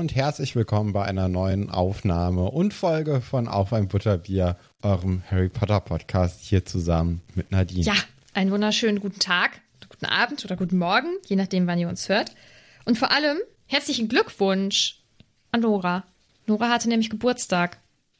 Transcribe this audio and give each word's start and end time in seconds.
Und 0.00 0.16
herzlich 0.16 0.56
willkommen 0.56 0.94
bei 0.94 1.04
einer 1.04 1.28
neuen 1.28 1.68
Aufnahme 1.68 2.44
und 2.50 2.72
Folge 2.72 3.20
von 3.20 3.46
Auf 3.46 3.74
ein 3.74 3.86
Butterbier, 3.86 4.56
eurem 4.80 5.22
Harry 5.30 5.50
Potter 5.50 5.78
Podcast 5.80 6.40
hier 6.40 6.64
zusammen 6.64 7.20
mit 7.34 7.50
Nadine. 7.50 7.82
Ja, 7.82 7.92
einen 8.32 8.50
wunderschönen 8.50 9.00
guten 9.00 9.20
Tag, 9.20 9.60
guten 9.90 10.06
Abend 10.06 10.42
oder 10.42 10.56
guten 10.56 10.78
Morgen, 10.78 11.08
je 11.26 11.36
nachdem, 11.36 11.66
wann 11.66 11.78
ihr 11.78 11.90
uns 11.90 12.08
hört. 12.08 12.34
Und 12.86 12.96
vor 12.96 13.10
allem 13.10 13.36
herzlichen 13.66 14.08
Glückwunsch 14.08 15.02
an 15.52 15.60
Nora. 15.60 16.04
Nora 16.46 16.70
hatte 16.70 16.88
nämlich 16.88 17.10
Geburtstag. 17.10 17.76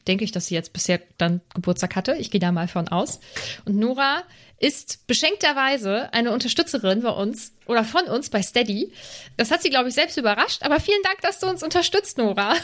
Denke 0.07 0.23
ich, 0.23 0.31
dass 0.31 0.47
sie 0.47 0.55
jetzt 0.55 0.73
bisher 0.73 0.99
dann 1.17 1.41
Geburtstag 1.53 1.95
hatte. 1.95 2.15
Ich 2.15 2.31
gehe 2.31 2.39
da 2.39 2.51
mal 2.51 2.67
von 2.67 2.87
aus. 2.87 3.19
Und 3.65 3.77
Nora 3.77 4.23
ist 4.57 5.07
beschenkterweise 5.07 6.13
eine 6.13 6.31
Unterstützerin 6.31 7.01
bei 7.01 7.09
uns 7.09 7.53
oder 7.65 7.83
von 7.83 8.03
uns 8.05 8.29
bei 8.29 8.41
Steady. 8.41 8.93
Das 9.37 9.49
hat 9.51 9.61
sie, 9.63 9.69
glaube 9.69 9.89
ich, 9.89 9.95
selbst 9.95 10.17
überrascht. 10.17 10.63
Aber 10.63 10.79
vielen 10.79 11.01
Dank, 11.03 11.21
dass 11.21 11.39
du 11.39 11.47
uns 11.47 11.63
unterstützt, 11.63 12.17
Nora. 12.17 12.55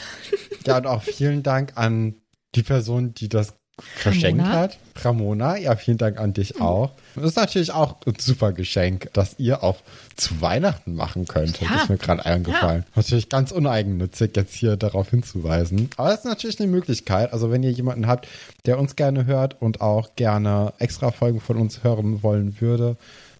Ja, 0.66 0.76
und 0.78 0.86
auch 0.86 1.02
vielen 1.02 1.42
Dank 1.42 1.76
an 1.76 2.20
die 2.54 2.62
Person, 2.62 3.14
die 3.14 3.28
das 3.28 3.57
verschenkt 3.80 4.42
Ramona. 4.42 4.58
hat. 4.58 4.78
Ramona, 5.04 5.56
ja, 5.56 5.76
vielen 5.76 5.98
Dank 5.98 6.18
an 6.18 6.32
dich 6.32 6.60
auch. 6.60 6.90
Und 7.14 7.22
das 7.22 7.32
ist 7.32 7.36
natürlich 7.36 7.72
auch 7.72 7.96
ein 8.06 8.14
super 8.18 8.52
Geschenk, 8.52 9.10
das 9.12 9.36
ihr 9.38 9.62
auch 9.62 9.76
zu 10.16 10.40
Weihnachten 10.40 10.94
machen 10.94 11.26
könnt. 11.26 11.60
Ja. 11.60 11.68
Das 11.72 11.82
ist 11.84 11.88
mir 11.90 11.98
gerade 11.98 12.24
eingefallen. 12.24 12.84
Natürlich 12.94 13.28
ganz 13.28 13.52
uneigennützig, 13.52 14.32
jetzt 14.34 14.54
hier 14.54 14.76
darauf 14.76 15.10
hinzuweisen. 15.10 15.90
Aber 15.96 16.08
das 16.10 16.20
ist 16.20 16.24
natürlich 16.24 16.60
eine 16.60 16.68
Möglichkeit. 16.68 17.32
Also 17.32 17.50
wenn 17.50 17.62
ihr 17.62 17.70
jemanden 17.70 18.06
habt, 18.06 18.26
der 18.66 18.78
uns 18.78 18.96
gerne 18.96 19.26
hört 19.26 19.60
und 19.60 19.80
auch 19.80 20.16
gerne 20.16 20.72
extra 20.78 21.10
Folgen 21.10 21.40
von 21.40 21.56
uns 21.58 21.84
hören 21.84 22.22
wollen 22.22 22.60
würde, 22.60 22.96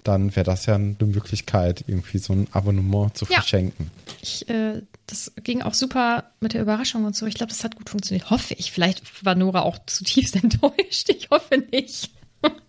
dann 0.08 0.34
wäre 0.34 0.44
das 0.44 0.66
ja 0.66 0.74
eine 0.74 0.96
Möglichkeit, 1.00 1.84
irgendwie 1.86 2.18
so 2.18 2.32
ein 2.32 2.48
Abonnement 2.52 3.16
zu 3.16 3.24
Ja. 3.26 3.36
verschenken. 3.40 3.90
Ich, 4.22 4.48
äh, 4.48 4.82
das 5.06 5.32
ging 5.44 5.62
auch 5.62 5.74
super 5.74 6.24
mit 6.40 6.54
der 6.54 6.62
Überraschung 6.62 7.04
und 7.04 7.14
so. 7.14 7.26
Ich 7.26 7.34
glaube, 7.34 7.50
das 7.50 7.62
hat 7.64 7.76
gut 7.76 7.88
funktioniert. 7.90 8.30
Hoffe 8.30 8.54
ich. 8.54 8.72
Vielleicht 8.72 9.24
war 9.24 9.34
Nora 9.34 9.62
auch 9.62 9.78
zutiefst 9.86 10.34
enttäuscht. 10.42 11.08
Ich 11.08 11.28
hoffe 11.30 11.58
nicht. 11.70 12.10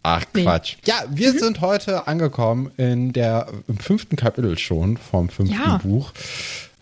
Ach 0.04 0.24
Nee. 0.34 0.44
Quatsch. 0.44 0.78
Ja, 0.86 0.96
wir 1.10 1.34
sind 1.38 1.62
heute 1.62 2.08
angekommen 2.08 2.72
in 2.78 3.14
der 3.14 3.48
im 3.68 3.78
fünften 3.78 4.16
Kapitel 4.16 4.58
schon 4.58 4.98
vom 4.98 5.30
fünften 5.30 5.56
Ja. 5.58 5.78
Buch. 5.78 6.12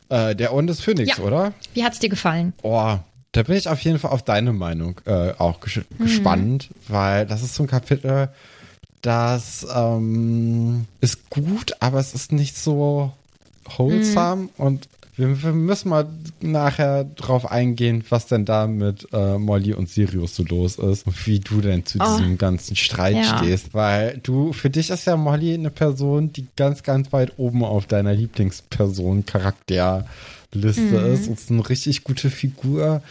Äh, 0.09 0.36
der 0.36 0.53
Orden 0.53 0.67
des 0.67 0.80
Phönix, 0.80 1.17
Ja. 1.17 1.23
oder? 1.23 1.53
Wie 1.73 1.83
hat's 1.83 1.99
dir 1.99 2.08
gefallen? 2.09 2.53
Oh, 2.61 2.95
da 3.33 3.44
bin 3.44 3.58
ich 3.58 3.67
auf 3.67 3.81
jeden 3.81 3.99
Fall 3.99 4.11
auf 4.11 4.23
deine 4.23 4.53
Meinung 4.53 5.02
äh, 5.05 5.33
auch 5.38 5.59
ges 5.59 5.83
Mhm. 5.97 6.03
gespannt, 6.05 6.69
weil 6.88 7.25
das 7.25 7.44
ist 7.44 7.55
so 7.55 7.64
ein 7.64 7.67
Kapitel, 7.67 8.30
das 9.02 9.66
ähm, 9.73 10.86
ist 11.02 11.30
gut, 11.30 11.73
aber 11.80 12.00
es 12.00 12.14
ist 12.14 12.31
nicht 12.31 12.58
so 12.58 13.12
wholesome 13.78 14.44
Mhm. 14.44 14.50
und 14.58 14.88
wir, 15.16 15.42
wir 15.42 15.52
müssen 15.52 15.89
mal 15.89 16.08
nachher 16.42 17.04
drauf 17.04 17.50
eingehen, 17.50 18.04
was 18.09 18.28
denn 18.28 18.45
da 18.45 18.67
mit 18.67 19.08
äh, 19.14 19.39
Molly 19.39 19.73
und 19.73 19.89
Sirius 19.89 20.36
so 20.36 20.44
los 20.44 20.76
ist 20.78 21.08
und 21.08 21.26
wie 21.26 21.39
du 21.39 21.59
denn 21.62 21.86
zu 21.88 21.98
Oh. 22.00 22.04
diesem 22.08 22.38
ganzen 22.38 22.76
Streit 22.76 23.16
Ja. 23.16 23.38
stehst, 23.38 23.73
weil 23.73 24.20
du, 24.22 24.54
für 24.54 24.70
dich 24.70 24.92
ist 24.92 25.06
ja 25.08 25.17
Molly 25.17 25.56
eine 25.56 25.72
Person, 25.72 26.32
die 26.34 26.45
ganz, 26.56 26.84
ganz 26.84 27.11
weit 27.14 27.34
oben 27.38 27.64
auf 27.66 27.88
deiner 27.88 28.14
Lieblingsperson 28.14 29.26
Charakterliste 29.26 30.82
Mhm. 30.82 31.14
ist 31.14 31.28
und 31.28 31.39
ist 31.39 31.52
eine 31.52 31.67
richtig 31.67 32.04
gute 32.04 32.30
Figur. 32.30 33.02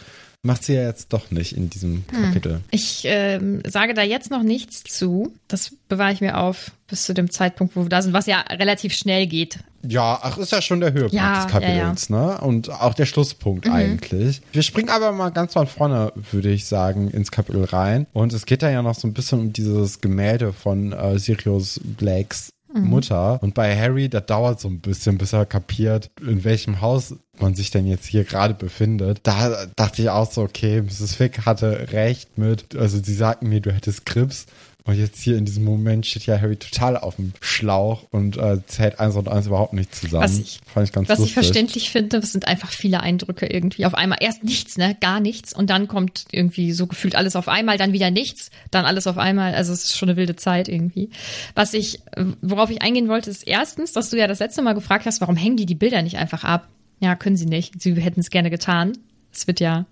Macht 0.43 0.63
sie 0.63 0.75
ja 0.75 0.83
jetzt 0.83 1.11
doch 1.13 1.31
nicht 1.31 1.57
in 1.57 1.69
diesem 1.69 2.03
Hm. 2.11 2.23
Kapitel. 2.23 2.61
Ich 2.71 3.01
ähm, 3.05 3.61
sage 3.67 3.93
da 3.93 4.03
jetzt 4.03 4.31
noch 4.31 4.43
nichts 4.43 4.83
zu. 4.83 5.33
Das 5.47 5.71
bewahre 5.89 6.13
ich 6.13 6.21
mir 6.21 6.37
auf 6.37 6.71
bis 6.87 7.03
zu 7.05 7.13
dem 7.13 7.29
Zeitpunkt, 7.31 7.75
wo 7.75 7.83
wir 7.83 7.89
da 7.89 8.01
sind, 8.01 8.13
was 8.13 8.27
ja 8.27 8.41
relativ 8.41 8.93
schnell 8.93 9.27
geht. 9.27 9.59
Ja, 9.87 10.19
ach, 10.21 10.37
ist 10.37 10.51
ja 10.51 10.61
schon 10.61 10.79
der 10.79 10.91
Höhepunkt 10.93 11.13
Ja, 11.13 11.43
des 11.43 11.51
Kapitels, 11.51 12.09
ne? 12.09 12.39
Und 12.41 12.69
auch 12.69 12.93
der 12.93 13.05
Schlusspunkt 13.05 13.65
Mhm. 13.67 13.73
eigentlich. 13.73 14.41
Wir 14.51 14.63
springen 14.63 14.89
aber 14.89 15.11
mal 15.11 15.29
ganz 15.29 15.53
von 15.53 15.67
vorne, 15.67 16.11
würde 16.31 16.49
ich 16.49 16.65
sagen, 16.65 17.09
ins 17.09 17.31
Kapitel 17.31 17.63
rein. 17.63 18.05
Und 18.13 18.31
es 18.33 18.45
geht 18.45 18.61
da 18.63 18.69
ja 18.69 18.81
noch 18.81 18.95
so 18.95 19.07
ein 19.07 19.13
bisschen 19.13 19.39
um 19.39 19.53
dieses 19.53 20.01
Gemälde 20.01 20.53
von 20.53 20.93
äh, 20.93 21.19
Sirius 21.19 21.79
Blakes 21.83 22.49
Mhm. 22.81 22.87
Mutter. 22.87 23.41
Und 23.41 23.53
bei 23.53 23.75
Harry, 23.75 24.09
da 24.09 24.19
dauert 24.21 24.59
so 24.59 24.67
ein 24.67 24.79
bisschen, 24.79 25.17
bis 25.17 25.33
er 25.33 25.45
kapiert, 25.45 26.09
in 26.21 26.43
welchem 26.43 26.81
Haus 26.81 27.15
man 27.39 27.55
sich 27.55 27.69
denn 27.71 27.87
jetzt 27.87 28.05
hier 28.05 28.23
gerade 28.23 28.53
befindet. 28.53 29.19
Da 29.23 29.67
dachte 29.75 30.01
ich 30.01 30.09
auch 30.09 30.31
so, 30.31 30.41
okay, 30.41 30.81
Mrs. 30.81 31.15
Fick 31.15 31.45
hatte 31.45 31.91
recht 31.91 32.37
mit, 32.37 32.75
also 32.75 33.01
sie 33.01 33.13
sagten 33.13 33.49
mir, 33.49 33.61
du 33.61 33.71
hättest 33.71 34.05
Krebs. 34.05 34.47
Und 34.87 34.95
jetzt 34.97 35.19
hier 35.21 35.37
in 35.37 35.43
diesem 35.45 35.65
Moment 35.65 36.05
steht 36.05 36.25
ja 36.25 36.39
Harry 36.39 36.55
total 36.55 36.95
auf 36.97 37.17
dem 37.17 37.33
Schlauch 37.41 38.05
und 38.11 38.37
äh, 38.37 38.65
zählt 38.67 38.99
eins 38.99 39.15
und 39.15 39.27
eins 39.27 39.45
überhaupt 39.45 39.73
nicht 39.73 39.93
zusammen. 39.93 40.23
Was 40.23 40.37
ich- 40.39 40.61
Fand 40.65 40.87
ich 40.87 40.93
ganz 40.93 41.09
Was 41.09 41.15
ich 41.19 41.19
lustig. 41.19 41.33
verständlich 41.33 41.89
finde, 41.91 42.19
das 42.21 42.31
sind 42.31 42.47
einfach 42.47 42.71
viele 42.71 43.01
Eindrücke 43.01 43.47
irgendwie. 43.47 43.85
Auf 43.85 43.93
einmal 43.93 44.19
erst 44.21 44.45
nichts, 44.45 44.77
ne? 44.77 44.95
Gar 45.01 45.19
nichts. 45.19 45.53
Und 45.53 45.69
dann 45.69 45.87
kommt 45.89 46.25
irgendwie 46.31 46.71
so 46.71 46.87
gefühlt 46.87 47.15
alles 47.15 47.35
auf 47.35 47.49
einmal, 47.49 47.77
dann 47.77 47.91
wieder 47.91 48.11
nichts, 48.11 48.49
dann 48.71 48.85
alles 48.85 49.07
auf 49.07 49.17
einmal. 49.17 49.53
Also 49.55 49.73
es 49.73 49.83
ist 49.83 49.97
schon 49.97 50.07
eine 50.09 50.15
wilde 50.17 50.37
Zeit 50.37 50.69
irgendwie. 50.69 51.09
Was 51.53 51.73
ich, 51.73 51.99
worauf 52.41 52.69
ich 52.69 52.81
eingehen 52.81 53.09
wollte, 53.09 53.29
ist 53.29 53.45
erstens, 53.45 53.91
dass 53.91 54.09
du 54.09 54.17
ja 54.17 54.27
das 54.27 54.39
letzte 54.39 54.61
Mal 54.61 54.73
gefragt 54.73 55.05
hast, 55.05 55.19
warum 55.19 55.35
hängen 55.35 55.57
die 55.57 55.65
die 55.65 55.75
Bilder 55.75 56.01
nicht 56.01 56.15
einfach 56.17 56.45
ab? 56.45 56.69
Ja, 57.01 57.15
können 57.15 57.35
sie 57.35 57.45
nicht. 57.45 57.81
Sie 57.81 57.93
hätten 57.95 58.21
es 58.21 58.29
gerne 58.29 58.49
getan. 58.49 58.93
Es 59.33 59.47
wird 59.47 59.59
ja 59.59 59.85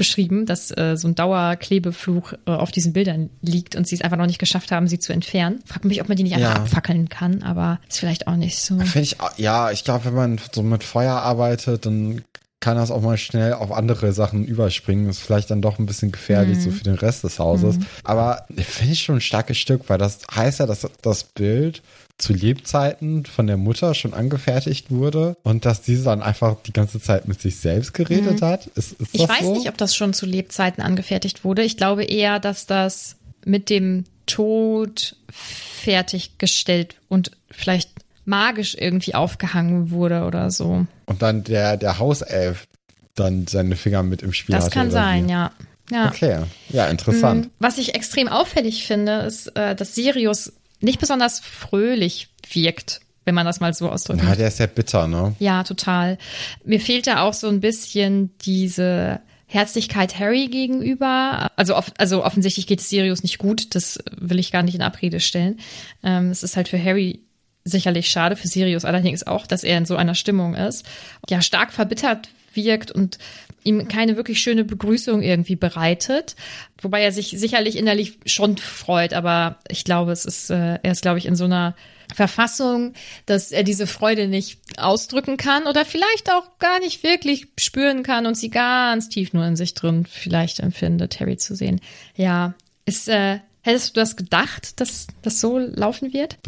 beschrieben, 0.00 0.46
dass 0.46 0.70
äh, 0.76 0.96
so 0.96 1.06
ein 1.06 1.14
Dauerklebefluch 1.14 2.32
äh, 2.46 2.50
auf 2.52 2.70
diesen 2.70 2.94
Bildern 2.94 3.28
liegt 3.42 3.76
und 3.76 3.86
sie 3.86 3.94
es 3.94 4.00
einfach 4.00 4.16
noch 4.16 4.26
nicht 4.26 4.38
geschafft 4.38 4.72
haben, 4.72 4.88
sie 4.88 4.98
zu 4.98 5.12
entfernen. 5.12 5.60
Frag 5.66 5.84
mich, 5.84 6.00
ob 6.00 6.08
man 6.08 6.16
die 6.16 6.22
nicht 6.22 6.34
einfach 6.34 6.54
Ja. 6.54 6.60
abfackeln 6.62 7.10
kann, 7.10 7.42
aber 7.42 7.78
ist 7.88 7.98
vielleicht 8.00 8.26
auch 8.26 8.36
nicht 8.36 8.58
so. 8.58 8.78
Finde 8.78 9.00
ich, 9.02 9.16
ja, 9.36 9.70
ich 9.70 9.84
glaube, 9.84 10.06
wenn 10.06 10.14
man 10.14 10.40
so 10.52 10.62
mit 10.62 10.82
Feuer 10.84 11.16
arbeitet, 11.16 11.84
dann 11.84 12.22
kann 12.60 12.76
das 12.76 12.90
auch 12.90 13.00
mal 13.00 13.16
schnell 13.16 13.54
auf 13.54 13.72
andere 13.72 14.12
Sachen 14.12 14.44
überspringen. 14.44 15.08
Ist 15.08 15.20
vielleicht 15.20 15.50
dann 15.50 15.62
doch 15.62 15.78
ein 15.78 15.86
bisschen 15.86 16.12
gefährlich, 16.12 16.58
Mhm. 16.58 16.62
so 16.62 16.70
für 16.70 16.84
den 16.84 16.94
Rest 16.94 17.24
des 17.24 17.38
Hauses. 17.38 17.78
Aber 18.04 18.44
finde 18.58 18.92
ich 18.92 19.00
schon 19.02 19.16
ein 19.16 19.20
starkes 19.22 19.56
Stück, 19.58 19.82
weil 19.88 19.96
das 19.98 20.18
heißt 20.34 20.60
ja, 20.60 20.66
dass 20.66 20.86
das 21.02 21.24
Bild 21.24 21.82
zu 22.18 22.34
Lebzeiten 22.34 23.24
von 23.24 23.46
der 23.46 23.56
Mutter 23.56 23.94
schon 23.94 24.12
angefertigt 24.12 24.90
wurde 24.90 25.38
und 25.42 25.64
dass 25.64 25.80
diese 25.80 26.04
dann 26.04 26.20
einfach 26.20 26.56
die 26.66 26.72
ganze 26.74 27.00
Zeit 27.00 27.26
mit 27.26 27.40
sich 27.40 27.56
selbst 27.56 27.94
geredet 27.94 28.42
hat. 28.42 28.66
Ist, 28.74 28.92
ist 28.92 29.08
Ich 29.14 29.26
weiß 29.26 29.40
so? 29.46 29.54
nicht, 29.54 29.68
ob 29.70 29.78
das 29.78 29.96
schon 29.96 30.12
zu 30.12 30.26
Lebzeiten 30.26 30.82
angefertigt 30.82 31.44
wurde. 31.44 31.62
Ich 31.62 31.78
glaube 31.78 32.04
eher, 32.04 32.38
dass 32.38 32.66
das 32.66 33.16
mit 33.46 33.70
dem 33.70 34.04
Tod 34.26 35.16
fertiggestellt 35.30 36.96
und 37.08 37.30
vielleicht 37.50 37.90
magisch 38.30 38.74
irgendwie 38.78 39.14
aufgehangen 39.14 39.90
wurde 39.90 40.24
oder 40.24 40.50
so. 40.50 40.86
Und 41.04 41.20
dann 41.22 41.44
der, 41.44 41.76
der 41.76 41.98
Hauself 41.98 42.66
dann 43.14 43.46
seine 43.46 43.76
Finger 43.76 44.02
mit 44.02 44.22
im 44.22 44.32
Spiel 44.32 44.54
Das 44.54 44.66
hatte. 44.66 44.74
kann 44.74 44.86
oder 44.86 44.92
sein, 44.92 45.26
wie? 45.26 45.32
ja. 45.32 45.52
ja. 45.90 46.08
Okay, 46.08 46.38
ja, 46.70 46.86
interessant. 46.86 47.46
Mm, 47.46 47.50
Was 47.58 47.76
ich 47.76 47.94
extrem 47.94 48.28
auffällig 48.28 48.86
finde, 48.86 49.18
ist, 49.22 49.48
äh, 49.56 49.74
dass 49.74 49.94
Sirius 49.94 50.52
nicht 50.80 51.00
besonders 51.00 51.40
fröhlich 51.40 52.28
wirkt, 52.52 53.00
wenn 53.26 53.34
man 53.34 53.44
das 53.44 53.60
mal 53.60 53.74
so 53.74 53.90
ausdrücken 53.90 54.26
Ja, 54.26 54.34
der 54.34 54.48
ist 54.48 54.58
ja 54.60 54.66
bitter, 54.66 55.06
ne? 55.06 55.34
Ja, 55.38 55.62
total. 55.64 56.16
Mir 56.64 56.80
fehlt 56.80 57.06
da 57.06 57.20
auch 57.22 57.34
so 57.34 57.48
ein 57.48 57.60
bisschen 57.60 58.30
diese 58.40 59.20
Herzlichkeit 59.46 60.18
Harry 60.18 60.46
gegenüber. 60.46 61.50
Also, 61.56 61.76
off 61.76 61.92
also 61.98 62.24
offensichtlich 62.24 62.66
geht 62.68 62.80
es 62.80 62.88
Sirius 62.88 63.22
nicht 63.24 63.38
gut. 63.38 63.74
Das 63.74 63.98
will 64.16 64.38
ich 64.38 64.52
gar 64.52 64.62
nicht 64.62 64.76
in 64.76 64.82
Abrede 64.82 65.18
stellen. 65.20 65.58
Ähm, 66.02 66.30
es 66.30 66.42
ist 66.44 66.56
halt 66.56 66.68
für 66.68 66.82
Harry 66.82 67.20
sicherlich 67.64 68.08
schade, 68.08 68.36
für 68.36 68.48
Sirius 68.48 68.84
allerdings 68.84 69.26
auch, 69.26 69.46
dass 69.46 69.64
er 69.64 69.78
in 69.78 69.86
so 69.86 69.96
einer 69.96 70.14
Stimmung 70.14 70.54
ist. 70.54 70.86
Ja, 71.28 71.42
stark 71.42 71.72
verbittert 71.72 72.28
wirkt 72.54 72.90
und 72.90 73.18
ihm 73.62 73.88
keine 73.88 74.16
wirklich 74.16 74.40
schöne 74.40 74.64
Begrüßung 74.64 75.22
irgendwie 75.22 75.56
bereitet. 75.56 76.34
Wobei 76.80 77.02
er 77.02 77.12
sich 77.12 77.34
sicherlich 77.36 77.76
innerlich 77.76 78.18
schon 78.26 78.56
freut, 78.56 79.12
aber 79.12 79.58
ich 79.68 79.84
glaube, 79.84 80.12
es 80.12 80.24
ist, 80.24 80.50
äh, 80.50 80.78
er 80.82 80.92
ist, 80.92 81.02
glaube 81.02 81.18
ich, 81.18 81.26
in 81.26 81.36
so 81.36 81.44
einer 81.44 81.76
Verfassung, 82.14 82.94
dass 83.26 83.52
er 83.52 83.62
diese 83.62 83.86
Freude 83.86 84.26
nicht 84.28 84.58
ausdrücken 84.78 85.36
kann 85.36 85.66
oder 85.66 85.84
vielleicht 85.84 86.30
auch 86.30 86.58
gar 86.58 86.80
nicht 86.80 87.02
wirklich 87.02 87.48
spüren 87.58 88.02
kann 88.02 88.26
und 88.26 88.36
sie 88.36 88.50
ganz 88.50 89.08
tief 89.08 89.32
nur 89.32 89.44
in 89.44 89.56
sich 89.56 89.74
drin 89.74 90.06
vielleicht 90.10 90.58
empfindet, 90.60 91.20
Harry 91.20 91.36
zu 91.36 91.54
sehen. 91.54 91.80
Ja, 92.16 92.54
ist, 92.84 93.08
äh, 93.08 93.38
hättest 93.60 93.96
du 93.96 94.00
das 94.00 94.16
gedacht, 94.16 94.80
dass 94.80 95.06
das 95.22 95.40
so 95.40 95.58
laufen 95.58 96.12
wird? 96.12 96.38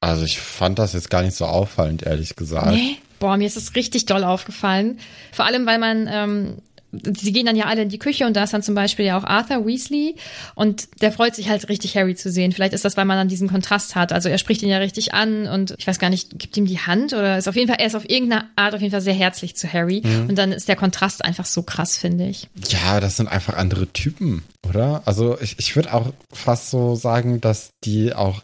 Also 0.00 0.24
ich 0.24 0.40
fand 0.40 0.78
das 0.78 0.94
jetzt 0.94 1.10
gar 1.10 1.22
nicht 1.22 1.36
so 1.36 1.44
auffallend, 1.44 2.02
ehrlich 2.02 2.36
gesagt. 2.36 2.72
Nee. 2.72 2.96
Boah, 3.18 3.36
mir 3.36 3.46
ist 3.46 3.58
es 3.58 3.74
richtig 3.74 4.06
doll 4.06 4.24
aufgefallen. 4.24 4.98
Vor 5.30 5.44
allem, 5.44 5.66
weil 5.66 5.78
man, 5.78 6.08
ähm, 6.10 6.56
sie 6.90 7.32
gehen 7.32 7.46
dann 7.46 7.54
ja 7.54 7.66
alle 7.66 7.82
in 7.82 7.90
die 7.90 7.98
Küche 7.98 8.26
und 8.26 8.34
da 8.34 8.44
ist 8.44 8.54
dann 8.54 8.62
zum 8.62 8.74
Beispiel 8.74 9.04
ja 9.04 9.18
auch 9.18 9.24
Arthur 9.24 9.66
Weasley 9.66 10.16
und 10.54 10.88
der 11.02 11.12
freut 11.12 11.34
sich 11.34 11.50
halt 11.50 11.68
richtig, 11.68 11.96
Harry 11.96 12.14
zu 12.14 12.30
sehen. 12.30 12.52
Vielleicht 12.52 12.72
ist 12.72 12.84
das, 12.84 12.96
weil 12.96 13.04
man 13.04 13.18
dann 13.18 13.28
diesen 13.28 13.48
Kontrast 13.48 13.94
hat. 13.94 14.12
Also 14.12 14.30
er 14.30 14.38
spricht 14.38 14.62
ihn 14.62 14.70
ja 14.70 14.78
richtig 14.78 15.14
an 15.14 15.46
und 15.46 15.74
ich 15.78 15.86
weiß 15.86 15.98
gar 15.98 16.10
nicht, 16.10 16.38
gibt 16.38 16.56
ihm 16.56 16.66
die 16.66 16.78
Hand 16.78 17.12
oder 17.12 17.36
ist 17.36 17.46
auf 17.46 17.54
jeden 17.54 17.68
Fall, 17.68 17.78
er 17.78 17.86
ist 17.86 17.94
auf 17.94 18.08
irgendeine 18.08 18.46
Art 18.56 18.74
auf 18.74 18.80
jeden 18.80 18.90
Fall 18.90 19.02
sehr 19.02 19.14
herzlich 19.14 19.54
zu 19.54 19.70
Harry 19.70 20.02
und 20.28 20.36
dann 20.36 20.50
ist 20.50 20.68
der 20.68 20.76
Kontrast 20.76 21.22
einfach 21.24 21.46
so 21.46 21.62
krass, 21.62 21.98
finde 21.98 22.26
ich. 22.26 22.48
Ja, 22.68 23.00
das 23.00 23.18
sind 23.18 23.28
einfach 23.28 23.54
andere 23.54 23.86
Typen, 23.88 24.42
oder? 24.66 25.02
Also 25.04 25.38
ich, 25.40 25.56
ich 25.58 25.76
würde 25.76 25.92
auch 25.92 26.12
fast 26.32 26.70
so 26.70 26.94
sagen, 26.94 27.40
dass 27.40 27.70
die 27.84 28.14
auch 28.14 28.40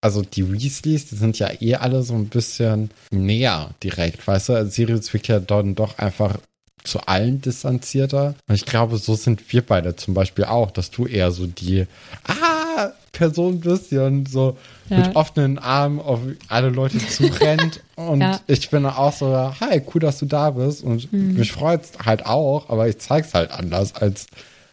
also 0.00 0.22
die 0.22 0.50
Weasleys, 0.50 1.06
die 1.06 1.16
sind 1.16 1.38
ja 1.38 1.50
eh 1.60 1.74
alle 1.74 2.02
so 2.02 2.14
ein 2.14 2.28
bisschen 2.28 2.90
näher 3.10 3.70
direkt, 3.82 4.26
weißt 4.26 4.48
du? 4.48 4.52
Also 4.54 4.70
Sirius 4.70 5.12
wirkt 5.12 5.28
ja 5.28 5.40
dann 5.40 5.74
doch 5.74 5.98
einfach 5.98 6.38
zu 6.84 7.00
allen 7.00 7.40
distanzierter. 7.42 8.34
Und 8.48 8.54
ich 8.54 8.64
glaube, 8.64 8.96
so 8.96 9.14
sind 9.14 9.52
wir 9.52 9.62
beide 9.64 9.96
zum 9.96 10.14
Beispiel 10.14 10.44
auch, 10.44 10.70
dass 10.70 10.90
du 10.90 11.06
eher 11.06 11.30
so 11.30 11.46
die 11.46 11.86
ah, 12.24 12.90
Person 13.12 13.60
bist, 13.60 13.90
die 13.90 13.96
dann 13.96 14.24
so 14.26 14.56
ja. 14.88 14.98
mit 14.98 15.16
offenen 15.16 15.58
Armen 15.58 16.00
auf 16.00 16.20
alle 16.48 16.70
Leute 16.70 16.98
zurennt. 17.08 17.82
und 17.96 18.22
ja. 18.22 18.40
ich 18.46 18.70
bin 18.70 18.86
auch 18.86 19.12
so, 19.12 19.34
hi, 19.60 19.82
cool, 19.92 20.00
dass 20.00 20.18
du 20.18 20.26
da 20.26 20.50
bist. 20.50 20.82
Und 20.82 21.12
mhm. 21.12 21.34
mich 21.34 21.52
freut 21.52 21.82
es 21.84 21.92
halt 22.04 22.24
auch, 22.24 22.70
aber 22.70 22.88
ich 22.88 22.98
zeig's 22.98 23.34
halt 23.34 23.50
anders 23.50 23.94
als 23.94 24.26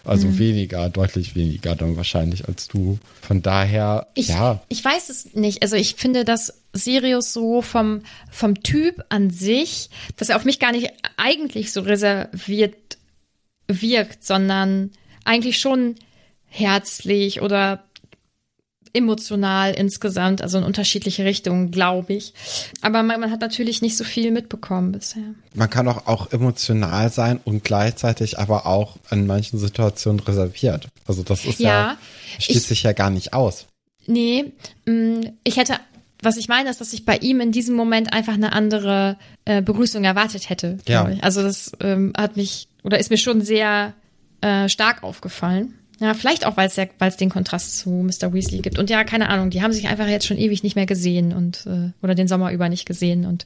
also 0.08 0.28
mhm. 0.28 0.40
weniger, 0.40 0.90
deutlich 0.90 1.36
weniger 1.36 1.76
dann 1.76 1.98
wahrscheinlich 1.98 2.48
als 2.48 2.68
du. 2.68 3.00
Von 3.22 3.42
daher, 3.42 4.08
ich, 4.14 4.30
ja. 4.30 4.62
Ich 4.70 4.84
weiß 4.84 5.10
es 5.10 5.34
nicht. 5.36 5.62
Also 5.62 5.76
ich 5.76 5.96
finde, 5.96 6.24
dass 6.24 6.62
Sirius 6.74 7.34
so 7.34 7.62
vom, 7.62 8.02
vom 8.32 8.64
Typ 8.64 9.04
an 9.10 9.30
sich, 9.30 9.90
dass 10.16 10.30
er 10.30 10.38
auf 10.38 10.46
mich 10.46 10.60
gar 10.60 10.72
nicht 10.72 10.92
eigentlich 11.18 11.72
so 11.72 11.82
reserviert 11.82 12.98
wirkt, 13.68 14.24
sondern 14.24 14.92
eigentlich 15.26 15.58
schon 15.58 15.96
herzlich 16.46 17.42
oder 17.42 17.84
emotional 18.98 19.74
insgesamt, 19.74 20.42
also 20.42 20.58
in 20.58 20.64
unterschiedliche 20.64 21.24
Richtungen, 21.24 21.72
glaube 21.72 22.14
ich. 22.14 22.34
Aber 22.82 23.04
man, 23.04 23.20
man, 23.20 23.32
hat 23.32 23.42
natürlich 23.42 23.82
nicht 23.82 23.96
so 23.96 24.04
viel 24.04 24.32
mitbekommen 24.32 24.92
bisher. 24.92 25.24
Man 25.54 25.70
kann 25.70 25.88
auch, 25.88 26.08
auch 26.08 26.32
emotional 26.32 27.12
sein 27.12 27.40
und 27.44 27.64
gleichzeitig 27.64 28.40
aber 28.40 28.66
auch 28.66 28.98
in 29.12 29.28
manchen 29.28 29.60
Situationen 29.60 30.20
reserviert. 30.20 30.88
Also 31.06 31.24
das 31.24 31.46
ist 31.46 31.60
ja, 31.60 31.70
ja 31.70 31.98
schließt 32.40 32.68
sich 32.68 32.84
ja 32.84 32.94
gar 32.94 33.10
nicht 33.10 33.34
aus. 33.34 33.68
Nee, 34.08 34.52
mm, 34.86 35.22
ich 35.44 35.58
hätte 35.58 35.76
was 36.22 36.38
ich 36.38 36.48
meine, 36.48 36.70
ist, 36.70 36.82
dass 36.82 36.94
ich 36.94 37.06
bei 37.06 37.18
ihm 37.18 37.42
in 37.42 37.52
diesem 37.52 37.76
Moment 37.76 38.12
einfach 38.12 38.34
eine 38.34 38.52
andere 38.52 39.18
äh, 39.46 39.62
Begrüßung 39.62 40.04
erwartet 40.04 40.50
hätte. 40.50 40.80
Ja. 40.88 41.08
Also 41.22 41.44
das 41.44 41.72
ähm, 41.80 42.12
hat 42.18 42.38
mich 42.38 42.68
oder 42.84 43.00
ist 43.00 43.12
mir 43.12 43.18
schon 43.18 43.42
sehr 43.42 43.94
äh, 44.42 44.68
stark 44.68 45.04
aufgefallen. 45.04 45.76
Ja, 46.00 46.14
vielleicht 46.14 46.46
auch, 46.46 46.58
weil 46.58 46.68
es 46.68 46.76
ja, 46.76 46.86
den 46.86 47.30
Kontrast 47.30 47.78
zu 47.78 47.90
Mr. 47.90 48.34
Weasley 48.34 48.60
gibt. 48.60 48.78
Und 48.78 48.90
ja, 48.90 49.04
keine 49.04 49.30
Ahnung, 49.30 49.50
die 49.50 49.62
haben 49.62 49.74
sich 49.74 49.88
einfach 49.88 50.08
jetzt 50.08 50.28
schon 50.28 50.38
ewig 50.38 50.64
nicht 50.64 50.76
mehr 50.76 50.86
gesehen 50.86 51.34
und 51.34 51.66
äh, 51.66 51.92
oder 52.04 52.14
den 52.14 52.28
Sommer 52.28 52.52
über 52.52 52.70
nicht 52.70 52.86
gesehen 52.86 53.26
und 53.26 53.46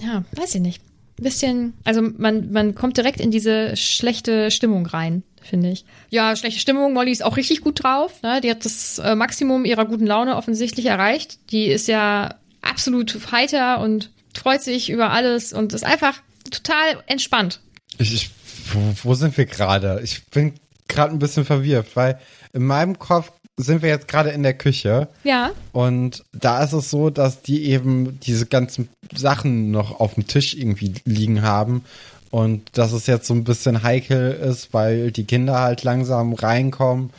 ja, 0.00 0.24
weiß 0.32 0.54
ich 0.54 0.60
nicht. 0.60 0.82
bisschen, 1.16 1.74
also 1.82 2.00
man, 2.00 2.52
man 2.52 2.76
kommt 2.76 2.96
direkt 2.96 3.20
in 3.20 3.32
diese 3.32 3.76
schlechte 3.76 4.52
Stimmung 4.52 4.86
rein, 4.86 5.24
finde 5.42 5.70
ich. 5.70 5.84
Ja, 6.10 6.36
schlechte 6.36 6.60
Stimmung. 6.60 6.92
Molly 6.92 7.10
ist 7.10 7.24
auch 7.24 7.36
richtig 7.36 7.62
gut 7.62 7.82
drauf. 7.82 8.22
Ne? 8.22 8.40
Die 8.40 8.50
hat 8.50 8.64
das 8.64 9.00
äh, 9.00 9.16
Maximum 9.16 9.64
ihrer 9.64 9.84
guten 9.84 10.06
Laune 10.06 10.36
offensichtlich 10.36 10.86
erreicht. 10.86 11.38
Die 11.50 11.66
ist 11.66 11.88
ja 11.88 12.36
absolut 12.62 13.32
heiter 13.32 13.80
und 13.80 14.10
freut 14.36 14.62
sich 14.62 14.90
über 14.90 15.10
alles 15.10 15.52
und 15.52 15.72
ist 15.72 15.84
einfach 15.84 16.20
total 16.50 17.02
entspannt. 17.06 17.60
Ich, 17.98 18.14
ich 18.14 18.30
wo, 18.72 18.92
wo 19.02 19.14
sind 19.14 19.36
wir 19.36 19.46
gerade? 19.46 20.00
Ich 20.04 20.26
bin 20.26 20.54
gerade 20.88 21.12
ein 21.12 21.18
bisschen 21.18 21.44
verwirrt, 21.44 21.94
weil 21.94 22.18
in 22.52 22.64
meinem 22.64 22.98
Kopf 22.98 23.30
sind 23.58 23.82
wir 23.82 23.88
jetzt 23.88 24.08
gerade 24.08 24.30
in 24.30 24.42
der 24.42 24.54
Küche. 24.54 25.08
Ja. 25.24 25.50
Und 25.72 26.24
da 26.32 26.62
ist 26.62 26.72
es 26.72 26.90
so, 26.90 27.10
dass 27.10 27.42
die 27.42 27.64
eben 27.66 28.20
diese 28.20 28.46
ganzen 28.46 28.88
Sachen 29.14 29.70
noch 29.70 30.00
auf 30.00 30.14
dem 30.14 30.26
Tisch 30.26 30.54
irgendwie 30.54 30.94
liegen 31.04 31.42
haben. 31.42 31.84
Und 32.30 32.62
dass 32.74 32.92
es 32.92 33.06
jetzt 33.06 33.26
so 33.26 33.34
ein 33.34 33.44
bisschen 33.44 33.82
heikel 33.82 34.32
ist, 34.32 34.72
weil 34.72 35.10
die 35.10 35.24
Kinder 35.24 35.60
halt 35.60 35.82
langsam 35.82 36.34
reinkommen. 36.34 37.10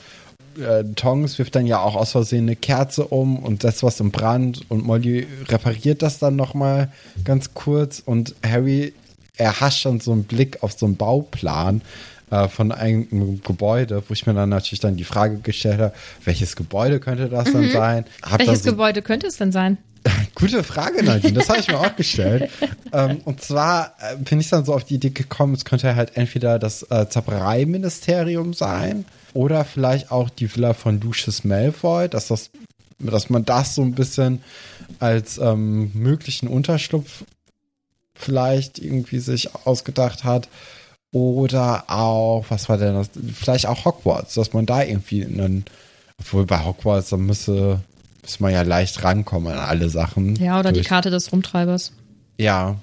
Äh, 0.57 0.83
Tongs 0.95 1.38
wirft 1.39 1.56
dann 1.56 1.65
ja 1.65 1.80
auch 1.80 1.95
aus 1.95 2.12
Versehen 2.12 2.45
eine 2.45 2.56
Kerze 2.56 3.06
um 3.06 3.39
und 3.39 3.63
setzt 3.63 3.83
was 3.83 4.00
im 4.00 4.12
Brand. 4.12 4.62
Und 4.69 4.86
Molly 4.86 5.27
repariert 5.50 6.01
das 6.04 6.19
dann 6.19 6.36
nochmal 6.36 6.89
ganz 7.25 7.54
kurz. 7.54 8.01
Und 8.06 8.36
Harry 8.45 8.94
erhascht 9.36 9.86
dann 9.86 10.00
so 10.00 10.12
einen 10.12 10.25
Blick 10.25 10.63
auf 10.63 10.74
so 10.74 10.86
einen 10.86 10.95
Bauplan 10.95 11.81
äh, 12.31 12.48
von 12.48 12.72
einem 12.72 13.42
Gebäude, 13.44 14.04
wo 14.08 14.14
ich 14.14 14.26
mir 14.26 14.34
dann 14.34 14.50
natürlich 14.50 14.80
dann 14.80 14.96
die 14.96 15.04
Frage 15.04 15.38
gestellt 15.38 15.80
habe, 15.80 15.94
welches 16.26 16.56
Gebäude 16.56 17.00
könnte 17.00 17.30
das 17.30 17.50
mhm. 17.50 17.54
dann 17.54 17.72
sein? 17.72 18.06
Hab 18.22 18.40
welches 18.40 18.64
so, 18.64 18.72
Gebäude 18.72 19.02
könnte 19.02 19.28
es 19.28 19.38
denn 19.38 19.52
sein? 19.52 19.78
Gute 20.36 20.64
Frage, 20.64 21.04
Nadine. 21.04 21.34
Das 21.34 21.50
habe 21.50 21.60
ich 21.60 21.68
mir 21.68 21.80
auch 21.80 21.96
gestellt. 21.96 22.50
ähm, 22.94 23.22
und 23.26 23.42
zwar 23.42 23.96
äh, 24.00 24.16
bin 24.18 24.40
ich 24.40 24.50
dann 24.50 24.66
so 24.66 24.74
auf 24.74 24.86
die 24.86 24.96
Idee 24.96 25.10
gekommen, 25.10 25.54
es 25.54 25.66
könnte 25.66 25.96
halt 25.96 26.16
entweder 26.16 26.60
das 26.60 26.84
äh, 26.84 27.10
Zaubereiministerium 27.10 28.54
sein 28.54 29.06
oder 29.34 29.66
vielleicht 29.66 30.12
auch 30.12 30.30
die 30.30 30.54
Villa 30.54 30.74
von 30.74 31.00
Lucius 31.02 31.44
Malfoy, 31.44 32.10
dass 32.10 32.28
das, 32.28 32.50
dass 33.00 33.30
man 33.30 33.46
das 33.46 33.75
so 33.75 33.82
ein 33.82 33.94
bisschen 33.94 34.42
als 35.00 35.38
ähm, 35.38 35.92
möglichen 35.94 36.48
Unterschlupf 36.48 37.24
vielleicht 38.16 38.80
irgendwie 38.80 39.20
sich 39.20 39.56
ausgedacht 39.66 40.24
hat. 40.24 40.50
Oder 41.12 41.86
auch, 41.90 42.46
was 42.50 42.70
war 42.70 42.78
denn 42.78 42.94
das? 42.94 43.10
Vielleicht 43.34 43.66
auch 43.66 43.86
Hogwarts, 43.86 44.36
dass 44.36 44.54
man 44.54 44.66
da 44.66 44.84
irgendwie 44.84 45.26
einen, 45.26 45.66
obwohl 46.20 46.46
bei 46.46 46.64
Hogwarts, 46.64 47.10
da 47.10 47.18
müsste, 47.18 47.82
müsste 48.22 48.44
man 48.44 48.54
ja 48.54 48.62
leicht 48.62 49.04
rankommen 49.04 49.54
an 49.54 49.60
alle 49.60 49.90
Sachen. 49.90 50.36
Ja, 50.36 50.60
oder 50.60 50.72
durch, 50.72 50.84
die 50.84 50.90
Karte 50.90 51.10
des 51.10 51.32
Rumtreibers. 51.32 51.94
Ja. 52.38 52.76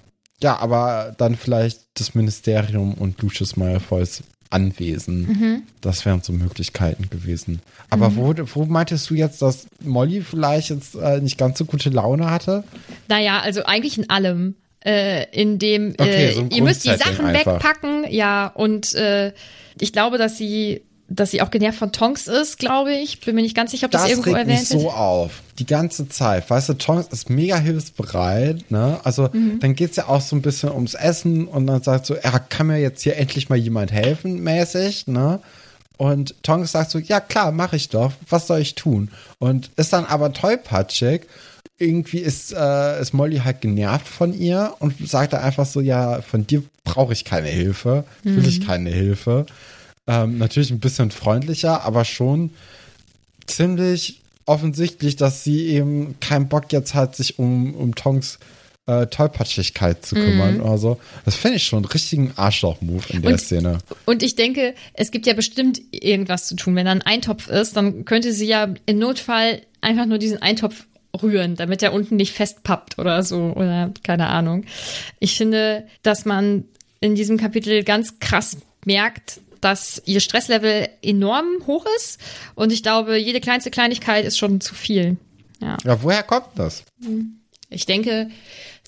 Ja, 0.42 0.58
aber 0.58 1.14
dann 1.16 1.36
vielleicht 1.36 1.80
das 1.94 2.14
Ministerium 2.14 2.94
und 2.94 3.20
Lucius 3.22 3.56
Malfoys 3.56 4.22
Anwesen. 4.50 5.26
Mhm. 5.26 5.62
Das 5.80 6.04
wären 6.04 6.22
so 6.22 6.32
Möglichkeiten 6.32 7.10
gewesen. 7.10 7.60
Aber 7.90 8.10
mhm. 8.10 8.16
wo, 8.16 8.34
wo 8.54 8.64
meintest 8.64 9.10
du 9.10 9.14
jetzt, 9.14 9.42
dass 9.42 9.66
Molly 9.82 10.22
vielleicht 10.22 10.70
jetzt 10.70 10.94
äh, 10.94 11.20
nicht 11.20 11.38
ganz 11.38 11.58
so 11.58 11.64
gute 11.64 11.90
Laune 11.90 12.30
hatte? 12.30 12.64
Naja, 13.08 13.40
also 13.40 13.64
eigentlich 13.64 13.98
in 13.98 14.10
allem 14.10 14.54
äh, 14.84 15.24
in 15.30 15.58
dem 15.58 15.94
okay, 15.98 16.28
äh, 16.28 16.32
so 16.32 16.46
ihr 16.50 16.62
müsst 16.62 16.84
die 16.84 16.94
Sachen 16.94 17.26
einfach. 17.26 17.54
wegpacken, 17.54 18.10
ja, 18.10 18.48
und 18.48 18.94
äh, 18.94 19.32
ich 19.80 19.92
glaube, 19.92 20.18
dass 20.18 20.38
sie 20.38 20.82
dass 21.08 21.30
sie 21.30 21.40
auch 21.40 21.50
genervt 21.50 21.78
von 21.78 21.92
Tonks 21.92 22.26
ist, 22.26 22.58
glaube 22.58 22.92
ich. 22.92 23.20
Bin 23.20 23.36
mir 23.36 23.42
nicht 23.42 23.54
ganz 23.54 23.70
sicher, 23.70 23.86
ob 23.86 23.92
das, 23.92 24.02
das 24.02 24.10
irgendwo 24.10 24.30
erwähnt 24.30 24.60
ist. 24.60 24.74
Das 24.74 24.80
so 24.80 24.90
auf. 24.90 25.42
Die 25.58 25.66
ganze 25.66 26.08
Zeit. 26.08 26.50
Weißt 26.50 26.68
du, 26.68 26.74
Tonks 26.74 27.08
ist 27.12 27.30
mega 27.30 27.56
hilfsbereit, 27.58 28.70
ne? 28.70 28.98
Also, 29.04 29.28
mhm. 29.32 29.60
dann 29.60 29.74
geht's 29.74 29.96
ja 29.96 30.08
auch 30.08 30.20
so 30.20 30.34
ein 30.34 30.42
bisschen 30.42 30.72
ums 30.72 30.94
Essen 30.94 31.46
und 31.46 31.66
dann 31.66 31.82
sagt 31.82 32.06
so, 32.06 32.14
er 32.14 32.38
kann 32.40 32.66
mir 32.66 32.78
jetzt 32.78 33.02
hier 33.02 33.16
endlich 33.16 33.48
mal 33.48 33.56
jemand 33.56 33.92
helfen, 33.92 34.42
mäßig, 34.42 35.06
ne? 35.06 35.40
Und 35.96 36.34
Tonks 36.42 36.72
sagt 36.72 36.90
so, 36.90 36.98
ja 36.98 37.20
klar, 37.20 37.52
mache 37.52 37.76
ich 37.76 37.88
doch. 37.88 38.12
Was 38.28 38.48
soll 38.48 38.60
ich 38.60 38.74
tun? 38.74 39.10
Und 39.38 39.70
ist 39.76 39.92
dann 39.92 40.04
aber 40.04 40.32
tollpatschig 40.32 41.22
irgendwie 41.78 42.18
ist, 42.18 42.52
äh, 42.52 43.00
ist 43.00 43.12
Molly 43.12 43.38
halt 43.38 43.60
genervt 43.60 44.08
von 44.08 44.32
ihr 44.32 44.74
und 44.78 44.94
sagt 45.06 45.32
da 45.34 45.40
einfach 45.40 45.66
so, 45.66 45.80
ja, 45.80 46.22
von 46.22 46.46
dir 46.46 46.62
brauche 46.84 47.12
ich 47.12 47.24
keine 47.24 47.48
Hilfe, 47.48 48.04
will 48.22 48.42
mhm. 48.42 48.48
ich 48.48 48.66
keine 48.66 48.90
Hilfe. 48.90 49.46
Ähm, 50.06 50.38
natürlich 50.38 50.70
ein 50.70 50.80
bisschen 50.80 51.10
freundlicher, 51.10 51.82
aber 51.82 52.04
schon 52.04 52.50
ziemlich 53.46 54.22
offensichtlich, 54.46 55.16
dass 55.16 55.44
sie 55.44 55.66
eben 55.66 56.18
keinen 56.20 56.48
Bock 56.48 56.72
jetzt 56.72 56.94
hat, 56.94 57.16
sich 57.16 57.38
um, 57.38 57.74
um 57.74 57.94
Tongs 57.94 58.38
äh, 58.86 59.06
Tollpatschigkeit 59.08 60.06
zu 60.06 60.14
kümmern 60.14 60.58
mm. 60.58 60.60
oder 60.60 60.78
so. 60.78 61.00
Das 61.24 61.34
finde 61.34 61.56
ich 61.56 61.64
schon 61.64 61.78
einen 61.78 61.86
richtigen 61.86 62.32
Arschloch-Move 62.36 63.02
in 63.08 63.22
der 63.22 63.32
und, 63.32 63.40
Szene. 63.40 63.78
Und 64.04 64.22
ich 64.22 64.36
denke, 64.36 64.74
es 64.94 65.10
gibt 65.10 65.26
ja 65.26 65.34
bestimmt 65.34 65.80
irgendwas 65.90 66.46
zu 66.46 66.54
tun. 66.54 66.76
Wenn 66.76 66.86
da 66.86 66.92
ein 66.92 67.02
Eintopf 67.02 67.48
ist, 67.48 67.76
dann 67.76 68.04
könnte 68.04 68.32
sie 68.32 68.46
ja 68.46 68.72
im 68.86 68.98
Notfall 68.98 69.62
einfach 69.80 70.06
nur 70.06 70.18
diesen 70.18 70.40
Eintopf 70.40 70.86
rühren, 71.16 71.56
damit 71.56 71.82
er 71.82 71.92
unten 71.92 72.16
nicht 72.16 72.32
festpappt 72.32 72.98
oder 72.98 73.22
so 73.22 73.52
oder 73.56 73.92
keine 74.02 74.28
Ahnung. 74.28 74.64
Ich 75.18 75.36
finde, 75.36 75.86
dass 76.02 76.24
man 76.24 76.64
in 77.00 77.14
diesem 77.14 77.36
Kapitel 77.36 77.84
ganz 77.84 78.18
krass 78.20 78.58
merkt, 78.84 79.40
dass 79.60 80.02
ihr 80.04 80.20
Stresslevel 80.20 80.88
enorm 81.02 81.46
hoch 81.66 81.86
ist 81.96 82.20
und 82.54 82.72
ich 82.72 82.82
glaube, 82.82 83.16
jede 83.16 83.40
kleinste 83.40 83.70
Kleinigkeit 83.70 84.24
ist 84.24 84.38
schon 84.38 84.60
zu 84.60 84.74
viel. 84.74 85.16
Ja, 85.60 85.76
ja 85.84 86.02
woher 86.02 86.22
kommt 86.22 86.48
das? 86.56 86.84
Ich 87.68 87.86
denke, 87.86 88.30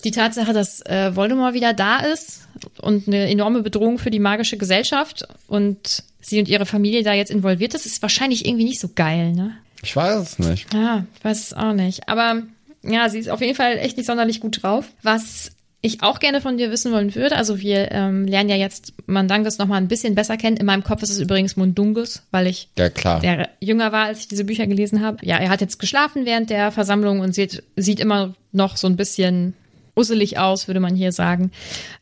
die 0.03 0.11
Tatsache, 0.11 0.53
dass 0.53 0.85
äh, 0.85 1.15
Voldemort 1.15 1.53
wieder 1.53 1.73
da 1.73 1.97
ist 1.97 2.47
und 2.81 3.07
eine 3.07 3.29
enorme 3.29 3.61
Bedrohung 3.61 3.97
für 3.97 4.11
die 4.11 4.19
magische 4.19 4.57
Gesellschaft 4.57 5.27
und 5.47 6.03
sie 6.21 6.39
und 6.39 6.47
ihre 6.47 6.65
Familie 6.65 7.03
da 7.03 7.13
jetzt 7.13 7.31
involviert 7.31 7.73
ist, 7.73 7.85
ist 7.85 8.01
wahrscheinlich 8.01 8.45
irgendwie 8.45 8.65
nicht 8.65 8.79
so 8.79 8.89
geil, 8.93 9.33
ne? 9.33 9.57
Ich 9.81 9.95
weiß 9.95 10.19
es 10.21 10.39
nicht. 10.39 10.73
Ja, 10.73 11.05
ich 11.17 11.23
weiß 11.23 11.39
es 11.39 11.53
auch 11.53 11.73
nicht. 11.73 12.07
Aber 12.09 12.43
ja, 12.83 13.09
sie 13.09 13.19
ist 13.19 13.29
auf 13.29 13.41
jeden 13.41 13.55
Fall 13.55 13.77
echt 13.77 13.97
nicht 13.97 14.05
sonderlich 14.05 14.39
gut 14.39 14.63
drauf. 14.63 14.85
Was 15.03 15.51
ich 15.81 16.03
auch 16.03 16.19
gerne 16.19 16.41
von 16.41 16.57
dir 16.57 16.71
wissen 16.71 16.91
wollen 16.91 17.15
würde, 17.15 17.37
also 17.37 17.59
wir 17.59 17.91
ähm, 17.91 18.25
lernen 18.25 18.49
ja 18.49 18.57
jetzt 18.57 18.93
Mandangus 19.05 19.57
noch 19.59 19.67
mal 19.67 19.77
ein 19.77 19.87
bisschen 19.87 20.13
besser 20.13 20.35
kennen. 20.35 20.57
In 20.57 20.65
meinem 20.65 20.83
Kopf 20.83 21.01
ist 21.03 21.09
es 21.09 21.19
übrigens 21.19 21.55
Mundungus, 21.55 22.23
weil 22.31 22.47
ich 22.47 22.67
ja, 22.77 22.89
klar. 22.89 23.21
der 23.21 23.49
jünger 23.61 23.93
war, 23.93 24.05
als 24.05 24.19
ich 24.19 24.27
diese 24.27 24.43
Bücher 24.43 24.67
gelesen 24.67 25.01
habe. 25.01 25.25
Ja, 25.25 25.37
er 25.37 25.49
hat 25.49 25.61
jetzt 25.61 25.79
geschlafen 25.79 26.25
während 26.25 26.49
der 26.49 26.71
Versammlung 26.71 27.21
und 27.21 27.33
sieht, 27.33 27.63
sieht 27.77 28.01
immer 28.01 28.33
noch 28.51 28.75
so 28.75 28.87
ein 28.87 28.97
bisschen 28.97 29.53
usselig 29.95 30.37
aus, 30.37 30.67
würde 30.67 30.81
man 30.81 30.95
hier 30.95 31.13
sagen. 31.13 31.51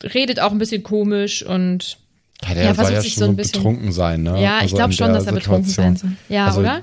Redet 0.03 0.39
auch 0.39 0.51
ein 0.51 0.57
bisschen 0.57 0.81
komisch 0.81 1.43
und 1.43 1.97
ja, 2.47 2.53
der 2.53 2.63
ja, 2.65 2.75
soll 2.75 2.93
ja 2.93 3.01
schon 3.03 3.11
so 3.11 3.25
ein 3.25 3.35
bisschen 3.35 3.61
betrunken 3.61 3.91
sein, 3.91 4.23
ne? 4.23 4.41
Ja, 4.41 4.55
also 4.55 4.65
ich 4.65 4.73
glaube 4.75 4.93
schon, 4.93 5.13
dass 5.13 5.25
er 5.25 5.33
Situation. 5.33 5.61
betrunken 5.61 5.69
sein 5.69 5.95
soll. 5.95 6.11
Ja, 6.29 6.47
also, 6.47 6.59
oder? 6.61 6.81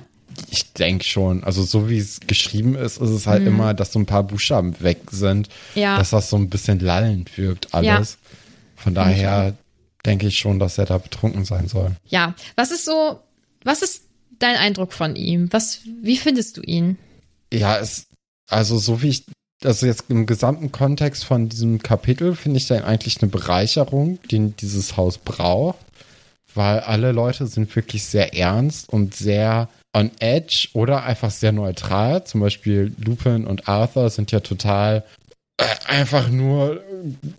Ich 0.50 0.72
denke 0.72 1.04
schon. 1.04 1.44
Also 1.44 1.62
so 1.62 1.88
wie 1.88 1.98
es 1.98 2.20
geschrieben 2.20 2.74
ist, 2.74 2.98
ist 2.98 3.10
es 3.10 3.26
halt 3.26 3.42
mhm. 3.42 3.48
immer, 3.48 3.74
dass 3.74 3.92
so 3.92 3.98
ein 3.98 4.06
paar 4.06 4.22
Buchstaben 4.22 4.80
weg 4.80 4.98
sind. 5.10 5.48
Ja. 5.74 5.98
Dass 5.98 6.10
das 6.10 6.30
so 6.30 6.36
ein 6.36 6.50
bisschen 6.50 6.80
lallend 6.80 7.36
wirkt 7.36 7.74
alles. 7.74 8.18
Ja. 8.22 8.36
Von 8.76 8.94
daher 8.94 9.54
denke 10.04 10.26
ich 10.26 10.38
schon, 10.38 10.58
dass 10.58 10.78
er 10.78 10.86
da 10.86 10.98
betrunken 10.98 11.44
sein 11.44 11.68
soll. 11.68 11.92
Ja. 12.06 12.34
Was 12.56 12.70
ist 12.70 12.84
so, 12.84 13.20
was 13.64 13.82
ist 13.82 14.04
dein 14.38 14.56
Eindruck 14.56 14.92
von 14.92 15.16
ihm? 15.16 15.48
Was, 15.52 15.80
wie 16.02 16.16
findest 16.16 16.56
du 16.56 16.62
ihn? 16.62 16.98
Ja, 17.52 17.78
es, 17.78 18.06
also 18.48 18.78
so 18.78 19.02
wie 19.02 19.08
ich 19.08 19.24
also 19.64 19.86
jetzt 19.86 20.04
im 20.08 20.26
gesamten 20.26 20.72
Kontext 20.72 21.24
von 21.24 21.48
diesem 21.48 21.80
Kapitel 21.80 22.34
finde 22.36 22.58
ich 22.58 22.66
dann 22.66 22.84
eigentlich 22.84 23.22
eine 23.22 23.30
Bereicherung, 23.30 24.18
die 24.30 24.50
dieses 24.50 24.96
Haus 24.96 25.18
braucht, 25.18 25.78
weil 26.54 26.80
alle 26.80 27.12
Leute 27.12 27.46
sind 27.46 27.74
wirklich 27.74 28.04
sehr 28.04 28.36
ernst 28.36 28.88
und 28.88 29.14
sehr 29.14 29.68
on 29.94 30.10
edge 30.18 30.68
oder 30.74 31.04
einfach 31.04 31.30
sehr 31.30 31.52
neutral. 31.52 32.24
Zum 32.24 32.40
Beispiel 32.40 32.92
Lupin 33.02 33.46
und 33.46 33.68
Arthur 33.68 34.10
sind 34.10 34.32
ja 34.32 34.40
total 34.40 35.04
äh, 35.56 35.64
einfach 35.86 36.28
nur 36.28 36.82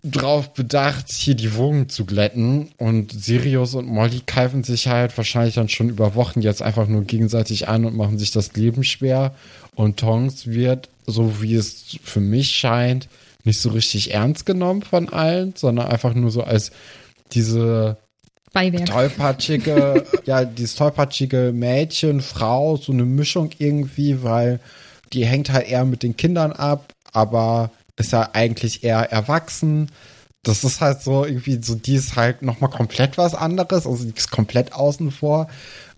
drauf 0.02 0.54
bedacht, 0.54 1.12
hier 1.12 1.34
die 1.34 1.54
Wogen 1.54 1.90
zu 1.90 2.06
glätten. 2.06 2.70
Und 2.78 3.12
Sirius 3.12 3.74
und 3.74 3.86
Molly 3.86 4.22
keifen 4.24 4.64
sich 4.64 4.88
halt 4.88 5.16
wahrscheinlich 5.16 5.56
dann 5.56 5.68
schon 5.68 5.90
über 5.90 6.14
Wochen 6.14 6.40
jetzt 6.40 6.62
einfach 6.62 6.88
nur 6.88 7.04
gegenseitig 7.04 7.68
an 7.68 7.84
und 7.84 7.94
machen 7.94 8.18
sich 8.18 8.30
das 8.30 8.54
Leben 8.54 8.84
schwer. 8.84 9.34
Und 9.74 9.98
Tongs 9.98 10.46
wird, 10.46 10.88
so 11.06 11.42
wie 11.42 11.54
es 11.54 11.98
für 12.02 12.20
mich 12.20 12.56
scheint, 12.56 13.08
nicht 13.44 13.60
so 13.60 13.68
richtig 13.68 14.14
ernst 14.14 14.46
genommen 14.46 14.82
von 14.82 15.10
allen, 15.10 15.52
sondern 15.54 15.88
einfach 15.88 16.14
nur 16.14 16.30
so 16.30 16.42
als 16.42 16.72
diese 17.32 17.98
Beiwerk. 18.52 18.86
Tollpatschige, 18.86 20.04
ja, 20.24 20.44
dieses 20.44 20.74
tollpatschige 20.76 21.52
Mädchen, 21.54 22.20
Frau, 22.20 22.76
so 22.76 22.92
eine 22.92 23.04
Mischung 23.04 23.50
irgendwie, 23.58 24.22
weil 24.22 24.60
die 25.12 25.24
hängt 25.24 25.50
halt 25.50 25.68
eher 25.68 25.84
mit 25.84 26.02
den 26.02 26.16
Kindern 26.16 26.52
ab, 26.52 26.92
aber 27.12 27.70
ist 27.96 28.12
ja 28.12 28.30
eigentlich 28.32 28.84
eher 28.84 29.10
erwachsen. 29.10 29.90
Das 30.42 30.64
ist 30.64 30.80
halt 30.80 31.00
so 31.02 31.24
irgendwie 31.24 31.60
so, 31.62 31.74
die 31.74 31.96
ist 31.96 32.16
halt 32.16 32.42
nochmal 32.42 32.70
komplett 32.70 33.18
was 33.18 33.34
anderes, 33.34 33.86
also 33.86 34.04
die 34.04 34.14
ist 34.16 34.30
komplett 34.30 34.72
außen 34.72 35.10
vor. 35.10 35.48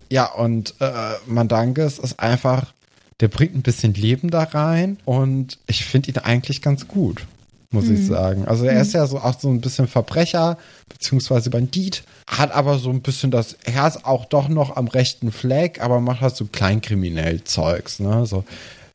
Ja, 0.09 0.25
und 0.25 0.73
äh, 0.79 1.13
Mandanges 1.27 1.99
ist 1.99 2.19
einfach, 2.19 2.73
der 3.19 3.27
bringt 3.27 3.55
ein 3.55 3.61
bisschen 3.61 3.93
Leben 3.93 4.31
da 4.31 4.43
rein 4.43 4.97
und 5.05 5.59
ich 5.67 5.85
finde 5.85 6.11
ihn 6.11 6.17
eigentlich 6.17 6.61
ganz 6.61 6.87
gut 6.87 7.27
muss 7.71 7.85
mhm. 7.85 7.95
ich 7.95 8.07
sagen. 8.07 8.45
Also 8.45 8.65
er 8.65 8.81
ist 8.81 8.93
mhm. 8.93 8.99
ja 8.99 9.07
so 9.07 9.19
auch 9.19 9.39
so 9.39 9.49
ein 9.49 9.61
bisschen 9.61 9.87
Verbrecher, 9.87 10.57
beziehungsweise 10.87 11.49
Bandit, 11.49 12.03
hat 12.27 12.51
aber 12.51 12.79
so 12.79 12.89
ein 12.89 13.01
bisschen 13.01 13.31
das 13.31 13.57
Herz 13.65 13.97
auch 14.03 14.25
doch 14.25 14.49
noch 14.49 14.75
am 14.75 14.87
rechten 14.87 15.31
Fleck, 15.31 15.81
aber 15.81 16.01
macht 16.01 16.21
halt 16.21 16.35
so 16.35 16.45
kleinkriminell 16.45 17.43
Zeugs, 17.43 17.99
ne? 17.99 18.25
So, 18.25 18.43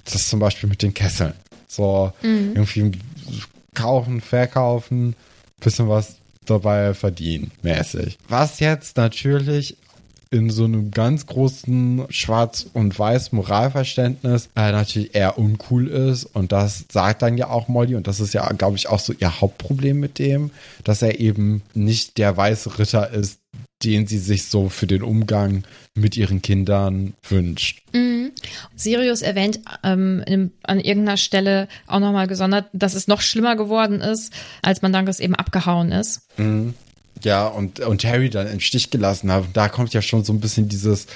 das 0.04 0.28
zum 0.28 0.40
Beispiel 0.40 0.68
mit 0.68 0.82
den 0.82 0.94
Kesseln. 0.94 1.34
So, 1.68 2.12
mhm. 2.22 2.52
irgendwie 2.54 2.92
kaufen, 3.74 4.20
verkaufen, 4.20 5.16
bisschen 5.60 5.88
was 5.88 6.16
dabei 6.46 6.94
verdienen, 6.94 7.50
mäßig. 7.62 8.18
Was 8.28 8.60
jetzt 8.60 8.96
natürlich 8.96 9.76
in 10.34 10.50
so 10.50 10.64
einem 10.64 10.90
ganz 10.90 11.26
großen 11.26 12.06
Schwarz- 12.10 12.66
und 12.72 12.98
Weiß-Moralverständnis 12.98 14.48
äh, 14.56 14.72
natürlich 14.72 15.14
eher 15.14 15.38
uncool 15.38 15.86
ist. 15.86 16.24
Und 16.24 16.50
das 16.50 16.86
sagt 16.90 17.22
dann 17.22 17.38
ja 17.38 17.50
auch 17.50 17.68
Molly. 17.68 17.94
Und 17.94 18.08
das 18.08 18.18
ist 18.18 18.34
ja, 18.34 18.48
glaube 18.48 18.76
ich, 18.76 18.88
auch 18.88 18.98
so 18.98 19.12
ihr 19.12 19.40
Hauptproblem 19.40 20.00
mit 20.00 20.18
dem, 20.18 20.50
dass 20.82 21.02
er 21.02 21.20
eben 21.20 21.62
nicht 21.72 22.18
der 22.18 22.36
weiße 22.36 22.80
Ritter 22.80 23.10
ist, 23.10 23.38
den 23.84 24.08
sie 24.08 24.18
sich 24.18 24.46
so 24.46 24.68
für 24.68 24.88
den 24.88 25.02
Umgang 25.02 25.62
mit 25.94 26.16
ihren 26.16 26.42
Kindern 26.42 27.14
wünscht. 27.28 27.82
Mhm. 27.92 28.32
Sirius 28.74 29.22
erwähnt 29.22 29.60
ähm, 29.84 30.20
in, 30.26 30.50
an 30.64 30.80
irgendeiner 30.80 31.16
Stelle 31.16 31.68
auch 31.86 32.00
nochmal 32.00 32.26
gesondert, 32.26 32.66
dass 32.72 32.94
es 32.94 33.06
noch 33.06 33.20
schlimmer 33.20 33.54
geworden 33.54 34.00
ist, 34.00 34.32
als 34.62 34.82
man 34.82 34.92
dann 34.92 35.08
eben 35.20 35.36
abgehauen 35.36 35.92
ist. 35.92 36.22
Mhm. 36.38 36.74
Ja, 37.22 37.46
und, 37.46 37.80
und 37.80 38.04
Harry 38.04 38.30
dann 38.30 38.46
im 38.46 38.60
Stich 38.60 38.90
gelassen 38.90 39.30
hat. 39.30 39.44
Da 39.52 39.68
kommt 39.68 39.94
ja 39.94 40.02
schon 40.02 40.24
so 40.24 40.32
ein 40.32 40.40
bisschen 40.40 40.68
dieses, 40.68 41.06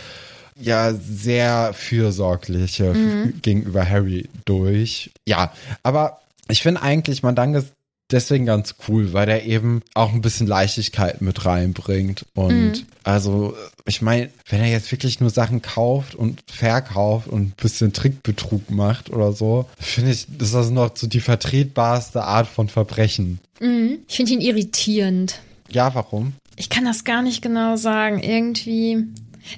ja, 0.60 0.92
sehr 0.94 1.72
fürsorgliche 1.74 2.94
mhm. 2.94 3.40
gegenüber 3.42 3.88
Harry 3.88 4.28
durch. 4.44 5.10
Ja, 5.26 5.52
aber 5.82 6.20
ich 6.48 6.62
finde 6.62 6.82
eigentlich 6.82 7.22
Mandanges 7.22 7.66
deswegen 8.10 8.46
ganz 8.46 8.74
cool, 8.88 9.12
weil 9.12 9.26
der 9.26 9.44
eben 9.44 9.82
auch 9.94 10.12
ein 10.12 10.20
bisschen 10.20 10.46
Leichtigkeit 10.46 11.20
mit 11.20 11.44
reinbringt. 11.44 12.24
Und 12.34 12.70
mhm. 12.70 12.86
also, 13.04 13.54
ich 13.84 14.02
meine, 14.02 14.30
wenn 14.48 14.60
er 14.60 14.70
jetzt 14.70 14.90
wirklich 14.90 15.20
nur 15.20 15.30
Sachen 15.30 15.62
kauft 15.62 16.14
und 16.14 16.42
verkauft 16.46 17.28
und 17.28 17.42
ein 17.42 17.54
bisschen 17.56 17.92
Trickbetrug 17.92 18.70
macht 18.70 19.10
oder 19.10 19.32
so, 19.32 19.66
finde 19.78 20.12
ich, 20.12 20.26
ist 20.38 20.54
das 20.54 20.70
noch 20.70 20.96
so 20.96 21.06
die 21.06 21.20
vertretbarste 21.20 22.24
Art 22.24 22.48
von 22.48 22.68
Verbrechen. 22.68 23.40
Mhm. 23.60 23.98
Ich 24.08 24.16
finde 24.16 24.32
ihn 24.32 24.40
irritierend. 24.40 25.40
Ja, 25.68 25.94
warum? 25.94 26.34
Ich 26.56 26.70
kann 26.70 26.84
das 26.84 27.04
gar 27.04 27.22
nicht 27.22 27.42
genau 27.42 27.76
sagen. 27.76 28.22
Irgendwie. 28.22 29.06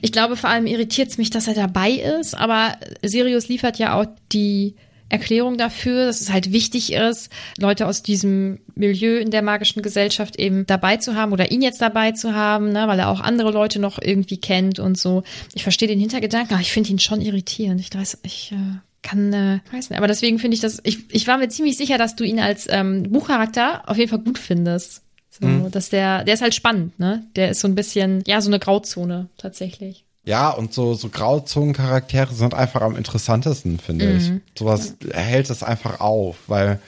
Ich 0.02 0.12
glaube, 0.12 0.36
vor 0.36 0.50
allem 0.50 0.66
irritiert 0.66 1.08
es 1.08 1.18
mich, 1.18 1.30
dass 1.30 1.48
er 1.48 1.54
dabei 1.54 1.90
ist, 1.90 2.34
aber 2.36 2.76
Sirius 3.02 3.48
liefert 3.48 3.78
ja 3.78 3.98
auch 3.98 4.06
die 4.30 4.76
Erklärung 5.10 5.58
dafür, 5.58 6.06
dass 6.06 6.20
es 6.20 6.30
halt 6.30 6.52
wichtig 6.52 6.92
ist, 6.92 7.30
Leute 7.58 7.86
aus 7.86 8.02
diesem 8.02 8.60
Milieu 8.76 9.18
in 9.18 9.30
der 9.30 9.42
magischen 9.42 9.82
Gesellschaft 9.82 10.36
eben 10.36 10.66
dabei 10.66 10.98
zu 10.98 11.16
haben 11.16 11.32
oder 11.32 11.50
ihn 11.50 11.62
jetzt 11.62 11.82
dabei 11.82 12.12
zu 12.12 12.34
haben, 12.34 12.70
ne, 12.70 12.86
weil 12.86 13.00
er 13.00 13.08
auch 13.08 13.20
andere 13.20 13.50
Leute 13.50 13.80
noch 13.80 13.98
irgendwie 14.00 14.38
kennt 14.38 14.78
und 14.78 14.96
so. 14.96 15.24
Ich 15.54 15.64
verstehe 15.64 15.88
den 15.88 15.98
Hintergedanken, 15.98 16.54
aber 16.54 16.62
ich 16.62 16.72
finde 16.72 16.90
ihn 16.90 17.00
schon 17.00 17.20
irritierend. 17.20 17.80
Ich 17.80 17.92
weiß, 17.92 18.18
ich 18.22 18.52
äh, 18.52 18.78
kann, 19.02 19.32
äh, 19.32 19.58
weiß 19.72 19.90
aber 19.92 20.06
deswegen 20.06 20.38
finde 20.38 20.54
ich 20.54 20.60
das, 20.60 20.80
ich, 20.84 20.98
ich 21.10 21.26
war 21.26 21.38
mir 21.38 21.48
ziemlich 21.48 21.76
sicher, 21.76 21.98
dass 21.98 22.14
du 22.14 22.22
ihn 22.22 22.38
als 22.38 22.68
ähm, 22.70 23.10
Buchcharakter 23.10 23.88
auf 23.88 23.98
jeden 23.98 24.10
Fall 24.10 24.20
gut 24.20 24.38
findest. 24.38 25.02
So, 25.40 25.48
mhm. 25.48 25.70
dass 25.70 25.88
der, 25.88 26.24
der 26.24 26.34
ist 26.34 26.42
halt 26.42 26.54
spannend, 26.54 26.98
ne? 26.98 27.24
Der 27.36 27.50
ist 27.50 27.60
so 27.60 27.68
ein 27.68 27.74
bisschen, 27.74 28.22
ja, 28.26 28.40
so 28.40 28.50
eine 28.50 28.58
Grauzone 28.58 29.28
tatsächlich. 29.38 30.04
Ja, 30.24 30.50
und 30.50 30.74
so, 30.74 30.94
so 30.94 31.08
Grauzonen-Charaktere 31.08 32.34
sind 32.34 32.54
einfach 32.54 32.82
am 32.82 32.94
interessantesten, 32.94 33.78
finde 33.78 34.06
mhm. 34.06 34.16
ich. 34.16 34.58
Sowas 34.58 34.96
ja. 35.02 35.16
hält 35.16 35.48
es 35.48 35.62
einfach 35.62 36.00
auf, 36.00 36.36
weil 36.46 36.78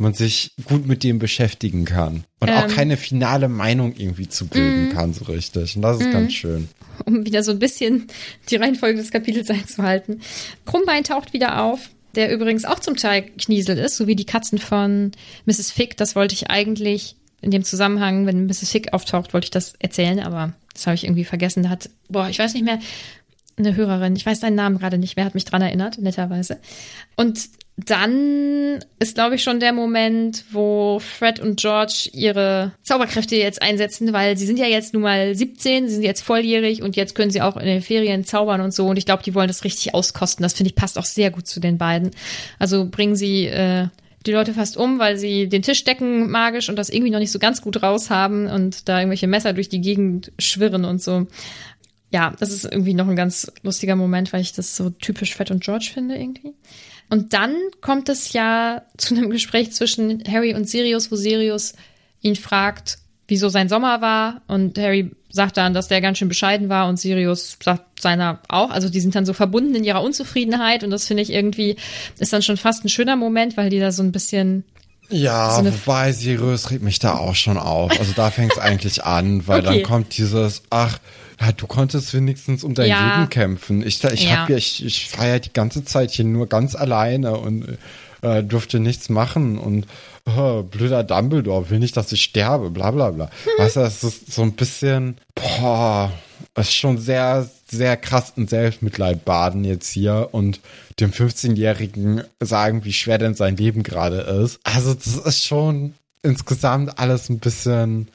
man 0.00 0.14
sich 0.14 0.52
gut 0.64 0.86
mit 0.86 1.04
dem 1.04 1.18
beschäftigen 1.18 1.84
kann. 1.84 2.24
Und 2.40 2.48
ähm, 2.48 2.56
auch 2.56 2.68
keine 2.68 2.96
finale 2.96 3.48
Meinung 3.48 3.94
irgendwie 3.96 4.28
zu 4.28 4.46
bilden 4.46 4.86
mhm. 4.86 4.92
kann, 4.92 5.12
so 5.12 5.26
richtig. 5.26 5.76
Und 5.76 5.82
das 5.82 6.00
ist 6.00 6.10
ganz 6.10 6.28
mhm. 6.28 6.30
schön. 6.30 6.68
Um 7.04 7.24
wieder 7.24 7.42
so 7.42 7.52
ein 7.52 7.58
bisschen 7.58 8.08
die 8.48 8.56
Reihenfolge 8.56 8.98
des 8.98 9.10
Kapitels 9.10 9.50
einzuhalten. 9.50 10.20
Krummbein 10.66 11.04
taucht 11.04 11.32
wieder 11.32 11.62
auf, 11.62 11.90
der 12.14 12.32
übrigens 12.32 12.64
auch 12.64 12.80
zum 12.80 12.96
Teil 12.96 13.22
Kniesel 13.22 13.78
ist, 13.78 13.96
so 13.96 14.06
wie 14.06 14.16
die 14.16 14.26
Katzen 14.26 14.58
von 14.58 15.12
Mrs. 15.46 15.70
Fick. 15.70 15.96
Das 15.96 16.16
wollte 16.16 16.34
ich 16.34 16.50
eigentlich 16.50 17.16
in 17.40 17.50
dem 17.50 17.64
Zusammenhang, 17.64 18.26
wenn 18.26 18.46
Mrs. 18.46 18.70
Fick 18.70 18.92
auftaucht, 18.92 19.32
wollte 19.32 19.46
ich 19.46 19.50
das 19.50 19.74
erzählen, 19.78 20.20
aber 20.20 20.52
das 20.74 20.86
habe 20.86 20.94
ich 20.94 21.04
irgendwie 21.04 21.24
vergessen. 21.24 21.62
Da 21.62 21.70
hat, 21.70 21.90
boah, 22.08 22.28
ich 22.28 22.38
weiß 22.38 22.54
nicht 22.54 22.64
mehr, 22.64 22.78
eine 23.56 23.76
Hörerin, 23.76 24.16
ich 24.16 24.26
weiß 24.26 24.40
deinen 24.40 24.56
Namen 24.56 24.78
gerade 24.78 24.98
nicht, 24.98 25.16
wer 25.16 25.24
hat 25.24 25.34
mich 25.34 25.44
dran 25.44 25.62
erinnert, 25.62 25.98
netterweise. 25.98 26.58
Und 27.16 27.38
dann 27.76 28.80
ist, 28.98 29.14
glaube 29.14 29.36
ich, 29.36 29.42
schon 29.42 29.60
der 29.60 29.72
Moment, 29.72 30.44
wo 30.50 30.98
Fred 30.98 31.40
und 31.40 31.58
George 31.58 32.10
ihre 32.12 32.72
Zauberkräfte 32.82 33.36
jetzt 33.36 33.62
einsetzen, 33.62 34.12
weil 34.12 34.36
sie 34.36 34.46
sind 34.46 34.58
ja 34.58 34.66
jetzt 34.66 34.92
nun 34.92 35.02
mal 35.02 35.34
17, 35.34 35.88
sie 35.88 35.94
sind 35.94 36.02
jetzt 36.02 36.22
volljährig 36.22 36.82
und 36.82 36.96
jetzt 36.96 37.14
können 37.14 37.30
sie 37.30 37.42
auch 37.42 37.56
in 37.56 37.66
den 37.66 37.82
Ferien 37.82 38.24
zaubern 38.24 38.60
und 38.60 38.74
so. 38.74 38.86
Und 38.86 38.98
ich 38.98 39.06
glaube, 39.06 39.22
die 39.22 39.34
wollen 39.34 39.48
das 39.48 39.64
richtig 39.64 39.94
auskosten. 39.94 40.42
Das 40.42 40.54
finde 40.54 40.70
ich 40.70 40.76
passt 40.76 40.98
auch 40.98 41.04
sehr 41.04 41.30
gut 41.30 41.46
zu 41.46 41.60
den 41.60 41.78
beiden. 41.78 42.10
Also 42.58 42.86
bringen 42.86 43.16
sie 43.16 43.46
äh, 43.46 43.86
die 44.26 44.32
Leute 44.32 44.52
fast 44.52 44.76
um, 44.76 44.98
weil 44.98 45.16
sie 45.16 45.48
den 45.48 45.62
Tisch 45.62 45.84
decken 45.84 46.30
magisch 46.30 46.68
und 46.68 46.76
das 46.76 46.90
irgendwie 46.90 47.10
noch 47.10 47.18
nicht 47.18 47.32
so 47.32 47.38
ganz 47.38 47.62
gut 47.62 47.82
raus 47.82 48.10
haben 48.10 48.46
und 48.46 48.88
da 48.88 48.98
irgendwelche 48.98 49.26
Messer 49.26 49.52
durch 49.52 49.68
die 49.68 49.80
Gegend 49.80 50.32
schwirren 50.38 50.84
und 50.84 51.02
so. 51.02 51.26
Ja, 52.12 52.34
das 52.38 52.50
ist 52.50 52.64
irgendwie 52.64 52.94
noch 52.94 53.08
ein 53.08 53.16
ganz 53.16 53.50
lustiger 53.62 53.96
Moment, 53.96 54.32
weil 54.32 54.40
ich 54.40 54.52
das 54.52 54.76
so 54.76 54.90
typisch 54.90 55.34
Fred 55.34 55.50
und 55.50 55.62
George 55.62 55.90
finde 55.94 56.16
irgendwie. 56.16 56.54
Und 57.08 57.32
dann 57.32 57.56
kommt 57.80 58.08
es 58.08 58.32
ja 58.32 58.82
zu 58.96 59.14
einem 59.14 59.30
Gespräch 59.30 59.72
zwischen 59.72 60.22
Harry 60.28 60.54
und 60.54 60.68
Sirius, 60.68 61.10
wo 61.10 61.16
Sirius 61.16 61.74
ihn 62.20 62.36
fragt, 62.36 62.98
wieso 63.30 63.48
sein 63.48 63.68
Sommer 63.68 64.00
war 64.00 64.42
und 64.46 64.78
Harry 64.78 65.12
sagt 65.30 65.56
dann, 65.56 65.74
dass 65.74 65.88
der 65.88 66.00
ganz 66.00 66.18
schön 66.18 66.28
bescheiden 66.28 66.68
war 66.68 66.88
und 66.88 66.98
Sirius 66.98 67.56
sagt 67.62 68.02
seiner 68.02 68.40
auch. 68.48 68.70
Also 68.70 68.88
die 68.88 69.00
sind 69.00 69.14
dann 69.14 69.24
so 69.24 69.32
verbunden 69.32 69.74
in 69.74 69.84
ihrer 69.84 70.02
Unzufriedenheit 70.02 70.84
und 70.84 70.90
das 70.90 71.06
finde 71.06 71.22
ich 71.22 71.32
irgendwie 71.32 71.76
ist 72.18 72.32
dann 72.32 72.42
schon 72.42 72.56
fast 72.56 72.84
ein 72.84 72.88
schöner 72.88 73.16
Moment, 73.16 73.56
weil 73.56 73.70
die 73.70 73.78
da 73.78 73.92
so 73.92 74.02
ein 74.02 74.12
bisschen 74.12 74.64
ja, 75.12 75.50
so 75.50 75.64
wobei 75.64 76.12
Sirius 76.12 76.70
regt 76.70 76.82
mich 76.82 77.00
da 77.00 77.16
auch 77.16 77.34
schon 77.34 77.58
auf. 77.58 77.98
Also 77.98 78.12
da 78.14 78.30
fängt 78.30 78.52
es 78.52 78.58
eigentlich 78.60 79.04
an, 79.04 79.46
weil 79.46 79.60
okay. 79.60 79.74
dann 79.78 79.82
kommt 79.82 80.16
dieses, 80.16 80.62
ach, 80.70 80.98
ja, 81.40 81.52
du 81.52 81.66
konntest 81.66 82.14
wenigstens 82.14 82.64
um 82.64 82.74
dein 82.74 82.88
ja. 82.88 83.16
Leben 83.16 83.30
kämpfen. 83.30 83.84
Ich, 83.84 84.04
ich 84.04 84.24
ja. 84.24 84.42
hab 84.42 84.50
ich, 84.50 84.84
ich 84.84 85.08
feiere 85.08 85.40
die 85.40 85.52
ganze 85.52 85.84
Zeit 85.84 86.10
hier 86.12 86.24
nur 86.24 86.48
ganz 86.48 86.74
alleine 86.74 87.36
und 87.36 87.78
äh, 88.22 88.42
durfte 88.42 88.80
nichts 88.80 89.08
machen 89.08 89.58
und 89.58 89.86
oh, 90.26 90.62
blöder 90.62 91.04
Dumbledore 91.04 91.70
will 91.70 91.78
nicht, 91.78 91.96
dass 91.96 92.12
ich 92.12 92.22
sterbe, 92.22 92.70
bla 92.70 92.90
bla 92.90 93.10
bla. 93.10 93.30
Weißt 93.58 93.76
du, 93.76 93.80
das 93.80 94.02
ist 94.02 94.32
so 94.32 94.42
ein 94.42 94.52
bisschen, 94.52 95.16
boah, 95.34 96.12
es 96.54 96.68
ist 96.68 96.74
schon 96.74 96.98
sehr, 96.98 97.48
sehr 97.70 97.96
krass 97.96 98.32
in 98.36 98.48
Selbstmitleid 98.48 99.24
baden 99.24 99.64
jetzt 99.64 99.90
hier 99.90 100.28
und 100.32 100.60
dem 100.98 101.12
15-Jährigen 101.12 102.22
sagen, 102.40 102.84
wie 102.84 102.92
schwer 102.92 103.18
denn 103.18 103.34
sein 103.34 103.56
Leben 103.56 103.82
gerade 103.82 104.20
ist. 104.20 104.60
Also 104.64 104.94
das 104.94 105.16
ist 105.16 105.44
schon 105.44 105.94
insgesamt 106.22 106.98
alles 106.98 107.28
ein 107.28 107.38
bisschen 107.38 108.08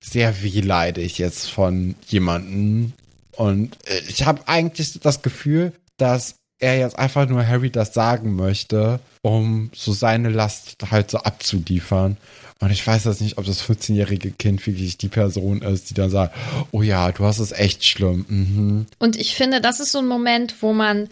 sehr 0.00 0.42
wehleidig 0.42 1.18
jetzt 1.18 1.50
von 1.50 1.94
jemandem. 2.06 2.92
Und 3.36 3.76
ich 4.08 4.24
habe 4.24 4.46
eigentlich 4.46 4.98
das 5.00 5.22
Gefühl, 5.22 5.72
dass 5.96 6.36
er 6.62 6.78
jetzt 6.78 6.98
einfach 6.98 7.28
nur 7.28 7.46
Harry 7.46 7.70
das 7.70 7.92
sagen 7.92 8.34
möchte, 8.34 9.00
um 9.22 9.70
so 9.74 9.92
seine 9.92 10.30
Last 10.30 10.76
halt 10.90 11.10
so 11.10 11.18
abzuliefern. 11.18 12.16
Und 12.60 12.70
ich 12.70 12.86
weiß 12.86 13.04
jetzt 13.04 13.20
nicht, 13.20 13.38
ob 13.38 13.44
das 13.44 13.62
14-jährige 13.62 14.30
Kind 14.30 14.64
wirklich 14.66 14.96
die 14.96 15.08
Person 15.08 15.62
ist, 15.62 15.90
die 15.90 15.94
dann 15.94 16.10
sagt, 16.10 16.34
oh 16.70 16.82
ja, 16.82 17.10
du 17.10 17.24
hast 17.24 17.40
es 17.40 17.50
echt 17.50 17.84
schlimm. 17.84 18.24
Mhm. 18.28 18.86
Und 19.00 19.16
ich 19.16 19.34
finde, 19.34 19.60
das 19.60 19.80
ist 19.80 19.90
so 19.90 19.98
ein 19.98 20.06
Moment, 20.06 20.62
wo 20.62 20.72
man 20.72 21.08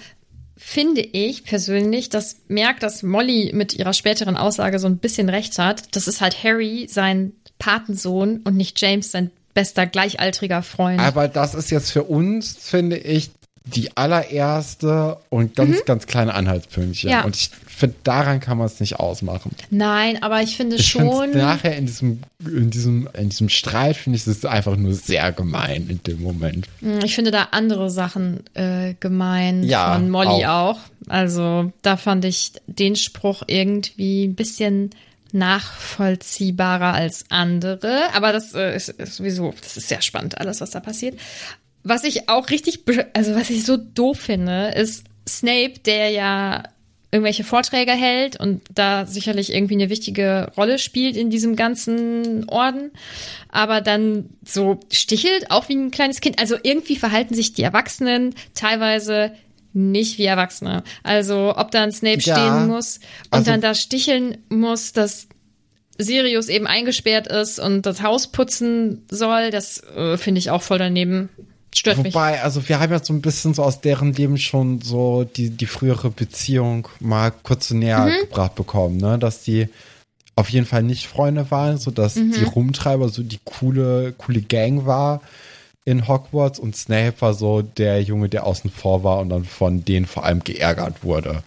finde 0.56 1.00
ich 1.00 1.42
persönlich, 1.42 2.10
das 2.10 2.36
merkt, 2.46 2.82
dass 2.82 3.02
Molly 3.02 3.50
mit 3.54 3.74
ihrer 3.74 3.94
späteren 3.94 4.36
Aussage 4.36 4.78
so 4.78 4.86
ein 4.86 4.98
bisschen 4.98 5.28
recht 5.28 5.58
hat. 5.58 5.96
Das 5.96 6.06
ist 6.06 6.20
halt 6.20 6.44
Harry, 6.44 6.86
sein 6.88 7.32
Patensohn 7.58 8.40
und 8.44 8.56
nicht 8.56 8.80
James, 8.80 9.10
sein 9.10 9.30
bester 9.54 9.86
gleichaltriger 9.86 10.62
Freund. 10.62 11.00
Aber 11.00 11.26
das 11.26 11.54
ist 11.54 11.70
jetzt 11.70 11.90
für 11.90 12.04
uns, 12.04 12.56
finde 12.60 12.98
ich, 12.98 13.30
die 13.74 13.96
allererste 13.96 15.18
und 15.28 15.56
ganz, 15.56 15.78
mhm. 15.78 15.84
ganz 15.86 16.06
kleine 16.06 16.34
Anhaltspünktchen. 16.34 17.10
Ja. 17.10 17.24
Und 17.24 17.36
ich 17.36 17.50
finde, 17.66 17.96
daran 18.04 18.40
kann 18.40 18.58
man 18.58 18.66
es 18.66 18.78
nicht 18.80 19.00
ausmachen. 19.00 19.52
Nein, 19.70 20.22
aber 20.22 20.42
ich 20.42 20.56
finde 20.56 20.76
ich 20.76 20.86
schon. 20.86 21.32
Nachher 21.32 21.76
in 21.76 21.86
diesem, 21.86 22.20
in 22.44 22.70
diesem, 22.70 23.08
in 23.14 23.30
diesem 23.30 23.48
Streit 23.48 23.96
finde 23.96 24.18
ich 24.18 24.26
es 24.26 24.44
einfach 24.44 24.76
nur 24.76 24.94
sehr 24.94 25.32
gemein 25.32 25.88
in 25.88 26.02
dem 26.02 26.22
Moment. 26.22 26.66
Hm, 26.80 27.00
ich 27.04 27.14
finde 27.14 27.30
da 27.30 27.48
andere 27.52 27.90
Sachen 27.90 28.44
äh, 28.54 28.94
gemein 29.00 29.62
ja, 29.64 29.94
von 29.94 30.10
Molly 30.10 30.46
auch. 30.46 30.76
auch. 30.76 30.78
Also 31.08 31.72
da 31.82 31.96
fand 31.96 32.24
ich 32.24 32.52
den 32.66 32.96
Spruch 32.96 33.42
irgendwie 33.46 34.24
ein 34.24 34.34
bisschen 34.34 34.90
nachvollziehbarer 35.32 36.92
als 36.92 37.24
andere. 37.28 38.12
Aber 38.14 38.32
das 38.32 38.54
äh, 38.54 38.74
ist, 38.74 38.88
ist 38.90 39.16
sowieso, 39.16 39.54
das 39.60 39.76
ist 39.76 39.88
sehr 39.88 40.02
spannend, 40.02 40.38
alles, 40.38 40.60
was 40.60 40.70
da 40.70 40.80
passiert. 40.80 41.18
Was 41.82 42.04
ich 42.04 42.28
auch 42.28 42.50
richtig, 42.50 42.84
also 43.14 43.34
was 43.34 43.50
ich 43.50 43.64
so 43.64 43.76
doof 43.76 44.18
finde, 44.18 44.68
ist 44.76 45.04
Snape, 45.28 45.74
der 45.84 46.10
ja 46.10 46.64
irgendwelche 47.12 47.44
Vorträge 47.44 47.92
hält 47.92 48.38
und 48.38 48.62
da 48.72 49.04
sicherlich 49.06 49.52
irgendwie 49.52 49.74
eine 49.74 49.90
wichtige 49.90 50.52
Rolle 50.56 50.78
spielt 50.78 51.16
in 51.16 51.28
diesem 51.30 51.56
ganzen 51.56 52.48
Orden, 52.48 52.92
aber 53.48 53.80
dann 53.80 54.28
so 54.44 54.78
stichelt, 54.92 55.50
auch 55.50 55.68
wie 55.68 55.74
ein 55.74 55.90
kleines 55.90 56.20
Kind. 56.20 56.38
Also 56.38 56.56
irgendwie 56.62 56.96
verhalten 56.96 57.34
sich 57.34 57.52
die 57.52 57.64
Erwachsenen 57.64 58.34
teilweise 58.54 59.32
nicht 59.72 60.18
wie 60.18 60.24
Erwachsene. 60.24 60.84
Also 61.02 61.54
ob 61.56 61.70
da 61.72 61.82
ein 61.82 61.92
Snape 61.92 62.20
ja, 62.20 62.36
stehen 62.36 62.68
muss 62.68 62.98
und 63.26 63.38
also 63.38 63.50
dann 63.50 63.60
da 63.60 63.74
sticheln 63.74 64.38
muss, 64.48 64.92
dass 64.92 65.28
Sirius 65.98 66.48
eben 66.48 66.66
eingesperrt 66.66 67.26
ist 67.26 67.58
und 67.58 67.86
das 67.86 68.02
Haus 68.02 68.28
putzen 68.28 69.04
soll, 69.10 69.50
das 69.50 69.82
äh, 69.96 70.16
finde 70.16 70.38
ich 70.38 70.50
auch 70.50 70.62
voll 70.62 70.78
daneben. 70.78 71.28
Stört 71.74 71.98
Wobei, 71.98 72.32
mich. 72.32 72.42
Also 72.42 72.68
wir 72.68 72.80
haben 72.80 72.92
ja 72.92 73.02
so 73.02 73.12
ein 73.12 73.22
bisschen 73.22 73.54
so 73.54 73.62
aus 73.62 73.80
deren 73.80 74.12
Leben 74.12 74.38
schon 74.38 74.80
so 74.80 75.24
die, 75.24 75.50
die 75.50 75.66
frühere 75.66 76.10
Beziehung 76.10 76.88
mal 76.98 77.30
kurz 77.30 77.68
so 77.68 77.74
näher 77.74 78.06
mhm. 78.06 78.20
gebracht 78.22 78.54
bekommen, 78.54 78.96
ne? 78.96 79.18
Dass 79.18 79.42
die 79.42 79.68
auf 80.36 80.48
jeden 80.48 80.66
Fall 80.66 80.82
nicht 80.82 81.06
Freunde 81.06 81.50
waren, 81.50 81.78
so 81.78 81.90
dass 81.90 82.16
mhm. 82.16 82.32
die 82.32 82.44
Rumtreiber 82.44 83.08
so 83.08 83.22
die 83.22 83.40
coole, 83.44 84.12
coole 84.12 84.40
Gang 84.40 84.86
war 84.86 85.20
in 85.84 86.08
Hogwarts 86.08 86.58
und 86.58 86.76
Snape 86.76 87.14
war 87.20 87.34
so 87.34 87.62
der 87.62 88.02
Junge, 88.02 88.28
der 88.28 88.46
außen 88.46 88.70
vor 88.70 89.02
war 89.02 89.20
und 89.20 89.30
dann 89.30 89.44
von 89.44 89.84
denen 89.84 90.06
vor 90.06 90.24
allem 90.24 90.44
geärgert 90.44 91.02
wurde. 91.02 91.42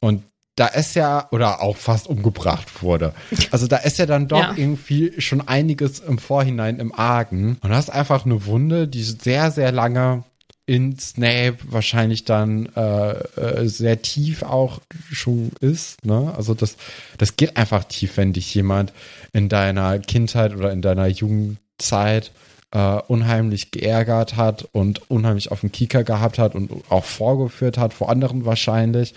Und 0.00 0.22
da 0.56 0.66
ist 0.68 0.96
ja, 0.96 1.28
oder 1.30 1.62
auch 1.62 1.76
fast 1.76 2.06
umgebracht 2.08 2.82
wurde. 2.82 3.12
Also 3.50 3.66
da 3.66 3.76
ist 3.76 3.98
ja 3.98 4.06
dann 4.06 4.26
doch 4.26 4.38
ja. 4.38 4.54
irgendwie 4.56 5.20
schon 5.20 5.46
einiges 5.46 6.00
im 6.00 6.18
Vorhinein 6.18 6.78
im 6.80 6.94
Argen. 6.94 7.58
Und 7.60 7.70
das 7.70 7.84
ist 7.84 7.90
einfach 7.90 8.24
eine 8.24 8.46
Wunde, 8.46 8.88
die 8.88 9.02
sehr, 9.02 9.50
sehr 9.50 9.70
lange 9.70 10.24
in 10.64 10.98
Snape 10.98 11.58
wahrscheinlich 11.62 12.24
dann 12.24 12.66
äh, 12.74 13.10
äh, 13.10 13.68
sehr 13.68 14.02
tief 14.02 14.42
auch 14.42 14.80
schon 15.12 15.52
ist. 15.60 16.04
Ne? 16.04 16.34
Also 16.36 16.54
das, 16.54 16.76
das 17.18 17.36
geht 17.36 17.56
einfach 17.56 17.84
tief, 17.84 18.16
wenn 18.16 18.32
dich 18.32 18.52
jemand 18.54 18.92
in 19.32 19.48
deiner 19.48 19.98
Kindheit 20.00 20.56
oder 20.56 20.72
in 20.72 20.82
deiner 20.82 21.06
Jugendzeit 21.06 22.32
äh, 22.72 22.98
unheimlich 23.06 23.70
geärgert 23.70 24.36
hat 24.36 24.68
und 24.72 25.08
unheimlich 25.08 25.52
auf 25.52 25.60
den 25.60 25.70
Kieker 25.70 26.02
gehabt 26.02 26.38
hat 26.38 26.54
und 26.56 26.72
auch 26.88 27.04
vorgeführt 27.04 27.78
hat, 27.78 27.94
vor 27.94 28.10
anderen 28.10 28.44
wahrscheinlich. 28.44 29.14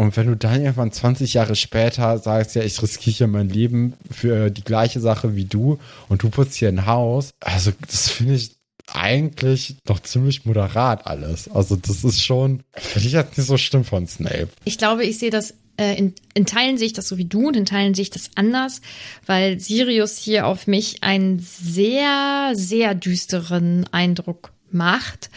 Und 0.00 0.16
wenn 0.16 0.28
du 0.28 0.34
dann 0.34 0.62
irgendwann 0.62 0.92
20 0.92 1.34
Jahre 1.34 1.54
später 1.54 2.16
sagst, 2.16 2.54
ja, 2.54 2.62
ich 2.62 2.82
riskiere 2.82 3.14
hier 3.14 3.26
mein 3.26 3.50
Leben 3.50 3.92
für 4.10 4.48
die 4.48 4.64
gleiche 4.64 4.98
Sache 4.98 5.36
wie 5.36 5.44
du 5.44 5.78
und 6.08 6.22
du 6.22 6.30
putzt 6.30 6.54
hier 6.54 6.68
ein 6.68 6.86
Haus, 6.86 7.32
also 7.38 7.70
das 7.86 8.08
finde 8.08 8.36
ich 8.36 8.56
eigentlich 8.86 9.76
noch 9.86 10.00
ziemlich 10.00 10.46
moderat 10.46 11.06
alles. 11.06 11.50
Also 11.50 11.76
das 11.76 12.02
ist 12.02 12.22
schon, 12.22 12.62
finde 12.72 13.08
ich 13.08 13.12
jetzt 13.12 13.36
nicht 13.36 13.46
so 13.46 13.58
schlimm 13.58 13.84
von 13.84 14.06
Snape. 14.06 14.48
Ich 14.64 14.78
glaube, 14.78 15.04
ich 15.04 15.18
sehe 15.18 15.28
das 15.28 15.52
äh, 15.76 15.98
in, 15.98 16.14
in 16.32 16.46
Teilen 16.46 16.78
sehe 16.78 16.86
ich 16.86 16.94
das 16.94 17.06
so 17.06 17.18
wie 17.18 17.26
du 17.26 17.48
und 17.48 17.56
in 17.58 17.66
Teilen 17.66 17.92
sehe 17.92 18.04
ich 18.04 18.10
das 18.10 18.30
anders, 18.36 18.80
weil 19.26 19.60
Sirius 19.60 20.16
hier 20.16 20.46
auf 20.46 20.66
mich 20.66 21.02
einen 21.02 21.40
sehr, 21.40 22.52
sehr 22.54 22.94
düsteren 22.94 23.86
Eindruck 23.92 24.52
macht. 24.70 25.28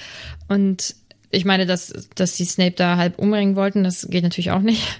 Und 0.48 0.96
ich 1.34 1.46
meine, 1.46 1.66
dass, 1.66 1.94
dass 2.16 2.36
die 2.36 2.46
Snape 2.46 2.76
da 2.76 2.98
halb 2.98 3.18
umbringen 3.18 3.56
wollten, 3.56 3.84
das 3.84 4.08
geht 4.10 4.24
natürlich 4.24 4.52
auch 4.52 4.62
nicht. 4.62 5.00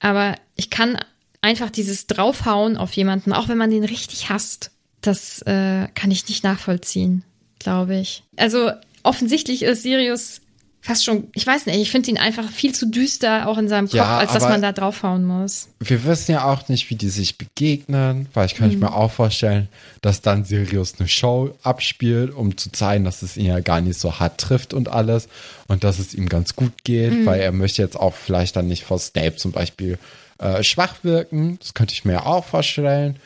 Aber 0.00 0.36
ich 0.56 0.70
kann 0.70 0.98
einfach 1.42 1.70
dieses 1.70 2.06
Draufhauen 2.06 2.76
auf 2.76 2.92
jemanden, 2.94 3.32
auch 3.32 3.48
wenn 3.48 3.58
man 3.58 3.70
den 3.70 3.84
richtig 3.84 4.30
hasst, 4.30 4.70
das 5.02 5.42
äh, 5.42 5.88
kann 5.94 6.10
ich 6.10 6.26
nicht 6.28 6.44
nachvollziehen, 6.44 7.24
glaube 7.58 7.96
ich. 7.96 8.22
Also 8.36 8.70
offensichtlich 9.02 9.62
ist 9.62 9.82
Sirius 9.82 10.40
fast 10.84 11.02
schon, 11.02 11.28
ich 11.32 11.46
weiß 11.46 11.64
nicht, 11.64 11.78
ich 11.78 11.90
finde 11.90 12.10
ihn 12.10 12.18
einfach 12.18 12.46
viel 12.50 12.74
zu 12.74 12.86
düster 12.86 13.48
auch 13.48 13.56
in 13.56 13.68
seinem 13.68 13.86
Kopf, 13.86 13.94
ja, 13.94 14.18
als 14.18 14.34
dass 14.34 14.42
man 14.42 14.60
da 14.60 14.70
draufhauen 14.70 15.24
muss. 15.24 15.68
Wir 15.80 16.04
wissen 16.04 16.32
ja 16.32 16.44
auch 16.44 16.68
nicht, 16.68 16.90
wie 16.90 16.94
die 16.94 17.08
sich 17.08 17.38
begegnen, 17.38 18.28
weil 18.34 18.44
ich 18.44 18.54
kann 18.54 18.70
mhm. 18.70 18.80
mir 18.80 18.94
auch 18.94 19.10
vorstellen, 19.10 19.68
dass 20.02 20.20
dann 20.20 20.44
Sirius 20.44 20.96
eine 20.98 21.08
Show 21.08 21.56
abspielt, 21.62 22.34
um 22.34 22.58
zu 22.58 22.70
zeigen, 22.70 23.06
dass 23.06 23.22
es 23.22 23.38
ihn 23.38 23.46
ja 23.46 23.60
gar 23.60 23.80
nicht 23.80 23.98
so 23.98 24.20
hart 24.20 24.38
trifft 24.38 24.74
und 24.74 24.90
alles 24.90 25.28
und 25.68 25.84
dass 25.84 25.98
es 25.98 26.12
ihm 26.12 26.28
ganz 26.28 26.54
gut 26.54 26.84
geht, 26.84 27.14
mhm. 27.14 27.24
weil 27.24 27.40
er 27.40 27.52
möchte 27.52 27.80
jetzt 27.80 27.98
auch 27.98 28.12
vielleicht 28.12 28.54
dann 28.56 28.66
nicht 28.66 28.84
vor 28.84 28.98
Snape 28.98 29.36
zum 29.36 29.52
Beispiel 29.52 29.98
äh, 30.38 30.62
schwach 30.62 30.96
wirken. 31.02 31.58
Das 31.60 31.72
könnte 31.72 31.94
ich 31.94 32.04
mir 32.04 32.12
ja 32.12 32.26
auch 32.26 32.44
vorstellen 32.44 33.16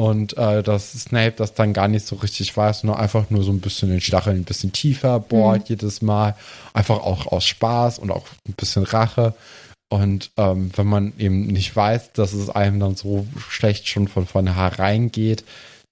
und 0.00 0.38
äh, 0.38 0.62
dass 0.62 0.92
Snape 0.92 1.32
das 1.32 1.54
dann 1.54 1.72
gar 1.72 1.88
nicht 1.88 2.06
so 2.06 2.14
richtig 2.16 2.56
weiß, 2.56 2.84
nur 2.84 3.00
einfach 3.00 3.30
nur 3.30 3.42
so 3.42 3.50
ein 3.50 3.60
bisschen 3.60 3.90
den 3.90 4.00
Stachel 4.00 4.32
ein 4.32 4.44
bisschen 4.44 4.70
tiefer 4.70 5.18
bohrt 5.18 5.62
mhm. 5.62 5.66
jedes 5.66 6.02
Mal, 6.02 6.36
einfach 6.72 7.00
auch 7.00 7.26
aus 7.26 7.44
Spaß 7.44 7.98
und 7.98 8.12
auch 8.12 8.24
ein 8.46 8.52
bisschen 8.52 8.84
Rache. 8.84 9.34
Und 9.88 10.30
ähm, 10.36 10.70
wenn 10.76 10.86
man 10.86 11.14
eben 11.18 11.48
nicht 11.48 11.74
weiß, 11.74 12.12
dass 12.12 12.32
es 12.32 12.48
einem 12.48 12.78
dann 12.78 12.94
so 12.94 13.26
schlecht 13.48 13.88
schon 13.88 14.06
von 14.06 14.24
vornherein 14.24 15.10
geht, 15.10 15.44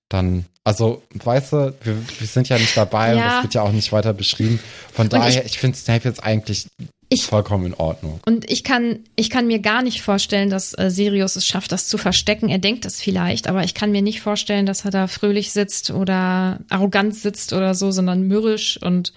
dann, 0.08 0.44
also, 0.62 1.02
weißt 1.12 1.52
du, 1.54 1.74
wir, 1.82 1.96
wir 2.20 2.26
sind 2.28 2.48
ja 2.48 2.58
nicht 2.58 2.76
dabei 2.76 3.08
ja. 3.08 3.14
und 3.14 3.20
das 3.22 3.42
wird 3.42 3.54
ja 3.54 3.62
auch 3.62 3.72
nicht 3.72 3.90
weiter 3.90 4.12
beschrieben. 4.12 4.60
Von 4.92 5.06
und 5.06 5.14
daher, 5.14 5.44
ich, 5.44 5.54
ich 5.54 5.58
finde 5.58 5.76
Snape 5.76 6.06
jetzt 6.06 6.22
eigentlich 6.22 6.68
ich, 7.08 7.24
vollkommen 7.24 7.66
in 7.66 7.74
Ordnung. 7.74 8.20
Und 8.26 8.50
ich 8.50 8.64
kann, 8.64 9.00
ich 9.14 9.30
kann 9.30 9.46
mir 9.46 9.60
gar 9.60 9.82
nicht 9.82 10.02
vorstellen, 10.02 10.50
dass 10.50 10.76
äh, 10.76 10.90
Sirius 10.90 11.36
es 11.36 11.46
schafft, 11.46 11.70
das 11.72 11.86
zu 11.86 11.98
verstecken. 11.98 12.48
Er 12.48 12.58
denkt 12.58 12.84
das 12.84 13.00
vielleicht, 13.00 13.48
aber 13.48 13.62
ich 13.62 13.74
kann 13.74 13.92
mir 13.92 14.02
nicht 14.02 14.20
vorstellen, 14.20 14.66
dass 14.66 14.84
er 14.84 14.90
da 14.90 15.06
fröhlich 15.06 15.52
sitzt 15.52 15.90
oder 15.90 16.60
arrogant 16.68 17.14
sitzt 17.14 17.52
oder 17.52 17.74
so, 17.74 17.92
sondern 17.92 18.22
mürrisch 18.22 18.80
und 18.82 19.12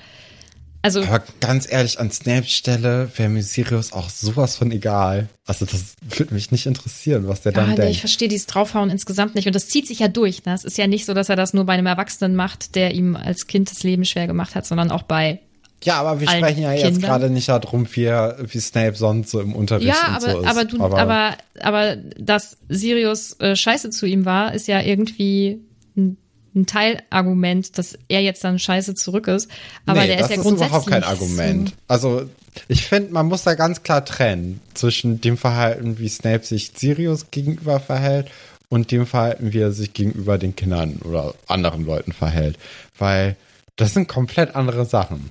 also. 0.81 1.03
Aber 1.03 1.23
ganz 1.41 1.69
ehrlich, 1.69 1.99
an 1.99 2.09
Snapes 2.09 2.51
Stelle 2.51 3.11
wäre 3.17 3.27
mir 3.27 3.43
Sirius 3.43 3.91
auch 3.91 4.09
sowas 4.09 4.55
von 4.55 4.71
egal. 4.71 5.27
Also 5.45 5.65
das 5.65 5.95
würde 6.17 6.33
mich 6.33 6.51
nicht 6.51 6.67
interessieren, 6.67 7.27
was 7.27 7.41
der 7.41 7.51
ja, 7.51 7.59
dann 7.59 7.69
nee, 7.71 7.75
denkt. 7.75 7.91
Ich 7.91 7.99
verstehe 7.99 8.29
dieses 8.29 8.47
Draufhauen 8.47 8.89
insgesamt 8.89 9.35
nicht. 9.35 9.47
Und 9.47 9.55
das 9.55 9.67
zieht 9.67 9.87
sich 9.87 9.99
ja 9.99 10.07
durch. 10.07 10.45
Ne? 10.45 10.53
Es 10.53 10.63
ist 10.63 10.77
ja 10.77 10.87
nicht 10.87 11.05
so, 11.05 11.13
dass 11.13 11.27
er 11.27 11.35
das 11.35 11.53
nur 11.53 11.65
bei 11.65 11.73
einem 11.73 11.87
Erwachsenen 11.87 12.35
macht, 12.35 12.75
der 12.75 12.93
ihm 12.93 13.17
als 13.17 13.47
Kind 13.47 13.69
das 13.69 13.83
Leben 13.83 14.05
schwer 14.05 14.27
gemacht 14.27 14.55
hat, 14.55 14.65
sondern 14.65 14.89
auch 14.89 15.03
bei 15.03 15.39
ja, 15.83 15.99
aber 15.99 16.19
wir 16.19 16.29
sprechen 16.29 16.61
ja 16.61 16.73
jetzt 16.73 17.01
gerade 17.01 17.29
nicht 17.29 17.47
darum, 17.47 17.87
wie, 17.91 18.07
wie 18.07 18.59
Snape 18.59 18.95
sonst 18.95 19.31
so 19.31 19.39
im 19.39 19.55
Unterricht 19.55 19.87
ja, 19.87 20.09
aber, 20.09 20.31
so 20.31 20.39
ist. 20.41 20.47
Aber, 20.47 20.65
du, 20.65 20.83
aber, 20.83 20.97
aber, 20.99 21.37
aber 21.61 21.95
dass 22.17 22.57
Sirius 22.67 23.39
äh, 23.39 23.55
scheiße 23.55 23.89
zu 23.89 24.05
ihm 24.05 24.25
war, 24.25 24.53
ist 24.53 24.67
ja 24.67 24.81
irgendwie 24.81 25.61
ein, 25.95 26.17
ein 26.55 26.65
Teilargument, 26.65 27.77
dass 27.77 27.97
er 28.09 28.21
jetzt 28.21 28.43
dann 28.43 28.59
scheiße 28.59 28.95
zurück 28.95 29.27
ist. 29.27 29.49
Aber 29.85 30.01
nee, 30.01 30.07
der 30.07 30.19
ist 30.19 30.29
ja 30.29 30.35
grundsätzlich. 30.35 30.71
Das 30.71 30.81
ist 30.81 30.87
überhaupt 30.87 30.87
kein 30.87 31.03
Argument. 31.03 31.73
Also, 31.87 32.29
ich 32.67 32.85
finde, 32.85 33.13
man 33.13 33.27
muss 33.27 33.43
da 33.43 33.53
ganz 33.53 33.83
klar 33.83 34.03
trennen 34.03 34.59
zwischen 34.73 35.21
dem 35.21 35.37
Verhalten, 35.37 35.99
wie 35.99 36.09
Snape 36.09 36.45
sich 36.45 36.73
Sirius 36.75 37.31
gegenüber 37.31 37.79
verhält 37.79 38.29
und 38.67 38.91
dem 38.91 39.05
Verhalten, 39.05 39.53
wie 39.53 39.59
er 39.59 39.71
sich 39.71 39.93
gegenüber 39.93 40.37
den 40.37 40.55
Kindern 40.55 40.99
oder 41.05 41.35
anderen 41.47 41.85
Leuten 41.85 42.11
verhält. 42.11 42.57
Weil 42.97 43.37
Das 43.77 43.93
sind 43.93 44.09
komplett 44.09 44.55
andere 44.55 44.85
Sachen. 44.85 45.29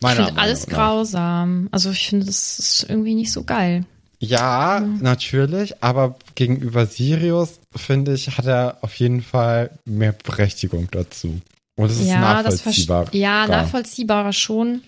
Meiner 0.00 0.20
ich 0.20 0.26
finde 0.26 0.40
alles 0.40 0.66
grausam. 0.66 1.68
Also 1.70 1.90
ich 1.90 2.08
finde, 2.08 2.26
das 2.26 2.58
ist 2.58 2.86
irgendwie 2.88 3.14
nicht 3.14 3.32
so 3.32 3.44
geil. 3.44 3.84
Ja, 4.18 4.82
mhm. 4.84 4.98
natürlich, 5.02 5.82
aber 5.82 6.16
gegenüber 6.34 6.86
Sirius, 6.86 7.60
finde 7.74 8.12
ich, 8.14 8.36
hat 8.36 8.46
er 8.46 8.78
auf 8.82 8.94
jeden 8.96 9.22
Fall 9.22 9.70
mehr 9.86 10.12
Berechtigung 10.12 10.88
dazu. 10.90 11.40
Und 11.76 11.90
es 11.90 12.00
ist 12.00 12.08
ja, 12.08 12.20
nachvollziehbar. 12.20 13.08
ja, 13.12 13.46
nachvollziehbarer 13.46 14.34
schon. 14.34 14.82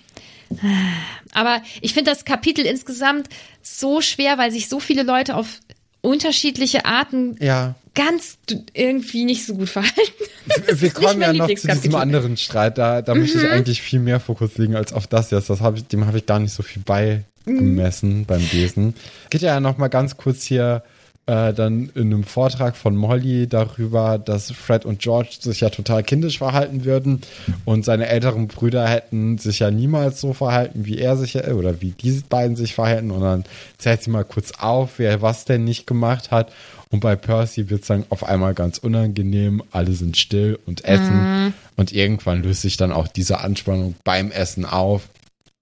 Aber 1.32 1.62
ich 1.80 1.94
finde 1.94 2.10
das 2.10 2.26
Kapitel 2.26 2.66
insgesamt 2.66 3.28
so 3.62 4.02
schwer, 4.02 4.36
weil 4.36 4.50
sich 4.52 4.68
so 4.68 4.80
viele 4.80 5.02
Leute 5.02 5.36
auf 5.36 5.60
unterschiedliche 6.02 6.84
Arten 6.84 7.36
ja. 7.40 7.74
Ganz 7.94 8.38
irgendwie 8.72 9.24
nicht 9.24 9.44
so 9.44 9.54
gut 9.54 9.68
verhalten. 9.68 10.24
Wir 10.72 10.90
kommen 10.90 11.20
ja 11.20 11.32
noch 11.32 11.48
zu 11.54 11.68
diesem 11.68 11.94
anderen 11.94 12.36
Streit. 12.36 12.78
Da, 12.78 13.02
da 13.02 13.14
mhm. 13.14 13.20
möchte 13.20 13.38
ich 13.38 13.44
mhm. 13.44 13.50
eigentlich 13.50 13.82
viel 13.82 14.00
mehr 14.00 14.20
Fokus 14.20 14.56
legen 14.58 14.76
als 14.76 14.92
auf 14.92 15.06
das 15.06 15.30
jetzt. 15.30 15.50
Das 15.50 15.60
hab 15.60 15.76
ich, 15.76 15.86
dem 15.86 16.06
habe 16.06 16.18
ich 16.18 16.26
gar 16.26 16.38
nicht 16.38 16.52
so 16.52 16.62
viel 16.62 16.82
beigemessen 16.82 18.18
mhm. 18.18 18.24
beim 18.26 18.42
Lesen. 18.52 18.94
Geht 19.30 19.42
ja 19.42 19.60
noch 19.60 19.78
mal 19.78 19.88
ganz 19.88 20.16
kurz 20.16 20.44
hier 20.44 20.82
äh, 21.26 21.52
dann 21.52 21.90
in 21.94 22.12
einem 22.12 22.24
Vortrag 22.24 22.76
von 22.76 22.96
Molly 22.96 23.46
darüber, 23.46 24.18
dass 24.18 24.50
Fred 24.50 24.84
und 24.84 24.98
George 24.98 25.36
sich 25.40 25.60
ja 25.60 25.70
total 25.70 26.02
kindisch 26.02 26.38
verhalten 26.38 26.84
würden 26.84 27.20
und 27.64 27.84
seine 27.84 28.08
älteren 28.08 28.48
Brüder 28.48 28.88
hätten 28.88 29.38
sich 29.38 29.60
ja 29.60 29.70
niemals 29.70 30.20
so 30.20 30.32
verhalten, 30.32 30.84
wie 30.84 30.98
er 30.98 31.16
sich 31.16 31.36
oder 31.36 31.80
wie 31.80 31.92
diese 31.92 32.24
beiden 32.24 32.56
sich 32.56 32.74
verhalten. 32.74 33.12
Und 33.12 33.20
dann 33.20 33.44
zählt 33.78 34.02
sie 34.02 34.10
mal 34.10 34.24
kurz 34.24 34.52
auf, 34.58 34.98
wer 34.98 35.22
was 35.22 35.44
denn 35.44 35.62
nicht 35.62 35.86
gemacht 35.86 36.32
hat. 36.32 36.52
Und 36.92 37.00
bei 37.00 37.16
Percy 37.16 37.70
wird 37.70 37.82
es 37.82 37.88
dann 37.88 38.04
auf 38.10 38.22
einmal 38.22 38.52
ganz 38.52 38.78
unangenehm. 38.78 39.62
Alle 39.72 39.92
sind 39.92 40.18
still 40.18 40.58
und 40.66 40.84
essen. 40.84 41.46
Mhm. 41.46 41.54
Und 41.76 41.90
irgendwann 41.90 42.42
löst 42.42 42.62
sich 42.62 42.76
dann 42.76 42.92
auch 42.92 43.08
diese 43.08 43.40
Anspannung 43.40 43.94
beim 44.04 44.30
Essen 44.30 44.66
auf. 44.66 45.08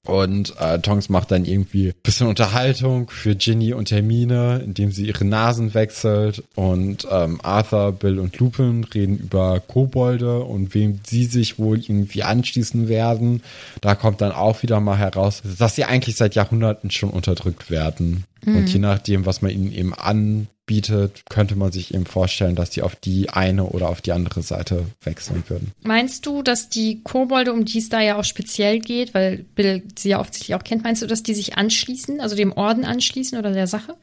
Und 0.04 0.54
äh, 0.58 0.80
Tonks 0.80 1.08
macht 1.08 1.30
dann 1.30 1.44
irgendwie 1.44 1.92
bisschen 2.02 2.26
Unterhaltung 2.26 3.10
für 3.10 3.36
Ginny 3.36 3.74
und 3.74 3.92
Hermine, 3.92 4.60
indem 4.64 4.90
sie 4.90 5.06
ihre 5.06 5.24
Nasen 5.24 5.72
wechselt. 5.72 6.42
Und 6.56 7.06
ähm, 7.08 7.38
Arthur, 7.44 7.92
Bill 7.92 8.18
und 8.18 8.36
Lupin 8.38 8.82
reden 8.84 9.18
über 9.18 9.60
Kobolde 9.60 10.40
und 10.40 10.74
wem 10.74 11.00
sie 11.06 11.26
sich 11.26 11.60
wohl 11.60 11.78
irgendwie 11.78 12.24
anschließen 12.24 12.88
werden. 12.88 13.42
Da 13.82 13.94
kommt 13.94 14.20
dann 14.20 14.32
auch 14.32 14.62
wieder 14.62 14.80
mal 14.80 14.98
heraus, 14.98 15.42
dass 15.58 15.76
sie 15.76 15.84
eigentlich 15.84 16.16
seit 16.16 16.34
Jahrhunderten 16.34 16.90
schon 16.90 17.10
unterdrückt 17.10 17.70
werden. 17.70 18.24
Mhm. 18.44 18.56
Und 18.56 18.72
je 18.72 18.78
nachdem, 18.78 19.26
was 19.26 19.42
man 19.42 19.50
ihnen 19.50 19.72
eben 19.72 19.94
an 19.94 20.48
bietet, 20.66 21.22
könnte 21.28 21.56
man 21.56 21.72
sich 21.72 21.92
eben 21.94 22.06
vorstellen, 22.06 22.54
dass 22.54 22.70
die 22.70 22.82
auf 22.82 22.94
die 22.94 23.28
eine 23.28 23.64
oder 23.64 23.88
auf 23.88 24.00
die 24.00 24.12
andere 24.12 24.42
Seite 24.42 24.86
wechseln 25.02 25.42
würden. 25.48 25.72
Meinst 25.82 26.26
du, 26.26 26.44
dass 26.44 26.68
die 26.68 27.00
Kobolde, 27.02 27.52
um 27.52 27.64
die 27.64 27.78
es 27.78 27.88
da 27.88 28.00
ja 28.00 28.16
auch 28.16 28.24
speziell 28.24 28.78
geht, 28.78 29.12
weil 29.12 29.44
Bill 29.56 29.82
sie 29.96 30.10
ja 30.10 30.20
offensichtlich 30.20 30.54
auch 30.54 30.62
kennt, 30.62 30.84
meinst 30.84 31.02
du, 31.02 31.08
dass 31.08 31.24
die 31.24 31.34
sich 31.34 31.56
anschließen, 31.58 32.20
also 32.20 32.36
dem 32.36 32.52
Orden 32.52 32.84
anschließen 32.84 33.36
oder 33.36 33.52
der 33.52 33.66
Sache? 33.66 33.96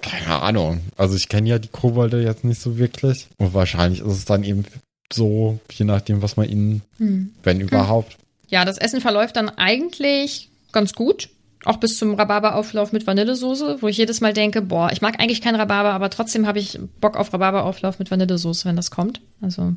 Keine 0.00 0.42
Ahnung. 0.42 0.80
Also 0.96 1.16
ich 1.16 1.28
kenne 1.28 1.48
ja 1.48 1.58
die 1.58 1.68
Kobolde 1.68 2.22
jetzt 2.22 2.44
nicht 2.44 2.60
so 2.60 2.78
wirklich. 2.78 3.26
Und 3.38 3.52
wahrscheinlich 3.52 4.00
ist 4.00 4.12
es 4.12 4.24
dann 4.24 4.44
eben 4.44 4.64
so, 5.12 5.58
je 5.72 5.84
nachdem, 5.84 6.22
was 6.22 6.36
man 6.36 6.48
ihnen, 6.48 6.82
hm. 6.98 7.32
wenn 7.42 7.60
überhaupt. 7.60 8.16
Ja, 8.48 8.64
das 8.64 8.78
Essen 8.78 9.00
verläuft 9.00 9.34
dann 9.34 9.48
eigentlich 9.48 10.50
ganz 10.70 10.92
gut. 10.92 11.30
Auch 11.64 11.76
bis 11.76 11.96
zum 11.96 12.14
Rhabarberauflauf 12.14 12.92
mit 12.92 13.06
Vanillesoße, 13.06 13.78
wo 13.80 13.88
ich 13.88 13.96
jedes 13.96 14.20
Mal 14.20 14.32
denke, 14.32 14.62
boah, 14.62 14.90
ich 14.92 15.00
mag 15.00 15.20
eigentlich 15.20 15.40
keinen 15.40 15.56
Rhabarber, 15.56 15.92
aber 15.92 16.10
trotzdem 16.10 16.46
habe 16.46 16.58
ich 16.58 16.78
Bock 17.00 17.16
auf 17.16 17.32
Rhabarberauflauf 17.32 17.98
mit 17.98 18.10
Vanillesoße, 18.10 18.64
wenn 18.64 18.76
das 18.76 18.90
kommt. 18.90 19.20
Also 19.40 19.74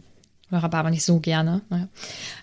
Rhabarber 0.51 0.89
nicht 0.89 1.03
so 1.03 1.19
gerne. 1.19 1.61
Naja. 1.69 1.87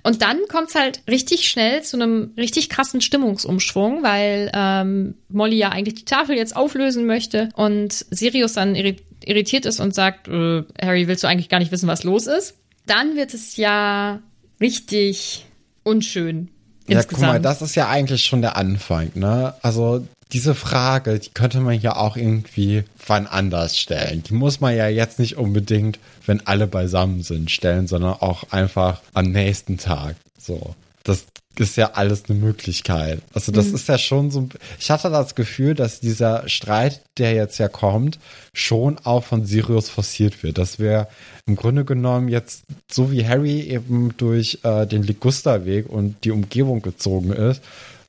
Und 0.02 0.22
dann 0.22 0.38
kommt's 0.48 0.74
halt 0.74 1.02
richtig 1.09 1.48
schnell 1.48 1.83
zu 1.83 1.96
einem 1.96 2.33
richtig 2.37 2.68
krassen 2.68 3.00
Stimmungsumschwung, 3.00 4.02
weil 4.02 4.50
ähm, 4.55 5.14
Molly 5.28 5.57
ja 5.57 5.70
eigentlich 5.70 5.94
die 5.94 6.05
Tafel 6.05 6.37
jetzt 6.37 6.57
auflösen 6.57 7.07
möchte 7.07 7.48
und 7.55 7.92
Sirius 7.92 8.55
dann 8.55 8.74
irritiert 8.74 9.66
ist 9.66 9.81
und 9.81 9.94
sagt, 9.94 10.28
äh, 10.28 10.64
Harry, 10.81 11.09
willst 11.09 11.24
du 11.24 11.28
eigentlich 11.28 11.48
gar 11.48 11.59
nicht 11.59 11.72
wissen, 11.72 11.88
was 11.88 12.05
los 12.05 12.26
ist? 12.26 12.55
Dann 12.87 13.16
wird 13.16 13.35
es 13.35 13.57
ja 13.57 14.20
richtig 14.61 15.46
unschön 15.85 16.48
ja, 16.88 17.03
guck 17.03 17.21
mal, 17.21 17.40
das 17.40 17.62
ist 17.62 17.75
ja 17.75 17.88
eigentlich 17.88 18.25
schon 18.25 18.42
der 18.42 18.57
Anfang, 18.57 19.11
ne? 19.14 19.55
Also 19.62 20.07
diese 20.33 20.55
Frage, 20.55 21.18
die 21.18 21.31
könnte 21.31 21.61
man 21.61 21.79
ja 21.79 21.97
auch 21.97 22.16
irgendwie 22.16 22.85
wann 23.07 23.27
anders 23.27 23.79
stellen. 23.79 24.23
Die 24.23 24.35
muss 24.35 24.61
man 24.61 24.75
ja 24.75 24.88
jetzt 24.88 25.18
nicht 25.18 25.37
unbedingt, 25.37 25.99
wenn 26.27 26.47
alle 26.47 26.66
beisammen 26.66 27.23
sind, 27.23 27.51
stellen, 27.51 27.87
sondern 27.87 28.14
auch 28.14 28.45
einfach 28.51 29.01
am 29.12 29.31
nächsten 29.31 29.77
Tag. 29.77 30.16
So. 30.38 30.75
Das 31.05 31.27
ist 31.59 31.77
ja 31.77 31.93
alles 31.93 32.25
eine 32.29 32.38
Möglichkeit. 32.38 33.21
Also 33.33 33.53
das 33.53 33.69
mhm. 33.69 33.75
ist 33.75 33.88
ja 33.88 33.99
schon 33.99 34.31
so. 34.31 34.49
Ich 34.79 34.91
hatte 34.91 35.11
das 35.11 35.35
Gefühl, 35.35 35.75
dass 35.75 36.01
dieser 36.01 36.49
Streit, 36.49 37.03
der 37.19 37.35
jetzt 37.35 37.59
ja 37.59 37.69
kommt, 37.69 38.19
schon 38.55 38.99
auch 39.05 39.25
von 39.25 39.45
Sirius 39.45 39.88
forciert 39.88 40.43
wird. 40.43 40.59
Dass 40.59 40.79
wir 40.79 41.09
im 41.47 41.57
Grunde 41.57 41.85
genommen 41.85 42.29
jetzt, 42.29 42.65
so 42.91 43.12
wie 43.12 43.27
Harry 43.27 43.61
eben 43.61 44.15
durch 44.17 44.61
äh, 44.62 44.87
den 44.87 45.03
Ligusterweg 45.03 45.88
und 45.88 46.25
die 46.25 46.31
Umgebung 46.31 46.83
gezogen 46.83 47.33
ist, 47.33 47.62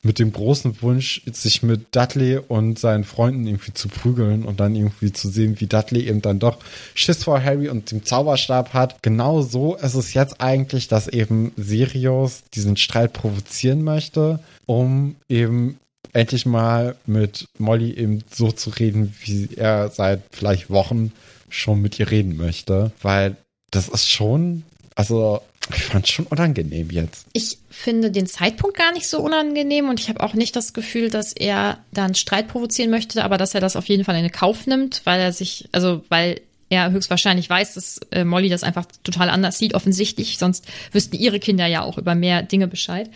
mit 0.03 0.19
dem 0.19 0.33
großen 0.33 0.81
Wunsch, 0.81 1.21
sich 1.31 1.63
mit 1.63 1.95
Dudley 1.95 2.37
und 2.37 2.77
seinen 2.77 3.05
Freunden 3.05 3.47
irgendwie 3.47 3.73
zu 3.73 3.87
prügeln 3.87 4.43
und 4.43 4.59
dann 4.59 4.75
irgendwie 4.75 5.13
zu 5.13 5.29
sehen, 5.29 5.59
wie 5.59 5.67
Dudley 5.67 6.07
eben 6.07 6.21
dann 6.21 6.39
doch 6.39 6.57
Schiss 6.93 7.23
vor 7.23 7.41
Harry 7.41 7.69
und 7.69 7.89
dem 7.89 8.03
Zauberstab 8.03 8.73
hat. 8.73 9.01
Genau 9.01 9.41
so 9.41 9.75
ist 9.75 9.95
es 9.95 10.13
jetzt 10.13 10.41
eigentlich, 10.41 10.89
dass 10.89 11.07
eben 11.07 11.53
Sirius 11.55 12.43
diesen 12.53 12.75
Streit 12.75 13.13
provozieren 13.13 13.83
möchte, 13.83 14.39
um 14.65 15.15
eben 15.29 15.79
endlich 16.11 16.45
mal 16.45 16.95
mit 17.05 17.47
Molly 17.57 17.93
eben 17.93 18.23
so 18.29 18.51
zu 18.51 18.71
reden, 18.71 19.15
wie 19.23 19.49
er 19.55 19.89
seit 19.89 20.21
vielleicht 20.31 20.69
Wochen 20.69 21.13
schon 21.49 21.81
mit 21.81 21.97
ihr 21.97 22.11
reden 22.11 22.35
möchte, 22.35 22.91
weil 23.01 23.37
das 23.71 23.87
ist 23.87 24.09
schon, 24.09 24.63
also 24.95 25.41
ich 25.73 25.83
fand 25.83 26.05
es 26.05 26.11
schon 26.11 26.25
unangenehm 26.25 26.89
jetzt. 26.89 27.27
Ich 27.33 27.57
finde 27.69 28.11
den 28.11 28.27
Zeitpunkt 28.27 28.77
gar 28.77 28.91
nicht 28.91 29.07
so 29.07 29.21
unangenehm 29.21 29.89
und 29.89 29.99
ich 29.99 30.09
habe 30.09 30.21
auch 30.21 30.33
nicht 30.33 30.55
das 30.55 30.73
Gefühl, 30.73 31.09
dass 31.09 31.31
er 31.31 31.77
da 31.91 32.05
einen 32.05 32.15
Streit 32.15 32.49
provozieren 32.49 32.89
möchte, 32.89 33.23
aber 33.23 33.37
dass 33.37 33.55
er 33.55 33.61
das 33.61 33.75
auf 33.75 33.87
jeden 33.87 34.03
Fall 34.03 34.17
in 34.17 34.31
Kauf 34.31 34.67
nimmt, 34.67 35.01
weil 35.05 35.21
er 35.21 35.31
sich, 35.31 35.69
also 35.71 36.03
weil 36.09 36.41
er 36.69 36.91
höchstwahrscheinlich 36.91 37.49
weiß, 37.49 37.75
dass 37.75 37.99
äh, 38.11 38.23
Molly 38.25 38.49
das 38.49 38.63
einfach 38.63 38.85
total 39.03 39.29
anders 39.29 39.57
sieht, 39.57 39.73
offensichtlich, 39.73 40.37
sonst 40.37 40.65
wüssten 40.91 41.15
ihre 41.15 41.39
Kinder 41.39 41.65
ja 41.67 41.83
auch 41.83 41.97
über 41.97 42.15
mehr 42.15 42.43
Dinge 42.43 42.67
Bescheid. 42.67 43.09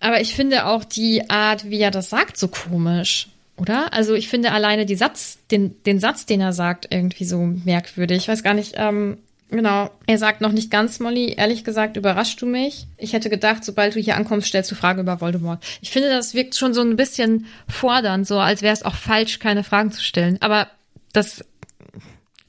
Aber 0.00 0.20
ich 0.20 0.34
finde 0.34 0.66
auch 0.66 0.84
die 0.84 1.30
Art, 1.30 1.70
wie 1.70 1.80
er 1.80 1.90
das 1.90 2.10
sagt, 2.10 2.36
so 2.36 2.48
komisch. 2.48 3.28
Oder? 3.56 3.92
Also 3.94 4.14
ich 4.14 4.28
finde 4.28 4.52
alleine 4.52 4.84
die 4.84 4.96
Satz, 4.96 5.38
den, 5.50 5.82
den 5.84 5.98
Satz, 5.98 6.26
den 6.26 6.42
er 6.42 6.52
sagt, 6.52 6.88
irgendwie 6.90 7.24
so 7.24 7.38
merkwürdig. 7.38 8.18
Ich 8.18 8.28
weiß 8.28 8.42
gar 8.42 8.52
nicht, 8.52 8.74
ähm, 8.76 9.16
Genau. 9.48 9.90
Er 10.06 10.18
sagt 10.18 10.40
noch 10.40 10.52
nicht 10.52 10.70
ganz, 10.70 10.98
Molly. 10.98 11.34
Ehrlich 11.36 11.62
gesagt, 11.62 11.96
überraschst 11.96 12.40
du 12.42 12.46
mich. 12.46 12.88
Ich 12.96 13.12
hätte 13.12 13.30
gedacht, 13.30 13.64
sobald 13.64 13.94
du 13.94 14.00
hier 14.00 14.16
ankommst, 14.16 14.48
stellst 14.48 14.70
du 14.70 14.74
Fragen 14.74 15.00
über 15.00 15.20
Voldemort. 15.20 15.64
Ich 15.80 15.90
finde, 15.90 16.10
das 16.10 16.34
wirkt 16.34 16.56
schon 16.56 16.74
so 16.74 16.80
ein 16.80 16.96
bisschen 16.96 17.46
fordernd, 17.68 18.26
so 18.26 18.38
als 18.38 18.62
wäre 18.62 18.72
es 18.72 18.82
auch 18.82 18.96
falsch, 18.96 19.38
keine 19.38 19.62
Fragen 19.62 19.92
zu 19.92 20.02
stellen. 20.02 20.38
Aber 20.40 20.68
das, 21.12 21.44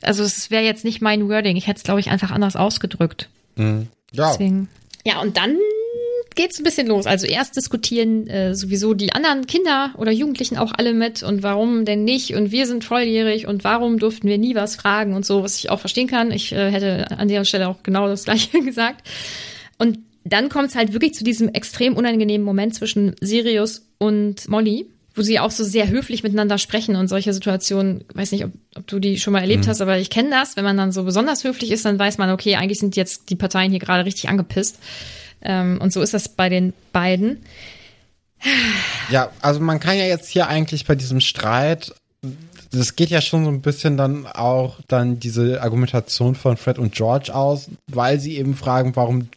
also 0.02 0.24
es 0.24 0.50
wäre 0.50 0.64
jetzt 0.64 0.84
nicht 0.84 1.02
mein 1.02 1.30
Wording. 1.30 1.56
Ich 1.56 1.68
hätte 1.68 1.78
es, 1.78 1.84
glaube 1.84 2.00
ich, 2.00 2.10
einfach 2.10 2.32
anders 2.32 2.56
ausgedrückt. 2.56 3.30
Mhm. 3.56 3.88
Ja. 4.12 4.32
Deswegen. 4.32 4.68
Ja, 5.06 5.22
und 5.22 5.38
dann 5.38 5.58
geht's 6.38 6.58
ein 6.60 6.64
bisschen 6.64 6.88
los. 6.88 7.06
Also 7.06 7.28
erst 7.28 7.58
diskutieren 7.58 8.28
äh, 8.28 8.56
sowieso 8.56 8.94
die 8.94 9.12
anderen 9.12 9.46
Kinder 9.48 9.94
oder 9.98 10.12
Jugendlichen 10.12 10.58
auch 10.58 10.72
alle 10.78 10.94
mit 10.94 11.24
und 11.24 11.44
warum 11.44 11.84
denn 11.84 12.06
nicht 12.06 12.34
und 12.36 12.52
wir 12.52 12.66
sind 12.66 12.86
volljährig 12.86 13.48
und 13.48 13.66
warum 13.66 14.00
durften 14.00 14.30
wir 14.30 14.38
nie 14.38 14.56
was 14.56 14.78
fragen 14.78 15.14
und 15.14 15.26
so, 15.26 15.44
was 15.44 15.58
ich 15.58 15.70
auch 15.70 15.82
verstehen 15.82 16.08
kann. 16.08 16.32
Ich 16.32 16.54
äh, 16.54 16.72
hätte 16.72 17.12
an 17.12 17.28
der 17.28 17.44
Stelle 17.44 17.68
auch 17.68 17.84
genau 17.84 18.08
das 18.08 18.24
gleiche 18.24 18.62
gesagt. 18.64 19.06
Und 19.78 20.00
dann 20.24 20.50
kommt 20.50 20.70
es 20.70 20.76
halt 20.76 20.94
wirklich 20.94 21.14
zu 21.14 21.24
diesem 21.24 21.50
extrem 21.50 21.96
unangenehmen 21.96 22.46
Moment 22.46 22.76
zwischen 22.76 23.16
Sirius 23.20 23.88
und 23.98 24.48
Molly, 24.48 24.88
wo 25.16 25.24
sie 25.24 25.40
auch 25.40 25.52
so 25.52 25.64
sehr 25.64 25.90
höflich 25.90 26.22
miteinander 26.22 26.58
sprechen 26.58 26.96
und 26.96 27.08
solche 27.08 27.34
Situationen, 27.34 28.04
weiß 28.14 28.32
nicht, 28.32 28.46
ob, 28.46 28.52
ob 28.76 28.88
du 28.88 29.00
die 29.00 29.18
schon 29.18 29.34
mal 29.34 29.40
erlebt 29.40 29.66
mhm. 29.66 29.70
hast, 29.70 29.82
aber 29.82 29.98
ich 29.98 30.10
kenne 30.10 30.30
das, 30.30 30.56
wenn 30.56 30.64
man 30.64 30.78
dann 30.78 30.92
so 30.92 31.04
besonders 31.04 31.44
höflich 31.44 31.72
ist, 31.72 31.86
dann 31.86 31.98
weiß 31.98 32.20
man, 32.20 32.30
okay, 32.30 32.56
eigentlich 32.56 32.80
sind 32.80 32.96
jetzt 32.96 33.30
die 33.30 33.36
Parteien 33.36 33.72
hier 33.72 33.80
gerade 33.80 34.06
richtig 34.06 34.30
angepisst. 34.30 34.78
Ähm, 35.42 35.80
und 35.82 35.94
so 35.94 36.02
ist 36.02 36.14
das 36.14 36.30
bei 36.30 36.50
den 36.50 36.74
beiden. 36.92 37.44
Ja, 39.10 39.32
also 39.42 39.60
man 39.60 39.80
kann 39.80 39.98
ja 39.98 40.06
jetzt 40.06 40.30
hier 40.30 40.48
eigentlich 40.48 40.86
bei 40.86 40.96
diesem 40.96 41.22
Streit, 41.22 41.94
das 42.72 42.96
geht 42.96 43.10
ja 43.10 43.22
schon 43.22 43.46
so 43.46 43.52
ein 43.52 43.62
bisschen 43.62 43.98
dann 43.98 44.26
auch 44.26 44.80
dann 44.88 45.20
diese 45.20 45.62
Argumentation 45.62 46.36
von 46.36 46.58
Fred 46.58 46.80
und 46.80 46.94
George 46.94 47.34
aus, 47.34 47.70
weil 47.88 48.20
sie 48.20 48.38
eben 48.38 48.56
fragen, 48.56 48.96
warum 48.96 49.30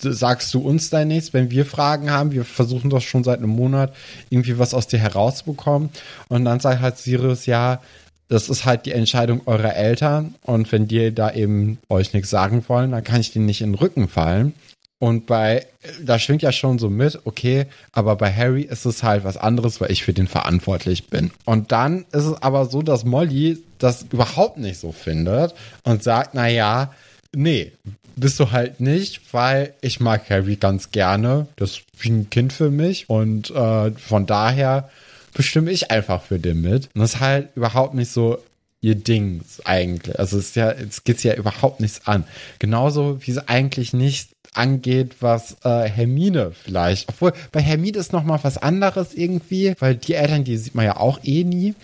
sagst 0.00 0.52
du 0.54 0.60
uns 0.60 0.90
da 0.90 1.04
nichts, 1.04 1.32
wenn 1.32 1.50
wir 1.50 1.66
Fragen 1.66 2.10
haben? 2.10 2.32
Wir 2.32 2.44
versuchen 2.44 2.90
doch 2.90 3.02
schon 3.02 3.24
seit 3.24 3.38
einem 3.38 3.50
Monat 3.50 3.94
irgendwie 4.30 4.58
was 4.58 4.74
aus 4.74 4.86
dir 4.86 4.98
herauszubekommen. 4.98 5.90
Und 6.28 6.44
dann 6.44 6.60
sagt 6.60 6.80
halt 6.80 6.98
Sirius, 6.98 7.46
ja, 7.46 7.80
das 8.28 8.48
ist 8.48 8.64
halt 8.64 8.86
die 8.86 8.92
Entscheidung 8.92 9.42
eurer 9.46 9.74
Eltern. 9.74 10.34
Und 10.42 10.70
wenn 10.72 10.88
die 10.88 11.12
da 11.14 11.32
eben 11.32 11.78
euch 11.88 12.14
nichts 12.14 12.30
sagen 12.30 12.64
wollen, 12.68 12.92
dann 12.92 13.04
kann 13.04 13.20
ich 13.20 13.32
denen 13.32 13.46
nicht 13.46 13.60
in 13.60 13.72
den 13.72 13.78
Rücken 13.78 14.08
fallen. 14.08 14.54
Und 15.00 15.24
bei, 15.24 15.66
da 16.04 16.18
schwingt 16.18 16.42
ja 16.42 16.52
schon 16.52 16.78
so 16.78 16.90
mit, 16.90 17.20
okay, 17.24 17.64
aber 17.90 18.16
bei 18.16 18.30
Harry 18.30 18.62
ist 18.62 18.84
es 18.84 19.02
halt 19.02 19.24
was 19.24 19.38
anderes, 19.38 19.80
weil 19.80 19.90
ich 19.90 20.04
für 20.04 20.12
den 20.12 20.28
verantwortlich 20.28 21.08
bin. 21.08 21.30
Und 21.46 21.72
dann 21.72 22.04
ist 22.12 22.26
es 22.26 22.42
aber 22.42 22.66
so, 22.66 22.82
dass 22.82 23.06
Molly 23.06 23.62
das 23.78 24.04
überhaupt 24.12 24.58
nicht 24.58 24.78
so 24.78 24.92
findet 24.92 25.54
und 25.84 26.02
sagt, 26.02 26.34
na 26.34 26.48
ja, 26.48 26.92
nee, 27.34 27.72
bist 28.14 28.38
du 28.38 28.50
halt 28.50 28.80
nicht, 28.80 29.22
weil 29.32 29.72
ich 29.80 30.00
mag 30.00 30.28
Harry 30.28 30.56
ganz 30.56 30.90
gerne. 30.90 31.46
Das 31.56 31.70
ist 31.70 31.82
wie 31.98 32.10
ein 32.10 32.28
Kind 32.28 32.52
für 32.52 32.70
mich 32.70 33.08
und 33.08 33.50
äh, 33.50 33.92
von 33.92 34.26
daher 34.26 34.90
bestimme 35.32 35.70
ich 35.70 35.90
einfach 35.90 36.22
für 36.22 36.38
den 36.38 36.60
mit. 36.60 36.90
Und 36.94 37.00
das 37.00 37.14
ist 37.14 37.20
halt 37.20 37.48
überhaupt 37.56 37.94
nicht 37.94 38.12
so 38.12 38.38
ihr 38.82 38.96
Ding 38.96 39.42
eigentlich. 39.64 40.18
Also 40.18 40.38
es 40.38 40.48
ist 40.48 40.56
ja, 40.56 40.70
es 40.70 41.04
geht 41.04 41.22
ja 41.22 41.34
überhaupt 41.34 41.80
nichts 41.80 42.06
an. 42.06 42.24
Genauso 42.58 43.18
wie 43.22 43.30
es 43.30 43.48
eigentlich 43.48 43.92
nicht 43.92 44.30
angeht, 44.54 45.16
was 45.20 45.56
äh, 45.64 45.88
Hermine 45.88 46.52
vielleicht. 46.52 47.08
Obwohl, 47.08 47.32
bei 47.52 47.60
Hermine 47.60 47.98
ist 47.98 48.12
noch 48.12 48.24
mal 48.24 48.40
was 48.42 48.58
anderes 48.58 49.14
irgendwie, 49.14 49.74
weil 49.78 49.94
die 49.94 50.14
Eltern, 50.14 50.44
die 50.44 50.56
sieht 50.56 50.74
man 50.74 50.84
ja 50.84 50.96
auch 50.96 51.20
eh 51.22 51.44
nie. 51.44 51.74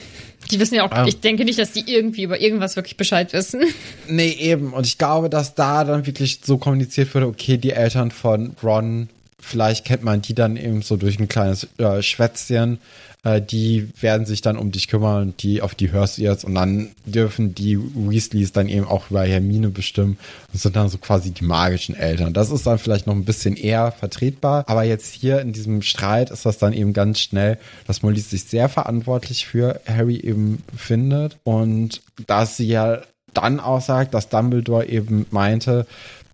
Die 0.51 0.61
wissen 0.61 0.75
ja 0.75 0.87
auch, 0.87 0.97
ähm, 0.97 1.07
ich 1.07 1.21
denke 1.21 1.45
nicht, 1.45 1.59
dass 1.59 1.73
die 1.73 1.85
irgendwie 1.87 2.23
über 2.23 2.41
irgendwas 2.41 2.77
wirklich 2.77 2.97
Bescheid 2.97 3.33
wissen. 3.33 3.63
Nee, 4.09 4.31
eben. 4.31 4.73
Und 4.73 4.87
ich 4.87 4.99
glaube, 4.99 5.29
dass 5.29 5.55
da 5.55 5.83
dann 5.83 6.07
wirklich 6.07 6.41
so 6.45 6.59
kommuniziert 6.59 7.13
wurde, 7.15 7.27
okay, 7.27 7.57
die 7.57 7.73
Eltern 7.73 8.13
von 8.13 8.55
Ron, 8.63 9.09
vielleicht 9.41 9.85
kennt 9.85 10.05
man 10.05 10.23
die 10.23 10.35
dann 10.35 10.57
eben 10.57 10.83
so 10.83 10.97
durch 10.97 11.19
ein 11.19 11.29
kleines 11.29 11.67
äh, 11.79 12.03
Schwätzchen 12.03 12.79
äh, 13.27 13.43
die 13.43 13.89
werden 14.01 14.25
sich 14.25 14.41
dann 14.41 14.57
um 14.57 14.71
dich 14.71 14.87
kümmern 14.87 15.23
und 15.23 15.43
die, 15.43 15.61
auf 15.61 15.75
die 15.75 15.91
hörst 15.91 16.19
du 16.19 16.23
jetzt. 16.23 16.45
Und 16.45 16.55
dann 16.55 16.91
dürfen 17.05 17.57
die 17.57 17.77
Weasleys 17.77 18.53
dann 18.53 18.69
eben 18.69 18.87
auch 18.87 19.11
über 19.11 19.25
Hermine 19.25 19.69
bestimmen. 19.69 20.17
Und 20.53 20.61
sind 20.61 20.77
dann 20.77 20.89
so 20.89 20.99
quasi 20.99 21.33
die 21.33 21.45
magischen 21.45 21.97
Eltern. 21.97 22.33
Das 22.33 22.51
ist 22.51 22.67
dann 22.67 22.79
vielleicht 22.79 23.09
noch 23.09 23.15
ein 23.15 23.25
bisschen 23.25 23.57
eher 23.57 23.91
vertretbar, 23.91 24.65
aber 24.69 24.85
jetzt 24.85 25.13
hier 25.13 25.41
in 25.41 25.53
diesem 25.53 25.83
Streit 25.83 26.31
ist 26.31 26.47
das 26.47 26.59
dann 26.59 26.73
eben 26.73 26.93
ganz 26.93 27.19
schnell, 27.19 27.59
dass 27.89 28.03
Molly 28.03 28.21
sich 28.21 28.45
sehr 28.45 28.69
verantwortlich 28.69 29.47
für 29.47 29.81
Harry 29.87 30.17
eben 30.17 30.63
findet. 30.77 31.37
Und 31.43 32.03
dass 32.29 32.57
sie 32.57 32.69
ja 32.69 33.03
dann 33.35 33.59
auch 33.59 33.81
sagt, 33.81 34.15
dass 34.15 34.29
Dumbledore 34.29 34.87
eben 34.87 35.27
meinte, 35.31 35.87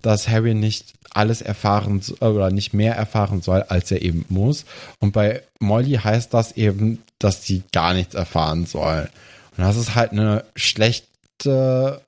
dass 0.02 0.28
Harry 0.28 0.54
nicht 0.54 0.92
alles 1.14 1.42
erfahren 1.42 2.02
oder 2.20 2.50
nicht 2.50 2.74
mehr 2.74 2.94
erfahren 2.94 3.42
soll, 3.42 3.62
als 3.62 3.90
er 3.90 4.02
eben 4.02 4.24
muss. 4.28 4.64
Und 4.98 5.12
bei 5.12 5.42
Molly 5.60 5.94
heißt 6.02 6.32
das 6.32 6.52
eben, 6.52 7.02
dass 7.18 7.44
sie 7.44 7.62
gar 7.72 7.94
nichts 7.94 8.14
erfahren 8.14 8.66
soll. 8.66 9.08
Und 9.56 9.64
das 9.64 9.76
ist 9.76 9.94
halt 9.94 10.12
eine 10.12 10.44
schlechte 10.56 12.00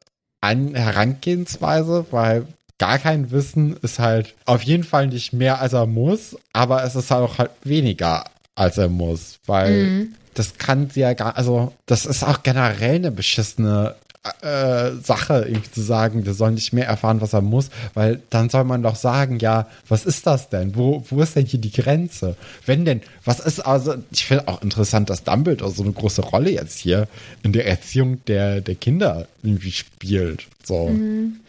Herangehensweise, 0.42 2.06
weil 2.10 2.46
gar 2.78 2.98
kein 2.98 3.30
Wissen 3.30 3.76
ist 3.82 3.98
halt 3.98 4.34
auf 4.44 4.62
jeden 4.62 4.84
Fall 4.84 5.06
nicht 5.06 5.32
mehr, 5.32 5.60
als 5.60 5.72
er 5.72 5.86
muss, 5.86 6.36
aber 6.52 6.84
es 6.84 6.96
ist 6.96 7.10
halt 7.10 7.22
auch 7.22 7.38
halt 7.38 7.50
weniger, 7.62 8.24
als 8.54 8.78
er 8.78 8.88
muss, 8.88 9.38
weil 9.46 9.84
mhm. 9.84 10.14
das 10.34 10.58
kann 10.58 10.90
sie 10.90 11.00
ja 11.00 11.14
gar, 11.14 11.36
also 11.36 11.72
das 11.86 12.04
ist 12.04 12.24
auch 12.24 12.42
generell 12.42 12.96
eine 12.96 13.10
beschissene 13.10 13.94
äh, 14.40 14.92
Sache, 15.02 15.44
irgendwie 15.46 15.70
zu 15.70 15.82
sagen, 15.82 16.24
wir 16.24 16.34
sollen 16.34 16.54
nicht 16.54 16.72
mehr 16.72 16.86
erfahren, 16.86 17.20
was 17.20 17.34
er 17.34 17.42
muss, 17.42 17.68
weil 17.92 18.22
dann 18.30 18.48
soll 18.48 18.64
man 18.64 18.82
doch 18.82 18.96
sagen, 18.96 19.38
ja, 19.38 19.68
was 19.86 20.06
ist 20.06 20.26
das 20.26 20.48
denn? 20.48 20.74
Wo, 20.76 21.04
wo 21.10 21.20
ist 21.20 21.36
denn 21.36 21.44
hier 21.44 21.60
die 21.60 21.72
Grenze? 21.72 22.36
Wenn 22.64 22.84
denn, 22.84 23.02
was 23.24 23.40
ist 23.40 23.60
also, 23.60 23.96
ich 24.10 24.24
finde 24.24 24.48
auch 24.48 24.62
interessant, 24.62 25.10
dass 25.10 25.24
Dumbledore 25.24 25.70
so 25.70 25.82
eine 25.82 25.92
große 25.92 26.22
Rolle 26.22 26.50
jetzt 26.50 26.78
hier 26.78 27.06
in 27.42 27.52
der 27.52 27.66
Erziehung 27.66 28.24
der, 28.26 28.62
der 28.62 28.76
Kinder 28.76 29.28
irgendwie 29.42 29.72
spielt. 29.72 30.46
So. 30.62 30.88
Mhm. 30.88 31.40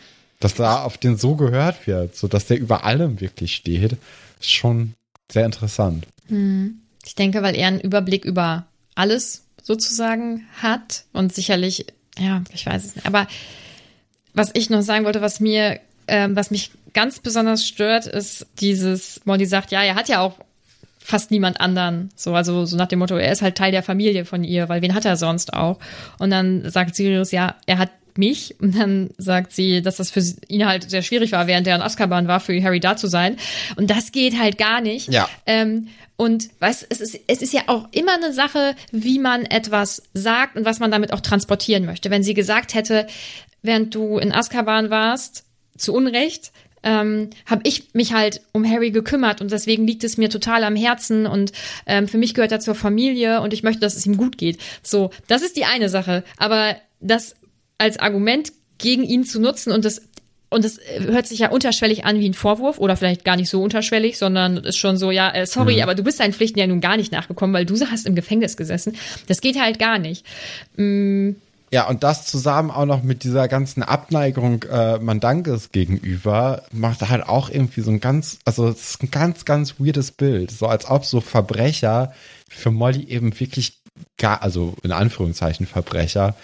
Dass 0.41 0.55
da 0.55 0.83
auf 0.83 0.97
den 0.97 1.17
so 1.17 1.35
gehört 1.35 1.87
wird, 1.87 2.15
so 2.15 2.27
dass 2.27 2.45
der 2.45 2.59
über 2.59 2.83
allem 2.83 3.21
wirklich 3.21 3.55
steht, 3.55 3.93
ist 4.41 4.51
schon 4.51 4.95
sehr 5.31 5.45
interessant. 5.45 6.05
Mhm. 6.27 6.79
Ich 7.05 7.15
denke, 7.15 7.41
weil 7.41 7.55
er 7.55 7.67
einen 7.67 7.79
Überblick 7.79 8.25
über 8.25 8.65
alles 8.95 9.43
sozusagen 9.63 10.45
hat 10.57 11.05
und 11.13 11.33
sicherlich 11.33 11.85
ja, 12.17 12.41
ich 12.53 12.65
weiß 12.65 12.85
es 12.85 12.95
nicht. 12.95 13.07
Aber 13.07 13.27
was 14.33 14.51
ich 14.53 14.69
noch 14.69 14.81
sagen 14.81 15.05
wollte, 15.05 15.21
was 15.21 15.39
mir, 15.39 15.79
ähm, 16.07 16.35
was 16.35 16.51
mich 16.51 16.71
ganz 16.93 17.19
besonders 17.19 17.65
stört, 17.65 18.05
ist 18.05 18.47
dieses, 18.59 19.21
Molly 19.25 19.45
sagt, 19.45 19.71
ja, 19.71 19.83
er 19.83 19.95
hat 19.95 20.09
ja 20.09 20.21
auch 20.21 20.39
fast 20.99 21.29
niemand 21.29 21.61
anderen. 21.61 22.09
So, 22.15 22.33
also 22.33 22.65
so 22.65 22.77
nach 22.77 22.87
dem 22.87 22.99
Motto, 22.99 23.15
er 23.15 23.31
ist 23.31 23.41
halt 23.41 23.57
Teil 23.57 23.71
der 23.71 23.83
Familie 23.83 24.25
von 24.25 24.43
ihr, 24.43 24.69
weil 24.69 24.81
wen 24.81 24.95
hat 24.95 25.05
er 25.05 25.17
sonst 25.17 25.53
auch? 25.53 25.77
Und 26.17 26.31
dann 26.31 26.69
sagt 26.69 26.95
Sirius, 26.95 27.31
ja, 27.31 27.55
er 27.67 27.77
hat 27.77 27.91
mich. 28.17 28.55
Und 28.59 28.75
dann 28.77 29.09
sagt 29.17 29.53
sie, 29.53 29.81
dass 29.81 29.97
das 29.97 30.11
für 30.11 30.23
ihn 30.47 30.65
halt 30.65 30.89
sehr 30.89 31.01
schwierig 31.01 31.31
war, 31.31 31.47
während 31.47 31.67
er 31.67 31.75
in 31.75 31.81
Azkaban 31.81 32.27
war, 32.27 32.39
für 32.39 32.61
Harry 32.63 32.79
da 32.79 32.97
zu 32.97 33.07
sein. 33.07 33.37
Und 33.75 33.89
das 33.89 34.11
geht 34.11 34.39
halt 34.39 34.57
gar 34.57 34.81
nicht. 34.81 35.11
Ja. 35.11 35.29
Ähm, 35.45 35.87
und 36.17 36.49
was, 36.59 36.85
es 36.87 37.01
ist, 37.01 37.19
es 37.27 37.41
ist 37.41 37.53
ja 37.53 37.63
auch 37.67 37.87
immer 37.91 38.13
eine 38.15 38.31
Sache, 38.31 38.75
wie 38.91 39.19
man 39.19 39.45
etwas 39.45 40.03
sagt 40.13 40.55
und 40.55 40.65
was 40.65 40.79
man 40.79 40.91
damit 40.91 41.11
auch 41.11 41.19
transportieren 41.19 41.85
möchte. 41.85 42.09
Wenn 42.09 42.23
sie 42.23 42.33
gesagt 42.33 42.73
hätte, 42.73 43.07
während 43.61 43.93
du 43.95 44.17
in 44.17 44.31
Azkaban 44.31 44.89
warst, 44.89 45.43
zu 45.77 45.93
Unrecht, 45.93 46.51
ähm, 46.83 47.31
habe 47.45 47.63
ich 47.65 47.93
mich 47.93 48.13
halt 48.13 48.41
um 48.53 48.69
Harry 48.69 48.91
gekümmert 48.91 49.41
und 49.41 49.51
deswegen 49.51 49.85
liegt 49.87 50.03
es 50.03 50.17
mir 50.17 50.29
total 50.29 50.63
am 50.63 50.75
Herzen 50.75 51.25
und 51.25 51.51
ähm, 51.87 52.07
für 52.07 52.19
mich 52.19 52.33
gehört 52.33 52.51
er 52.51 52.59
zur 52.59 52.75
Familie 52.75 53.41
und 53.41 53.53
ich 53.53 53.63
möchte, 53.63 53.81
dass 53.81 53.95
es 53.95 54.05
ihm 54.05 54.17
gut 54.17 54.37
geht. 54.37 54.59
So, 54.83 55.09
das 55.27 55.41
ist 55.41 55.57
die 55.57 55.65
eine 55.65 55.89
Sache. 55.89 56.23
Aber 56.37 56.75
das 57.01 57.35
als 57.77 57.97
Argument 57.97 58.51
gegen 58.77 59.03
ihn 59.03 59.23
zu 59.23 59.39
nutzen 59.39 59.71
und 59.71 59.85
das 59.85 60.01
und 60.49 60.63
es 60.63 60.79
hört 60.99 61.27
sich 61.27 61.39
ja 61.39 61.49
unterschwellig 61.49 62.05
an 62.05 62.19
wie 62.19 62.29
ein 62.29 62.33
Vorwurf 62.33 62.77
oder 62.77 62.95
vielleicht 62.95 63.25
gar 63.25 63.35
nicht 63.35 63.49
so 63.49 63.61
unterschwellig, 63.61 64.17
sondern 64.17 64.57
ist 64.57 64.77
schon 64.77 64.95
so, 64.95 65.11
ja, 65.11 65.33
äh, 65.33 65.45
sorry, 65.45 65.77
mhm. 65.77 65.81
aber 65.81 65.95
du 65.95 66.03
bist 66.03 66.19
deinen 66.19 66.33
Pflichten 66.33 66.59
ja 66.59 66.67
nun 66.67 66.81
gar 66.81 66.97
nicht 66.97 67.11
nachgekommen, 67.11 67.53
weil 67.53 67.65
du 67.65 67.75
hast 67.89 68.05
im 68.05 68.15
Gefängnis 68.15 68.55
gesessen. 68.55 68.95
Das 69.27 69.41
geht 69.41 69.59
halt 69.59 69.79
gar 69.79 69.99
nicht. 69.99 70.25
Mhm. 70.77 71.35
Ja, 71.71 71.89
und 71.89 72.03
das 72.03 72.25
zusammen 72.27 72.71
auch 72.71 72.85
noch 72.85 73.03
mit 73.03 73.23
dieser 73.23 73.47
ganzen 73.47 73.83
Abneigung 73.83 74.63
äh, 74.63 74.97
Mandanges 74.99 75.71
gegenüber 75.71 76.63
macht 76.71 77.01
halt 77.09 77.27
auch 77.27 77.49
irgendwie 77.49 77.81
so 77.81 77.91
ein 77.91 77.99
ganz, 77.99 78.37
also 78.45 78.69
es 78.69 78.91
ist 78.91 79.03
ein 79.03 79.11
ganz, 79.11 79.43
ganz 79.43 79.75
weirdes 79.79 80.11
Bild. 80.11 80.51
So 80.51 80.67
als 80.67 80.89
ob 80.89 81.05
so 81.05 81.19
Verbrecher 81.19 82.13
für 82.47 82.71
Molly 82.71 83.03
eben 83.09 83.37
wirklich 83.37 83.79
gar, 84.17 84.41
also 84.41 84.75
in 84.83 84.91
Anführungszeichen 84.91 85.65
Verbrecher, 85.65 86.35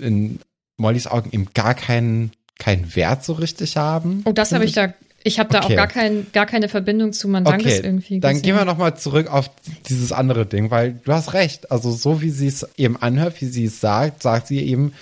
in 0.00 0.40
Mollys 0.76 1.06
Augen 1.06 1.30
eben 1.32 1.48
gar 1.54 1.74
keinen 1.74 2.32
keinen 2.58 2.94
Wert 2.94 3.24
so 3.24 3.32
richtig 3.32 3.76
haben. 3.76 4.22
Oh, 4.24 4.32
das 4.32 4.52
habe 4.52 4.64
ich 4.64 4.72
da 4.72 4.94
ich 5.24 5.38
habe 5.38 5.50
da 5.50 5.60
okay. 5.60 5.74
auch 5.74 5.76
gar, 5.76 5.86
kein, 5.86 6.26
gar 6.32 6.46
keine 6.46 6.68
Verbindung 6.68 7.12
zu 7.12 7.28
Mandanges 7.28 7.78
okay, 7.78 7.80
irgendwie. 7.84 8.20
Dann 8.20 8.32
gesehen. 8.32 8.44
gehen 8.44 8.56
wir 8.56 8.64
nochmal 8.64 8.96
zurück 8.96 9.32
auf 9.32 9.50
dieses 9.88 10.12
andere 10.12 10.46
Ding, 10.46 10.70
weil 10.70 11.00
du 11.04 11.12
hast 11.12 11.32
recht. 11.32 11.70
Also 11.70 11.92
so 11.92 12.20
wie 12.20 12.30
sie 12.30 12.48
es 12.48 12.66
eben 12.76 12.96
anhört, 12.96 13.40
wie 13.40 13.46
sie 13.46 13.66
es 13.66 13.80
sagt, 13.80 14.22
sagt 14.22 14.48
sie 14.48 14.60
eben, 14.60 14.92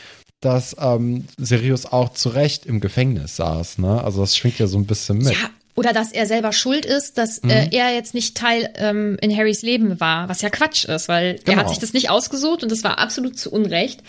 dass 0.40 0.76
ähm, 0.78 1.26
Sirius 1.38 1.86
auch 1.86 2.12
zu 2.12 2.30
Recht 2.30 2.66
im 2.66 2.80
Gefängnis 2.80 3.36
saß. 3.36 3.78
Ne? 3.78 4.02
Also 4.02 4.20
das 4.20 4.36
schwingt 4.36 4.58
ja 4.58 4.66
so 4.66 4.78
ein 4.78 4.86
bisschen 4.86 5.18
mit. 5.18 5.32
Ja, 5.32 5.50
oder 5.74 5.92
dass 5.92 6.12
er 6.12 6.26
selber 6.26 6.52
schuld 6.52 6.84
ist, 6.84 7.16
dass 7.16 7.42
mhm. 7.42 7.50
äh, 7.50 7.68
er 7.70 7.94
jetzt 7.94 8.14
nicht 8.14 8.36
Teil 8.36 8.70
ähm, 8.76 9.16
in 9.20 9.34
Harrys 9.34 9.62
Leben 9.62 10.00
war, 10.00 10.28
was 10.28 10.42
ja 10.42 10.50
Quatsch 10.50 10.84
ist, 10.84 11.08
weil 11.08 11.36
genau. 11.44 11.52
er 11.52 11.56
hat 11.56 11.68
sich 11.70 11.78
das 11.78 11.92
nicht 11.92 12.10
ausgesucht 12.10 12.62
und 12.62 12.72
das 12.72 12.84
war 12.84 12.98
absolut 12.98 13.38
zu 13.38 13.50
Unrecht. 13.50 14.02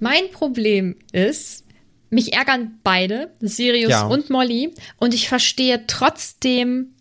Mein 0.00 0.30
Problem 0.32 0.96
ist, 1.12 1.64
mich 2.10 2.32
ärgern 2.32 2.78
beide, 2.84 3.32
Sirius 3.40 3.90
ja. 3.90 4.06
und 4.06 4.30
Molly, 4.30 4.72
und 4.98 5.14
ich 5.14 5.28
verstehe 5.28 5.84
trotzdem 5.86 6.94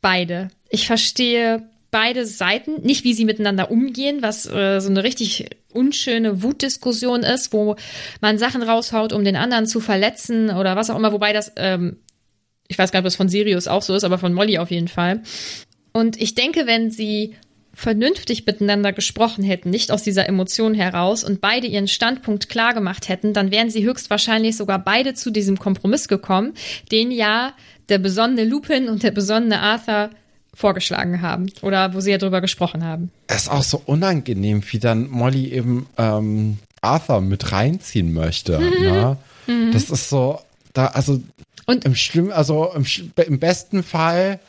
beide. 0.00 0.48
Ich 0.68 0.86
verstehe 0.86 1.68
beide 1.90 2.26
Seiten, 2.26 2.82
nicht 2.82 3.04
wie 3.04 3.14
sie 3.14 3.24
miteinander 3.24 3.70
umgehen, 3.70 4.18
was 4.20 4.46
äh, 4.46 4.80
so 4.80 4.90
eine 4.90 5.04
richtig 5.04 5.48
unschöne 5.72 6.42
Wutdiskussion 6.42 7.22
ist, 7.22 7.52
wo 7.52 7.76
man 8.20 8.38
Sachen 8.38 8.62
raushaut, 8.62 9.12
um 9.12 9.24
den 9.24 9.36
anderen 9.36 9.66
zu 9.66 9.80
verletzen 9.80 10.50
oder 10.50 10.76
was 10.76 10.90
auch 10.90 10.96
immer, 10.96 11.12
wobei 11.12 11.32
das, 11.32 11.52
ähm, 11.56 11.96
ich 12.68 12.78
weiß 12.78 12.92
gar 12.92 13.00
nicht, 13.00 13.04
ob 13.04 13.10
das 13.10 13.16
von 13.16 13.28
Sirius 13.28 13.68
auch 13.68 13.82
so 13.82 13.94
ist, 13.94 14.04
aber 14.04 14.18
von 14.18 14.34
Molly 14.34 14.58
auf 14.58 14.70
jeden 14.70 14.88
Fall. 14.88 15.22
Und 15.92 16.20
ich 16.20 16.34
denke, 16.34 16.66
wenn 16.66 16.90
sie 16.90 17.34
vernünftig 17.78 18.44
miteinander 18.44 18.92
gesprochen 18.92 19.44
hätten, 19.44 19.70
nicht 19.70 19.92
aus 19.92 20.02
dieser 20.02 20.28
Emotion 20.28 20.74
heraus 20.74 21.22
und 21.22 21.40
beide 21.40 21.68
ihren 21.68 21.86
Standpunkt 21.86 22.48
klar 22.48 22.74
gemacht 22.74 23.08
hätten, 23.08 23.32
dann 23.32 23.52
wären 23.52 23.70
sie 23.70 23.84
höchstwahrscheinlich 23.84 24.56
sogar 24.56 24.80
beide 24.80 25.14
zu 25.14 25.30
diesem 25.30 25.60
Kompromiss 25.60 26.08
gekommen, 26.08 26.54
den 26.90 27.12
ja 27.12 27.52
der 27.88 27.98
besonnene 27.98 28.44
Lupin 28.44 28.88
und 28.88 29.04
der 29.04 29.12
besonnene 29.12 29.60
Arthur 29.60 30.10
vorgeschlagen 30.52 31.22
haben 31.22 31.52
oder 31.62 31.94
wo 31.94 32.00
sie 32.00 32.10
ja 32.10 32.18
drüber 32.18 32.40
gesprochen 32.40 32.84
haben. 32.84 33.12
Es 33.28 33.42
ist 33.42 33.48
auch 33.48 33.62
so 33.62 33.80
unangenehm, 33.86 34.64
wie 34.70 34.80
dann 34.80 35.08
Molly 35.08 35.52
eben 35.52 35.86
ähm, 35.96 36.58
Arthur 36.80 37.20
mit 37.20 37.52
reinziehen 37.52 38.12
möchte. 38.12 38.58
Mhm. 38.58 38.82
Ne? 38.82 39.16
Mhm. 39.46 39.70
Das 39.72 39.88
ist 39.88 40.08
so, 40.08 40.40
da, 40.72 40.86
also 40.86 41.22
und 41.66 41.84
im 41.84 41.94
Schlimm, 41.94 42.32
also 42.32 42.72
im, 42.74 42.84
im 43.24 43.38
besten 43.38 43.84
Fall 43.84 44.40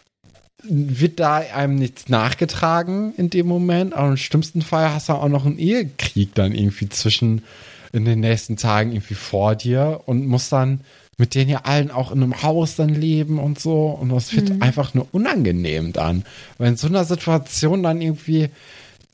wird 0.64 1.20
da 1.20 1.38
einem 1.38 1.76
nichts 1.76 2.10
nachgetragen 2.10 3.14
in 3.16 3.30
dem 3.30 3.48
Moment. 3.48 3.94
Aber 3.94 4.10
im 4.10 4.18
schlimmsten 4.18 4.62
Fall 4.62 4.94
hast 4.94 5.10
du 5.10 5.14
auch 5.14 5.30
noch 5.30 5.46
einen 5.46 5.60
Ehekrieg 5.60 6.36
dann 6.36 6.54
irgendwie 6.54 6.90
zwischen 6.90 7.44
in 7.92 8.06
den 8.06 8.20
nächsten 8.20 8.58
Tagen 8.58 8.92
irgendwie 8.92 9.16
vor 9.16 9.56
dir 9.56 10.02
und 10.06 10.28
musst 10.28 10.52
dann 10.52 10.82
mit 11.18 11.36
denen 11.36 11.50
ja 11.50 11.62
allen 11.64 11.92
auch 11.92 12.12
in 12.12 12.24
einem 12.24 12.44
Haus 12.44 12.76
dann 12.76 12.90
leben 12.90 13.40
und 13.40 13.60
so. 13.60 13.88
Und 13.88 14.10
das 14.10 14.34
wird 14.34 14.50
mhm. 14.50 14.62
einfach 14.62 14.94
nur 14.94 15.08
unangenehm 15.12 15.92
dann. 15.92 16.24
Weil 16.58 16.70
in 16.70 16.78
so 16.78 16.88
einer 16.88 17.04
Situation 17.04 17.84
dann 17.84 18.02
irgendwie 18.02 18.50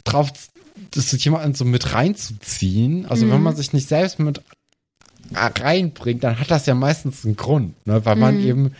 drauf, 0.03 0.31
das 0.91 1.23
jemanden 1.23 1.55
so 1.55 1.65
mit 1.65 1.93
reinzuziehen. 1.93 3.07
Also 3.07 3.25
mhm. 3.25 3.31
wenn 3.31 3.43
man 3.43 3.55
sich 3.55 3.73
nicht 3.73 3.87
selbst 3.87 4.19
mit 4.19 4.41
reinbringt, 5.33 6.23
dann 6.23 6.39
hat 6.39 6.51
das 6.51 6.67
ja 6.67 6.75
meistens 6.75 7.25
einen 7.25 7.35
Grund, 7.35 7.73
ne? 7.87 8.05
weil 8.05 8.15
man 8.15 8.37
mhm. 8.39 8.47
eben 8.47 8.71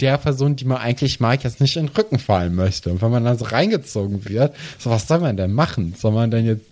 der 0.00 0.18
Person, 0.18 0.56
die 0.56 0.64
man 0.64 0.78
eigentlich 0.78 1.20
mag, 1.20 1.44
jetzt 1.44 1.60
nicht 1.60 1.76
in 1.76 1.86
den 1.86 1.96
Rücken 1.96 2.18
fallen 2.18 2.54
möchte. 2.54 2.90
Und 2.90 3.00
wenn 3.00 3.10
man 3.10 3.24
dann 3.24 3.38
so 3.38 3.44
reingezogen 3.44 4.28
wird, 4.28 4.54
so 4.78 4.90
was 4.90 5.06
soll 5.06 5.20
man 5.20 5.36
denn 5.36 5.52
machen? 5.52 5.94
Soll 5.96 6.12
man 6.12 6.30
denn 6.30 6.46
jetzt 6.46 6.66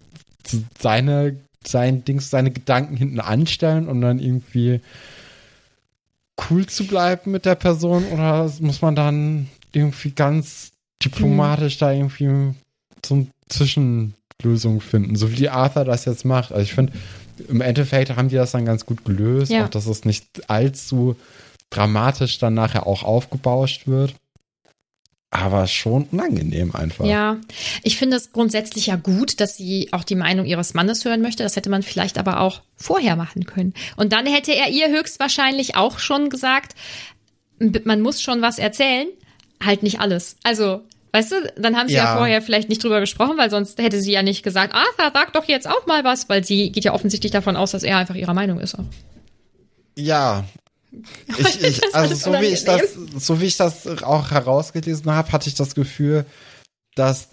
seine, 0.78 1.36
sein 1.64 2.04
Dings, 2.04 2.30
seine 2.30 2.50
Gedanken 2.50 2.96
hinten 2.96 3.20
anstellen 3.20 3.88
und 3.88 4.00
dann 4.00 4.18
irgendwie 4.18 4.80
cool 6.50 6.66
zu 6.66 6.86
bleiben 6.86 7.30
mit 7.30 7.44
der 7.44 7.54
Person 7.54 8.04
oder 8.06 8.50
muss 8.60 8.82
man 8.82 8.96
dann 8.96 9.48
irgendwie 9.72 10.10
ganz 10.10 10.72
diplomatisch 11.04 11.78
da 11.78 11.92
irgendwie 11.92 12.54
so 13.04 13.14
eine 13.14 13.26
Zwischenlösung 13.48 14.80
finden, 14.80 15.16
so 15.16 15.30
wie 15.36 15.48
Arthur 15.48 15.84
das 15.84 16.04
jetzt 16.04 16.24
macht. 16.24 16.52
Also 16.52 16.62
ich 16.62 16.74
finde, 16.74 16.92
im 17.48 17.60
Endeffekt 17.60 18.14
haben 18.16 18.28
die 18.28 18.36
das 18.36 18.52
dann 18.52 18.64
ganz 18.64 18.86
gut 18.86 19.04
gelöst, 19.04 19.52
ja. 19.52 19.64
auch 19.64 19.68
dass 19.68 19.86
es 19.86 20.04
nicht 20.04 20.50
allzu 20.50 21.16
dramatisch 21.72 22.38
dann 22.38 22.54
nachher 22.54 22.86
auch 22.86 23.02
aufgebauscht 23.02 23.86
wird. 23.86 24.14
Aber 25.30 25.66
schon 25.66 26.08
unangenehm 26.12 26.74
einfach. 26.74 27.06
Ja, 27.06 27.38
ich 27.82 27.96
finde 27.96 28.18
es 28.18 28.32
grundsätzlich 28.32 28.88
ja 28.88 28.96
gut, 28.96 29.40
dass 29.40 29.56
sie 29.56 29.88
auch 29.92 30.04
die 30.04 30.14
Meinung 30.14 30.44
ihres 30.44 30.74
Mannes 30.74 31.06
hören 31.06 31.22
möchte. 31.22 31.42
Das 31.42 31.56
hätte 31.56 31.70
man 31.70 31.82
vielleicht 31.82 32.18
aber 32.18 32.40
auch 32.40 32.60
vorher 32.76 33.16
machen 33.16 33.46
können. 33.46 33.72
Und 33.96 34.12
dann 34.12 34.26
hätte 34.26 34.54
er 34.54 34.68
ihr 34.68 34.90
höchstwahrscheinlich 34.90 35.74
auch 35.74 35.98
schon 35.98 36.28
gesagt, 36.28 36.74
man 37.58 38.02
muss 38.02 38.20
schon 38.20 38.42
was 38.42 38.58
erzählen, 38.58 39.08
halt 39.64 39.82
nicht 39.82 40.00
alles. 40.00 40.36
Also, 40.42 40.82
weißt 41.12 41.32
du, 41.32 41.36
dann 41.56 41.78
haben 41.78 41.88
sie 41.88 41.94
ja, 41.94 42.04
ja 42.04 42.16
vorher 42.18 42.42
vielleicht 42.42 42.68
nicht 42.68 42.84
drüber 42.84 43.00
gesprochen, 43.00 43.38
weil 43.38 43.48
sonst 43.48 43.78
hätte 43.80 44.02
sie 44.02 44.12
ja 44.12 44.22
nicht 44.22 44.42
gesagt, 44.42 44.74
Arthur, 44.74 45.12
sag 45.14 45.32
doch 45.32 45.44
jetzt 45.44 45.66
auch 45.66 45.86
mal 45.86 46.04
was, 46.04 46.28
weil 46.28 46.44
sie 46.44 46.70
geht 46.72 46.84
ja 46.84 46.92
offensichtlich 46.92 47.32
davon 47.32 47.56
aus, 47.56 47.70
dass 47.70 47.84
er 47.84 47.96
einfach 47.96 48.16
ihrer 48.16 48.34
Meinung 48.34 48.60
ist. 48.60 48.74
Auch. 48.74 48.84
Ja, 49.96 50.44
ich, 51.38 51.62
ich, 51.62 51.94
also 51.94 52.14
so 52.14 52.32
wie 52.40 52.46
ich 52.46 52.64
das, 52.64 52.82
so 53.16 53.40
wie 53.40 53.46
ich 53.46 53.56
das 53.56 53.86
auch 54.02 54.30
herausgelesen 54.30 55.10
habe, 55.10 55.32
hatte 55.32 55.48
ich 55.48 55.54
das 55.54 55.74
Gefühl, 55.74 56.26
dass 56.94 57.28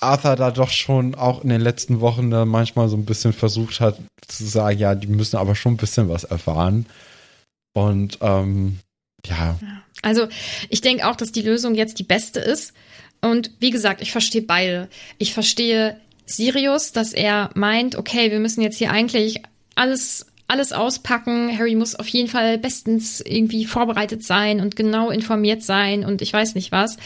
Arthur 0.00 0.36
da 0.36 0.50
doch 0.50 0.70
schon 0.70 1.14
auch 1.14 1.42
in 1.42 1.50
den 1.50 1.60
letzten 1.60 2.00
Wochen 2.00 2.30
da 2.30 2.44
manchmal 2.44 2.88
so 2.88 2.96
ein 2.96 3.04
bisschen 3.04 3.32
versucht 3.32 3.80
hat 3.80 3.98
zu 4.26 4.44
sagen, 4.46 4.78
ja, 4.78 4.94
die 4.94 5.06
müssen 5.06 5.36
aber 5.36 5.54
schon 5.54 5.74
ein 5.74 5.78
bisschen 5.78 6.08
was 6.08 6.24
erfahren. 6.24 6.86
Und 7.74 8.18
ähm, 8.20 8.78
ja. 9.26 9.58
Also 10.02 10.28
ich 10.68 10.80
denke 10.80 11.08
auch, 11.08 11.16
dass 11.16 11.32
die 11.32 11.42
Lösung 11.42 11.74
jetzt 11.74 11.98
die 11.98 12.04
beste 12.04 12.40
ist. 12.40 12.72
Und 13.20 13.50
wie 13.58 13.70
gesagt, 13.70 14.02
ich 14.02 14.12
verstehe 14.12 14.42
beide. 14.42 14.88
Ich 15.18 15.32
verstehe 15.32 15.98
Sirius, 16.26 16.92
dass 16.92 17.12
er 17.12 17.50
meint, 17.54 17.96
okay, 17.96 18.30
wir 18.30 18.40
müssen 18.40 18.60
jetzt 18.60 18.78
hier 18.78 18.90
eigentlich 18.90 19.42
alles 19.74 20.26
alles 20.46 20.72
auspacken. 20.72 21.56
Harry 21.56 21.74
muss 21.74 21.94
auf 21.94 22.08
jeden 22.08 22.28
Fall 22.28 22.58
bestens 22.58 23.20
irgendwie 23.20 23.64
vorbereitet 23.64 24.22
sein 24.22 24.60
und 24.60 24.76
genau 24.76 25.10
informiert 25.10 25.62
sein 25.62 26.04
und 26.04 26.22
ich 26.22 26.32
weiß 26.32 26.54
nicht 26.54 26.72
was. 26.72 26.96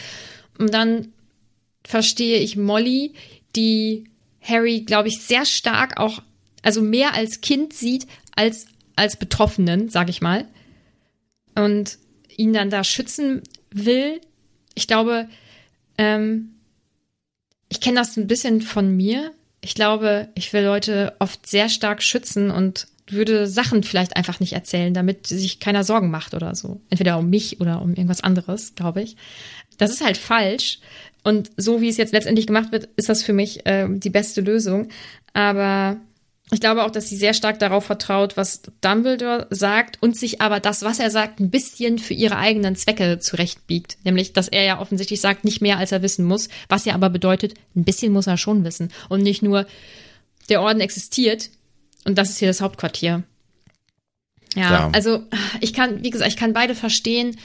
Und 0.57 0.73
dann 0.73 1.13
verstehe 1.85 2.39
ich 2.39 2.57
Molly, 2.57 3.13
die 3.55 4.05
Harry, 4.41 4.81
glaube 4.81 5.07
ich, 5.07 5.21
sehr 5.21 5.45
stark 5.45 5.99
auch, 5.99 6.21
also 6.63 6.81
mehr 6.81 7.13
als 7.13 7.41
Kind 7.41 7.73
sieht 7.73 8.07
als 8.35 8.67
als 8.99 9.15
Betroffenen, 9.15 9.87
sag 9.87 10.09
ich 10.09 10.21
mal. 10.21 10.45
Und 11.55 11.97
ihn 12.35 12.51
dann 12.51 12.69
da 12.69 12.83
schützen 12.83 13.41
will. 13.71 14.19
Ich 14.75 14.87
glaube, 14.87 15.29
ähm, 15.97 16.55
ich 17.69 17.79
kenne 17.79 17.99
das 17.99 18.17
ein 18.17 18.27
bisschen 18.27 18.61
von 18.61 18.95
mir. 18.95 19.31
Ich 19.61 19.73
glaube, 19.73 20.27
ich 20.35 20.51
will 20.51 20.63
Leute 20.63 21.15
oft 21.19 21.47
sehr 21.47 21.69
stark 21.69 22.03
schützen 22.03 22.51
und 22.51 22.87
würde 23.11 23.47
Sachen 23.47 23.83
vielleicht 23.83 24.15
einfach 24.15 24.39
nicht 24.39 24.53
erzählen, 24.53 24.93
damit 24.93 25.27
sich 25.27 25.59
keiner 25.59 25.83
Sorgen 25.83 26.11
macht 26.11 26.33
oder 26.33 26.55
so. 26.55 26.81
Entweder 26.89 27.17
um 27.17 27.29
mich 27.29 27.61
oder 27.61 27.81
um 27.81 27.89
irgendwas 27.89 28.21
anderes, 28.21 28.75
glaube 28.75 29.01
ich. 29.01 29.15
Das 29.77 29.91
ist 29.91 30.03
halt 30.03 30.17
falsch. 30.17 30.79
Und 31.23 31.51
so 31.57 31.81
wie 31.81 31.89
es 31.89 31.97
jetzt 31.97 32.13
letztendlich 32.13 32.47
gemacht 32.47 32.71
wird, 32.71 32.89
ist 32.95 33.09
das 33.09 33.23
für 33.23 33.33
mich 33.33 33.65
äh, 33.65 33.87
die 33.89 34.09
beste 34.09 34.41
Lösung. 34.41 34.89
Aber 35.33 35.97
ich 36.51 36.59
glaube 36.59 36.83
auch, 36.83 36.89
dass 36.89 37.07
sie 37.09 37.17
sehr 37.17 37.33
stark 37.33 37.59
darauf 37.59 37.85
vertraut, 37.85 38.35
was 38.35 38.63
Dumbledore 38.81 39.47
sagt 39.51 40.01
und 40.01 40.17
sich 40.17 40.41
aber 40.41 40.59
das, 40.59 40.81
was 40.81 40.99
er 40.99 41.11
sagt, 41.11 41.39
ein 41.39 41.51
bisschen 41.51 41.99
für 41.99 42.15
ihre 42.15 42.37
eigenen 42.37 42.75
Zwecke 42.75 43.19
zurechtbiegt. 43.19 43.97
Nämlich, 44.03 44.33
dass 44.33 44.47
er 44.47 44.63
ja 44.63 44.79
offensichtlich 44.79 45.21
sagt, 45.21 45.43
nicht 45.43 45.61
mehr 45.61 45.77
als 45.77 45.91
er 45.91 46.01
wissen 46.01 46.25
muss, 46.25 46.49
was 46.67 46.85
ja 46.85 46.95
aber 46.95 47.09
bedeutet, 47.09 47.53
ein 47.75 47.83
bisschen 47.83 48.11
muss 48.11 48.27
er 48.27 48.37
schon 48.37 48.63
wissen. 48.63 48.91
Und 49.09 49.21
nicht 49.21 49.43
nur, 49.43 49.67
der 50.49 50.61
Orden 50.61 50.81
existiert, 50.81 51.51
und 52.05 52.17
das 52.17 52.29
ist 52.29 52.39
hier 52.39 52.47
das 52.47 52.61
Hauptquartier. 52.61 53.23
Ja, 54.55 54.71
ja, 54.71 54.89
also 54.93 55.23
ich 55.61 55.73
kann, 55.73 56.03
wie 56.03 56.09
gesagt, 56.09 56.31
ich 56.31 56.37
kann 56.37 56.53
beide 56.53 56.75
verstehen. 56.75 57.37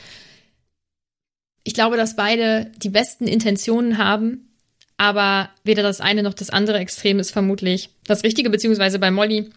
Ich 1.63 1.75
glaube, 1.75 1.97
dass 1.97 2.17
beide 2.17 2.71
die 2.83 2.89
besten 2.89 3.27
Intentionen 3.27 3.99
haben, 3.99 4.49
aber 4.97 5.51
weder 5.65 5.83
das 5.83 6.01
eine 6.01 6.23
noch 6.23 6.35
das 6.35 6.51
andere 6.51 6.79
Extrem 6.79 7.19
ist 7.19 7.31
vermutlich 7.31 7.91
das 8.07 8.23
Richtige, 8.23 8.51
beziehungsweise 8.51 8.99
bei 8.99 9.11
Molly, 9.11 9.51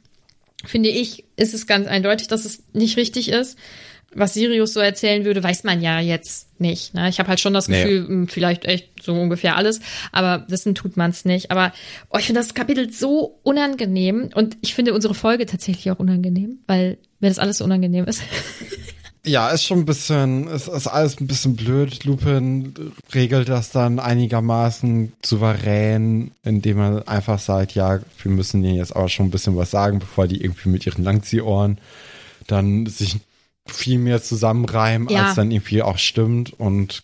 finde 0.65 0.89
ich, 0.89 1.23
ist 1.35 1.53
es 1.53 1.67
ganz 1.67 1.87
eindeutig, 1.87 2.27
dass 2.27 2.45
es 2.45 2.63
nicht 2.73 2.97
richtig 2.97 3.29
ist 3.29 3.57
was 4.17 4.33
Sirius 4.33 4.73
so 4.73 4.79
erzählen 4.79 5.25
würde, 5.25 5.43
weiß 5.43 5.63
man 5.63 5.81
ja 5.81 5.99
jetzt 5.99 6.59
nicht. 6.59 6.93
Ne? 6.93 7.07
Ich 7.09 7.19
habe 7.19 7.29
halt 7.29 7.39
schon 7.39 7.53
das 7.53 7.67
Gefühl, 7.67 8.01
nee. 8.01 8.07
Hm, 8.07 8.27
vielleicht 8.27 8.65
echt 8.65 8.89
so 9.01 9.13
ungefähr 9.13 9.55
alles, 9.55 9.79
aber 10.11 10.45
wissen 10.49 10.75
tut 10.75 10.97
man 10.97 11.11
es 11.11 11.23
nicht. 11.23 11.51
Aber 11.51 11.71
oh, 12.09 12.17
ich 12.17 12.25
finde 12.25 12.41
das 12.41 12.53
Kapitel 12.53 12.91
so 12.91 13.39
unangenehm 13.43 14.29
und 14.33 14.57
ich 14.61 14.73
finde 14.73 14.93
unsere 14.93 15.13
Folge 15.13 15.45
tatsächlich 15.45 15.91
auch 15.91 15.99
unangenehm, 15.99 16.59
weil 16.67 16.97
mir 17.19 17.29
das 17.29 17.39
alles 17.39 17.59
so 17.59 17.63
unangenehm 17.63 18.05
ist. 18.05 18.21
Ja, 19.25 19.49
ist 19.49 19.63
schon 19.65 19.79
ein 19.79 19.85
bisschen, 19.85 20.47
ist, 20.47 20.69
ist 20.69 20.87
alles 20.87 21.19
ein 21.19 21.27
bisschen 21.27 21.57
blöd. 21.57 22.05
Lupin 22.05 22.73
regelt 23.13 23.49
das 23.49 23.71
dann 23.71 23.99
einigermaßen 23.99 25.11
souverän, 25.21 26.31
indem 26.45 26.79
er 26.79 27.09
einfach 27.09 27.37
sagt, 27.37 27.73
ja, 27.73 27.99
wir 28.23 28.31
müssen 28.31 28.61
denen 28.61 28.77
jetzt 28.77 28.95
aber 28.95 29.09
schon 29.09 29.25
ein 29.25 29.31
bisschen 29.31 29.57
was 29.57 29.69
sagen, 29.69 29.99
bevor 29.99 30.27
die 30.27 30.41
irgendwie 30.41 30.69
mit 30.69 30.85
ihren 30.85 31.03
Langziehohren 31.03 31.77
dann 32.47 32.85
sich 32.85 33.17
viel 33.71 33.99
mehr 33.99 34.21
zusammenreimen, 34.21 35.09
ja. 35.09 35.27
als 35.27 35.35
dann 35.35 35.51
irgendwie 35.51 35.81
auch 35.81 35.97
stimmt 35.97 36.53
und 36.59 37.03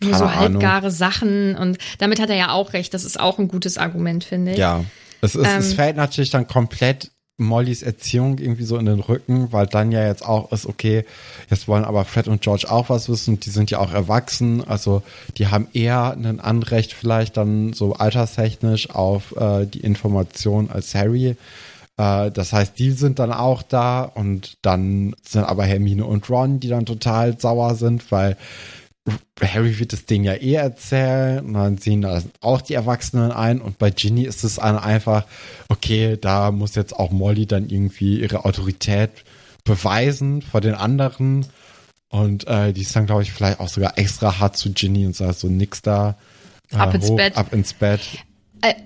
nur 0.00 0.14
so 0.14 0.34
halbgare 0.34 0.90
Sachen 0.90 1.56
und 1.56 1.78
damit 1.98 2.20
hat 2.20 2.28
er 2.28 2.36
ja 2.36 2.50
auch 2.52 2.74
recht. 2.74 2.92
Das 2.92 3.04
ist 3.04 3.18
auch 3.18 3.38
ein 3.38 3.48
gutes 3.48 3.78
Argument, 3.78 4.24
finde 4.24 4.52
ich. 4.52 4.58
Ja, 4.58 4.84
es, 5.22 5.34
ist, 5.34 5.46
ähm, 5.46 5.58
es 5.58 5.74
fällt 5.74 5.96
natürlich 5.96 6.30
dann 6.30 6.46
komplett 6.46 7.10
Mollys 7.38 7.82
Erziehung 7.82 8.38
irgendwie 8.38 8.64
so 8.64 8.78
in 8.78 8.86
den 8.86 9.00
Rücken, 9.00 9.52
weil 9.52 9.66
dann 9.66 9.92
ja 9.92 10.06
jetzt 10.06 10.24
auch 10.24 10.52
ist, 10.52 10.66
okay, 10.66 11.04
jetzt 11.50 11.68
wollen 11.68 11.84
aber 11.84 12.04
Fred 12.06 12.28
und 12.28 12.40
George 12.40 12.66
auch 12.68 12.88
was 12.88 13.10
wissen 13.10 13.40
die 13.40 13.50
sind 13.50 13.70
ja 13.70 13.78
auch 13.78 13.92
erwachsen, 13.92 14.66
also 14.66 15.02
die 15.36 15.48
haben 15.48 15.68
eher 15.74 16.12
ein 16.12 16.40
Anrecht 16.40 16.94
vielleicht 16.94 17.36
dann 17.36 17.74
so 17.74 17.92
alterstechnisch 17.92 18.90
auf 18.90 19.36
äh, 19.36 19.66
die 19.66 19.80
Information 19.80 20.70
als 20.70 20.94
Harry. 20.94 21.36
Äh, 21.96 22.30
das 22.30 22.52
heißt, 22.52 22.78
die 22.78 22.90
sind 22.90 23.18
dann 23.18 23.32
auch 23.32 23.62
da 23.62 24.02
und 24.02 24.58
dann 24.62 25.14
sind 25.22 25.44
aber 25.44 25.64
Hermine 25.64 26.04
und 26.04 26.28
Ron, 26.30 26.60
die 26.60 26.68
dann 26.68 26.86
total 26.86 27.38
sauer 27.38 27.74
sind, 27.74 28.10
weil 28.12 28.36
Harry 29.40 29.78
wird 29.78 29.92
das 29.92 30.04
Ding 30.04 30.24
ja 30.24 30.34
eh 30.34 30.54
erzählen 30.54 31.44
und 31.44 31.54
dann 31.54 31.78
sehen 31.78 32.02
da 32.02 32.22
auch 32.40 32.60
die 32.60 32.74
Erwachsenen 32.74 33.30
ein 33.30 33.60
und 33.60 33.78
bei 33.78 33.90
Ginny 33.90 34.24
ist 34.24 34.42
es 34.42 34.56
dann 34.56 34.78
einfach, 34.78 35.24
okay, 35.68 36.16
da 36.20 36.50
muss 36.50 36.74
jetzt 36.74 36.96
auch 36.96 37.12
Molly 37.12 37.46
dann 37.46 37.68
irgendwie 37.68 38.20
ihre 38.20 38.44
Autorität 38.44 39.10
beweisen 39.64 40.42
vor 40.42 40.60
den 40.60 40.74
anderen 40.74 41.46
und 42.08 42.46
äh, 42.46 42.72
die 42.72 42.82
ist 42.82 42.96
dann, 42.96 43.06
glaube 43.06 43.22
ich, 43.22 43.32
vielleicht 43.32 43.60
auch 43.60 43.68
sogar 43.68 43.98
extra 43.98 44.38
hart 44.38 44.56
zu 44.56 44.72
Ginny 44.72 45.06
und 45.06 45.14
sagt 45.14 45.38
so 45.38 45.48
nix 45.48 45.82
da. 45.82 46.16
Äh, 46.72 46.76
ab 46.76 46.94
ins 46.94 47.08
hoch, 47.08 47.16
Bett. 47.16 47.36
Ab 47.36 47.52
ins 47.52 47.72
Bett. 47.74 48.00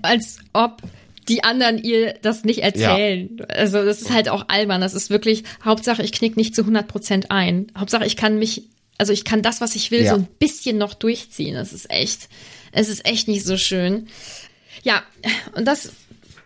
Als 0.01 0.37
ob 0.53 0.81
die 1.27 1.43
anderen 1.43 1.77
ihr 1.77 2.15
das 2.21 2.43
nicht 2.43 2.63
erzählen. 2.63 3.29
Ja. 3.37 3.45
Also 3.45 3.83
das 3.83 4.01
ist 4.01 4.11
halt 4.11 4.29
auch 4.29 4.45
albern. 4.47 4.81
Das 4.81 4.93
ist 4.93 5.09
wirklich, 5.09 5.43
Hauptsache 5.63 6.03
ich 6.03 6.11
knick 6.11 6.37
nicht 6.37 6.55
zu 6.55 6.61
100 6.61 6.87
Prozent 6.87 7.31
ein. 7.31 7.67
Hauptsache 7.77 8.05
ich 8.05 8.15
kann 8.15 8.39
mich, 8.39 8.63
also 8.97 9.13
ich 9.13 9.23
kann 9.23 9.41
das, 9.41 9.61
was 9.61 9.75
ich 9.75 9.91
will, 9.91 10.03
ja. 10.03 10.11
so 10.11 10.17
ein 10.17 10.27
bisschen 10.39 10.77
noch 10.77 10.93
durchziehen. 10.93 11.55
Das 11.55 11.73
ist 11.73 11.89
echt, 11.91 12.29
es 12.71 12.89
ist 12.89 13.05
echt 13.05 13.27
nicht 13.27 13.45
so 13.45 13.57
schön. 13.57 14.07
Ja, 14.83 15.03
und 15.55 15.65
das, 15.65 15.91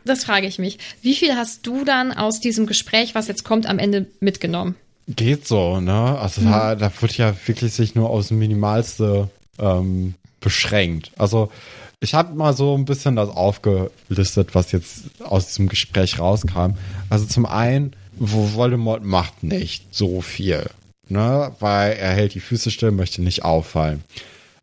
das 0.03 0.23
frage 0.23 0.47
ich 0.47 0.59
mich. 0.59 0.77
Wie 1.01 1.15
viel 1.15 1.35
hast 1.35 1.65
du 1.65 1.85
dann 1.85 2.11
aus 2.11 2.39
diesem 2.39 2.65
Gespräch, 2.65 3.15
was 3.15 3.27
jetzt 3.27 3.43
kommt, 3.43 3.67
am 3.67 3.79
Ende 3.79 4.07
mitgenommen? 4.19 4.75
Geht 5.07 5.47
so, 5.47 5.79
ne? 5.79 6.17
Also 6.19 6.41
mhm. 6.41 6.51
da, 6.51 6.75
da 6.75 6.91
wird 6.99 7.17
ja 7.17 7.33
wirklich 7.45 7.73
sich 7.73 7.95
nur 7.95 8.09
aus 8.09 8.29
dem 8.29 8.39
Minimalste 8.39 9.29
ähm, 9.59 10.15
beschränkt. 10.45 11.11
Also 11.17 11.51
ich 11.99 12.13
habe 12.13 12.35
mal 12.35 12.55
so 12.55 12.77
ein 12.77 12.85
bisschen 12.85 13.15
das 13.15 13.29
aufgelistet, 13.29 14.53
was 14.53 14.71
jetzt 14.71 15.05
aus 15.19 15.47
diesem 15.47 15.67
Gespräch 15.67 16.19
rauskam. 16.19 16.75
Also 17.09 17.25
zum 17.25 17.45
einen, 17.45 17.95
Voldemort 18.17 19.03
macht 19.03 19.43
nicht 19.43 19.93
so 19.93 20.21
viel. 20.21 20.69
ne, 21.09 21.51
weil 21.59 21.93
er 21.93 22.11
hält 22.13 22.33
die 22.35 22.39
Füße 22.39 22.71
still, 22.71 22.91
möchte 22.91 23.21
nicht 23.21 23.43
auffallen. 23.43 24.03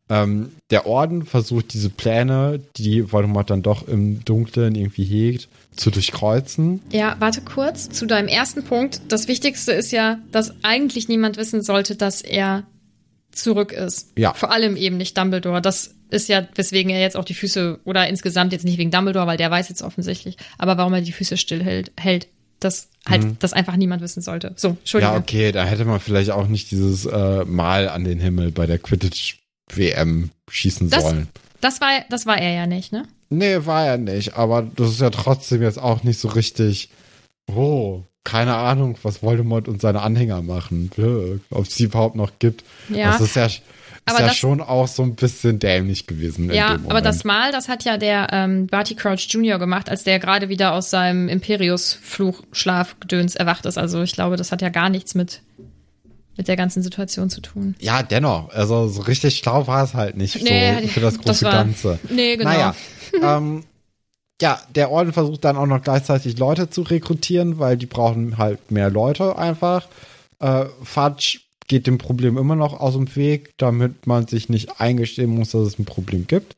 Ähm, 0.09 0.53
der 0.71 0.87
Orden 0.87 1.25
versucht 1.25 1.73
diese 1.75 1.91
Pläne, 1.91 2.61
die 2.77 3.13
Voldemort 3.13 3.51
dann 3.51 3.63
doch 3.63 3.87
im 3.89 4.25
Dunklen 4.25 4.75
irgendwie 4.75 5.05
hegt, 5.05 5.49
zu 5.75 5.91
durchkreuzen. 5.91 6.81
Ja, 6.93 7.17
warte 7.19 7.41
kurz 7.43 7.89
zu 7.89 8.07
deinem 8.07 8.29
ersten 8.29 8.65
Punkt. 8.65 9.01
Das 9.09 9.27
Wichtigste 9.29 9.73
ist 9.73 9.91
ja, 9.91 10.19
dass 10.31 10.53
eigentlich 10.63 11.09
niemand 11.09 11.37
wissen 11.37 11.63
sollte, 11.63 11.97
dass 11.97 12.21
er 12.21 12.65
zurück 13.33 13.73
ist. 13.73 14.13
Ja. 14.17 14.35
Vor 14.35 14.51
allem 14.53 14.77
eben 14.77 14.97
nicht 14.97 15.17
Dumbledore. 15.19 15.61
Das 15.63 15.95
ist 16.11 16.29
ja, 16.29 16.47
weswegen 16.55 16.91
er 16.91 17.01
jetzt 17.01 17.17
auch 17.17 17.25
die 17.25 17.35
Füße, 17.35 17.81
oder 17.85 18.07
insgesamt 18.09 18.53
jetzt 18.53 18.65
nicht 18.65 18.79
wegen 18.79 18.91
Dumbledore, 18.91 19.27
weil 19.27 19.37
der 19.39 19.51
weiß 19.51 19.69
jetzt 19.71 19.83
offensichtlich, 19.83 20.37
aber 20.59 20.77
warum 20.77 20.93
er 20.95 21.01
die 21.01 21.13
Füße 21.13 21.37
still 21.37 21.63
hält, 21.63 21.93
hält 21.99 22.29
dass 22.61 22.91
halt 23.09 23.25
Mhm. 23.25 23.37
das 23.41 23.53
einfach 23.55 23.75
niemand 23.75 24.03
wissen 24.03 24.21
sollte. 24.23 24.53
So, 24.57 24.69
Entschuldigung. 24.79 25.15
Ja, 25.15 25.21
okay, 25.21 25.51
da 25.51 25.65
hätte 25.65 25.85
man 25.85 25.99
vielleicht 25.99 26.31
auch 26.31 26.47
nicht 26.47 26.71
dieses 26.71 27.07
äh, 27.07 27.45
Mal 27.45 27.89
an 27.89 28.05
den 28.05 28.21
Himmel 28.21 28.53
bei 28.53 28.67
der 28.67 28.79
Quidditch-WM 28.79 30.31
schießen 30.51 30.91
Das- 30.91 31.03
sollen. 31.03 31.29
Das 31.61 31.81
war, 31.81 31.91
das 32.11 32.27
war 32.27 32.39
er 32.39 32.53
ja 32.55 32.67
nicht, 32.67 32.93
ne? 32.93 33.05
Nee, 33.31 33.65
war 33.67 33.87
er 33.87 33.97
nicht, 33.99 34.35
aber 34.37 34.63
das 34.77 34.91
ist 34.91 35.01
ja 35.01 35.11
trotzdem 35.11 35.63
jetzt 35.63 35.79
auch 35.79 36.03
nicht 36.05 36.19
so 36.21 36.29
richtig. 36.29 36.91
Oh, 37.49 38.03
keine 38.25 38.55
Ahnung, 38.57 38.97
was 39.03 39.23
Voldemort 39.23 39.69
und 39.69 39.81
seine 39.81 40.03
Anhänger 40.03 40.43
machen. 40.43 40.89
Blö, 40.95 41.39
Ob 41.51 41.67
es 41.67 41.75
sie 41.75 41.85
überhaupt 41.85 42.15
noch 42.17 42.33
gibt. 42.39 42.65
Ja. 42.89 43.13
Das 43.13 43.21
ist 43.21 43.35
ja, 43.37 43.47
ist 43.47 43.63
Aber 44.07 44.21
ja 44.21 44.27
das- 44.29 44.37
schon 44.37 44.61
auch 44.61 44.87
so 44.89 45.03
ein 45.03 45.15
bisschen 45.17 45.59
dämlich 45.59 46.07
gewesen. 46.07 46.53
Ja, 46.53 46.79
aber 46.89 47.01
das. 47.01 47.25
Mal, 47.25 47.51
das 47.53 47.69
hat 47.69 47.85
ja 47.85 47.97
der 47.99 48.29
ähm, 48.33 48.67
Barty 48.69 48.95
Crouch 48.95 49.27
Jr. 49.31 49.59
gemacht, 49.59 49.89
als 49.91 50.05
der 50.05 50.19
gerade 50.19 50.49
wieder 50.49 50.73
aus 50.75 50.91
seinem 50.91 51.29
Imperius-Fluch-Schlafgedöns 51.29 53.35
erwacht 53.37 53.67
ist. 53.67 53.79
Also 53.79 54.03
ich 54.03 54.13
glaube, 54.13 54.37
das 54.37 54.53
hat 54.53 54.63
ja 54.63 54.69
gar 54.69 54.89
nichts 54.89 55.15
mit, 55.15 55.43
mit 56.37 56.49
der 56.49 56.57
ganzen 56.57 56.83
Situation 56.83 57.31
zu 57.31 57.41
tun. 57.41 57.75
Ja, 57.81 58.03
dennoch. 58.03 58.51
Also 58.51 58.89
so 58.89 59.03
richtig 59.03 59.37
schlau 59.39 59.67
war 59.67 59.85
es 59.85 59.95
halt 59.95 60.17
nicht 60.17 60.43
Nee, 60.43 60.83
so 60.83 60.89
für 60.89 61.01
das 61.01 61.15
das 61.15 61.25
große 61.25 61.45
war- 61.47 61.53
Ganze. 61.53 61.99
Nee, 62.11 62.37
genau. 62.37 62.51
Naja, 62.51 62.75
ähm, 63.23 63.65
ja, 64.43 64.61
der 64.75 64.91
Orden 64.91 65.13
versucht 65.13 65.45
dann 65.45 65.57
auch 65.57 65.67
noch 65.67 65.83
gleichzeitig 65.83 66.37
Leute 66.37 66.69
zu 66.69 66.83
rekrutieren, 66.83 67.61
weil 67.61 67.77
die 67.77 67.87
brauchen 67.87 68.39
halt 68.39 68.73
mehr 68.73 68.91
Leute 68.91 69.39
einfach. 69.39 69.87
Äh, 70.41 70.65
Fudge 70.83 71.39
geht 71.69 71.87
dem 71.87 71.99
Problem 71.99 72.37
immer 72.37 72.57
noch 72.57 72.81
aus 72.81 72.95
dem 72.95 73.15
Weg, 73.15 73.55
damit 73.57 74.09
man 74.09 74.27
sich 74.27 74.49
nicht 74.49 74.81
eingestehen 74.81 75.31
muss, 75.31 75.53
dass 75.53 75.63
es 75.63 75.79
ein 75.79 75.85
Problem 75.85 76.27
gibt. 76.27 76.57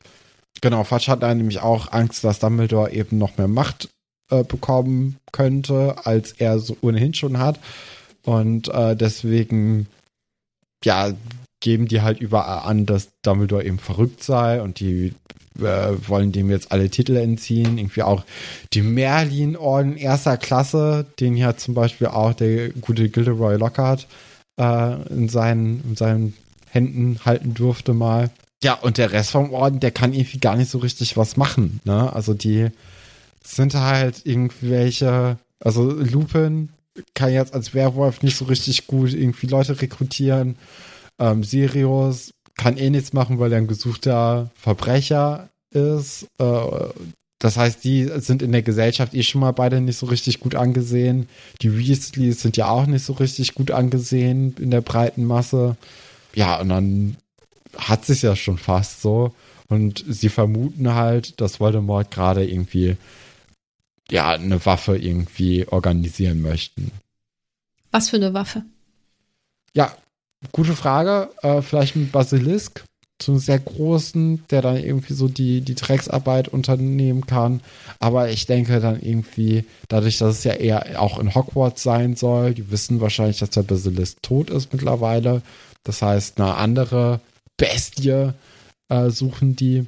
Genau, 0.61 0.83
Fudge 0.83 1.11
hat 1.11 1.21
dann 1.21 1.37
nämlich 1.37 1.59
auch 1.59 1.91
Angst, 1.91 2.23
dass 2.23 2.39
Dumbledore 2.39 2.91
eben 2.91 3.19
noch 3.19 3.37
mehr 3.37 3.47
Macht 3.47 3.89
äh, 4.31 4.43
bekommen 4.43 5.17
könnte, 5.31 5.95
als 6.05 6.31
er 6.31 6.57
so 6.57 6.75
ohnehin 6.81 7.13
schon 7.13 7.37
hat. 7.37 7.59
Und 8.23 8.67
äh, 8.69 8.95
deswegen, 8.95 9.85
ja, 10.83 11.13
geben 11.65 11.87
die 11.87 12.03
halt 12.03 12.21
überall 12.21 12.69
an, 12.69 12.85
dass 12.85 13.09
Dumbledore 13.23 13.65
eben 13.65 13.79
verrückt 13.79 14.23
sei 14.23 14.61
und 14.61 14.79
die 14.79 15.15
äh, 15.57 15.93
wollen 16.07 16.31
dem 16.31 16.51
jetzt 16.51 16.71
alle 16.71 16.91
Titel 16.91 17.15
entziehen. 17.15 17.79
Irgendwie 17.79 18.03
auch 18.03 18.23
die 18.73 18.83
Merlin-Orden 18.83 19.97
erster 19.97 20.37
Klasse, 20.37 21.07
den 21.19 21.35
ja 21.35 21.57
zum 21.57 21.73
Beispiel 21.73 22.05
auch 22.05 22.33
der 22.33 22.69
gute 22.69 23.09
Gilderoy 23.09 23.57
Lockhart 23.57 24.05
äh, 24.59 25.01
in, 25.09 25.27
seinen, 25.27 25.83
in 25.89 25.95
seinen 25.95 26.33
Händen 26.69 27.19
halten 27.25 27.55
durfte 27.55 27.95
mal. 27.95 28.29
Ja, 28.63 28.75
und 28.75 28.99
der 28.99 29.11
Rest 29.11 29.31
vom 29.31 29.51
Orden, 29.51 29.79
der 29.79 29.89
kann 29.89 30.13
irgendwie 30.13 30.37
gar 30.37 30.57
nicht 30.57 30.69
so 30.69 30.77
richtig 30.77 31.17
was 31.17 31.35
machen. 31.35 31.79
Ne? 31.83 32.13
Also 32.13 32.35
die 32.35 32.67
sind 33.43 33.73
halt 33.73 34.23
irgendwelche, 34.27 35.39
also 35.59 35.89
Lupin 35.89 36.69
kann 37.15 37.33
jetzt 37.33 37.55
als 37.55 37.73
Werwolf 37.73 38.21
nicht 38.21 38.37
so 38.37 38.45
richtig 38.45 38.85
gut 38.85 39.13
irgendwie 39.13 39.47
Leute 39.47 39.81
rekrutieren. 39.81 40.57
Ähm, 41.19 41.43
Sirius 41.43 42.33
kann 42.55 42.77
eh 42.77 42.89
nichts 42.89 43.13
machen, 43.13 43.39
weil 43.39 43.51
er 43.51 43.59
ein 43.59 43.67
gesuchter 43.67 44.49
Verbrecher 44.55 45.49
ist. 45.71 46.27
Äh, 46.39 46.89
das 47.39 47.57
heißt, 47.57 47.83
die 47.83 48.09
sind 48.17 48.41
in 48.41 48.51
der 48.51 48.61
Gesellschaft 48.61 49.13
eh 49.13 49.23
schon 49.23 49.41
mal 49.41 49.51
beide 49.51 49.81
nicht 49.81 49.97
so 49.97 50.05
richtig 50.05 50.39
gut 50.39 50.55
angesehen. 50.55 51.27
Die 51.61 51.77
Weasleys 51.77 52.41
sind 52.41 52.57
ja 52.57 52.69
auch 52.69 52.85
nicht 52.85 53.05
so 53.05 53.13
richtig 53.13 53.53
gut 53.55 53.71
angesehen 53.71 54.55
in 54.57 54.71
der 54.71 54.81
breiten 54.81 55.25
Masse. 55.25 55.75
Ja, 56.33 56.59
und 56.59 56.69
dann 56.69 57.17
hat 57.77 58.05
sich 58.05 58.21
ja 58.21 58.35
schon 58.35 58.57
fast 58.57 59.01
so. 59.01 59.33
Und 59.67 60.05
sie 60.07 60.29
vermuten 60.29 60.93
halt, 60.93 61.39
dass 61.41 61.59
Voldemort 61.59 62.11
gerade 62.11 62.45
irgendwie 62.45 62.97
ja 64.09 64.31
eine 64.31 64.65
Waffe 64.65 64.97
irgendwie 64.97 65.67
organisieren 65.67 66.41
möchten. 66.41 66.91
Was 67.91 68.09
für 68.09 68.17
eine 68.17 68.33
Waffe? 68.33 68.63
Ja, 69.73 69.95
gute 70.51 70.75
Frage. 70.75 71.29
Äh, 71.41 71.61
vielleicht 71.61 71.95
ein 71.95 72.11
Basilisk, 72.11 72.83
so 73.21 73.33
einen 73.33 73.39
sehr 73.39 73.59
großen, 73.59 74.43
der 74.49 74.61
dann 74.61 74.77
irgendwie 74.77 75.13
so 75.13 75.27
die, 75.27 75.61
die 75.61 75.75
Drecksarbeit 75.75 76.47
unternehmen 76.47 77.25
kann. 77.25 77.61
Aber 77.99 78.29
ich 78.29 78.45
denke 78.45 78.79
dann 78.79 79.01
irgendwie, 79.01 79.65
dadurch, 79.87 80.17
dass 80.17 80.39
es 80.39 80.43
ja 80.43 80.53
eher 80.53 81.01
auch 81.01 81.19
in 81.19 81.33
Hogwarts 81.33 81.83
sein 81.83 82.15
soll, 82.15 82.53
die 82.53 82.71
wissen 82.71 83.01
wahrscheinlich, 83.01 83.39
dass 83.39 83.51
der 83.51 83.63
Basilisk 83.63 84.21
tot 84.21 84.49
ist 84.49 84.73
mittlerweile. 84.73 85.41
Das 85.83 86.01
heißt, 86.01 86.39
eine 86.39 86.55
andere 86.55 87.21
Bestie 87.57 88.33
äh, 88.89 89.09
suchen 89.09 89.55
die. 89.55 89.85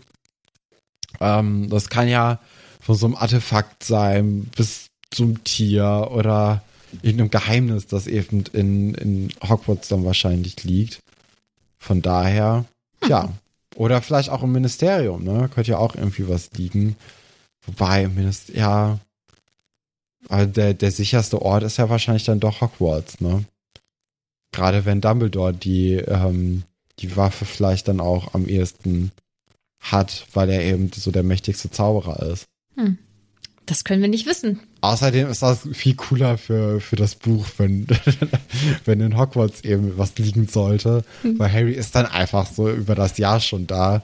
Ähm, 1.20 1.70
das 1.70 1.90
kann 1.90 2.08
ja 2.08 2.40
von 2.80 2.96
so 2.96 3.08
einem 3.08 3.16
Artefakt 3.16 3.84
sein, 3.84 4.50
bis 4.56 4.88
zum 5.12 5.44
Tier 5.44 6.10
oder 6.12 6.62
irgendeinem 7.02 7.32
Geheimnis, 7.32 7.88
das 7.88 8.08
eben 8.08 8.44
in, 8.54 8.94
in 8.96 9.30
Hogwarts 9.48 9.88
dann 9.88 10.06
wahrscheinlich 10.06 10.64
liegt. 10.64 11.00
Von 11.78 12.02
daher, 12.02 12.66
ja. 13.08 13.32
Oder 13.76 14.02
vielleicht 14.02 14.30
auch 14.30 14.44
im 14.44 14.52
Ministerium, 14.52 15.24
ne? 15.24 15.50
Könnte 15.54 15.72
ja 15.72 15.78
auch 15.78 15.96
irgendwie 15.96 16.28
was 16.28 16.52
liegen. 16.54 16.96
Wobei, 17.66 18.04
im 18.04 18.16
Minister 18.16 18.56
ja. 18.56 19.00
Der, 20.30 20.74
der 20.74 20.92
sicherste 20.92 21.42
Ort 21.42 21.64
ist 21.64 21.78
ja 21.78 21.90
wahrscheinlich 21.90 22.26
dann 22.26 22.40
doch 22.40 22.62
Hogwarts, 22.62 23.22
ne? 23.22 23.46
Gerade 24.52 24.86
wenn 24.86 25.02
Dumbledore 25.02 25.54
die, 25.54 25.94
ähm, 25.94 26.64
die 27.00 27.16
Waffe 27.16 27.46
vielleicht 27.46 27.88
dann 27.88 28.00
auch 28.00 28.34
am 28.34 28.48
ehesten 28.48 29.12
hat, 29.80 30.26
weil 30.34 30.50
er 30.50 30.64
eben 30.64 30.92
so 30.92 31.12
der 31.12 31.24
mächtigste 31.24 31.70
Zauberer 31.70 32.24
ist. 32.24 32.48
Das 33.68 33.84
können 33.84 34.02
wir 34.02 34.10
nicht 34.10 34.26
wissen. 34.26 34.62
Außerdem 34.80 35.30
ist 35.30 35.42
das 35.42 35.68
viel 35.74 35.96
cooler 35.96 36.38
für, 36.38 36.80
für 36.80 36.96
das 36.96 37.16
Buch, 37.16 37.46
wenn, 37.58 37.86
wenn 38.86 39.02
in 39.02 39.18
Hogwarts 39.18 39.62
eben 39.62 39.98
was 39.98 40.18
liegen 40.18 40.48
sollte. 40.48 41.04
Weil 41.24 41.52
Harry 41.52 41.74
ist 41.74 41.94
dann 41.94 42.06
einfach 42.06 42.48
so 42.50 42.70
über 42.70 42.96
das 42.96 43.18
Jahr 43.18 43.42
schon 43.42 43.68
da 43.68 44.02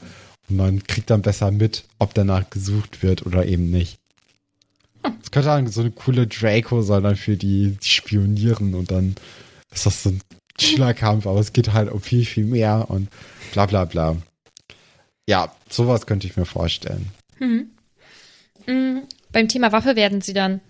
und 0.49 0.57
man 0.57 0.83
kriegt 0.83 1.09
dann 1.09 1.21
besser 1.21 1.49
mit, 1.51 1.85
ob 1.97 2.13
danach 2.13 2.49
gesucht 2.49 3.01
wird 3.03 3.25
oder 3.25 3.45
eben 3.45 3.71
nicht. 3.71 3.99
Es 5.23 5.31
könnte 5.31 5.47
dann 5.47 5.67
so 5.67 5.79
eine 5.81 5.91
coole 5.91 6.27
Draco 6.27 6.81
sein, 6.81 7.03
dann 7.03 7.15
für 7.15 7.37
die, 7.37 7.77
die 7.81 7.89
spionieren 7.89 8.75
und 8.75 8.91
dann 8.91 9.15
ist 9.71 9.85
das 9.85 10.03
so 10.03 10.09
ein 10.09 10.21
Schülerkampf, 10.59 11.25
aber 11.25 11.39
es 11.39 11.53
geht 11.53 11.71
halt 11.71 11.89
um 11.89 12.01
viel, 12.01 12.25
viel 12.25 12.45
mehr 12.45 12.89
und 12.89 13.07
bla 13.53 13.65
bla 13.65 13.85
bla. 13.85 14.17
Ja, 15.25 15.55
sowas 15.69 16.05
könnte 16.05 16.27
ich 16.27 16.35
mir 16.35 16.45
vorstellen. 16.45 17.11
Mhm. 17.39 17.67
Beim 19.33 19.49
Thema 19.49 19.73
Waffe 19.73 19.97
werden 19.97 20.21
sie 20.21 20.33
dann 20.33 20.61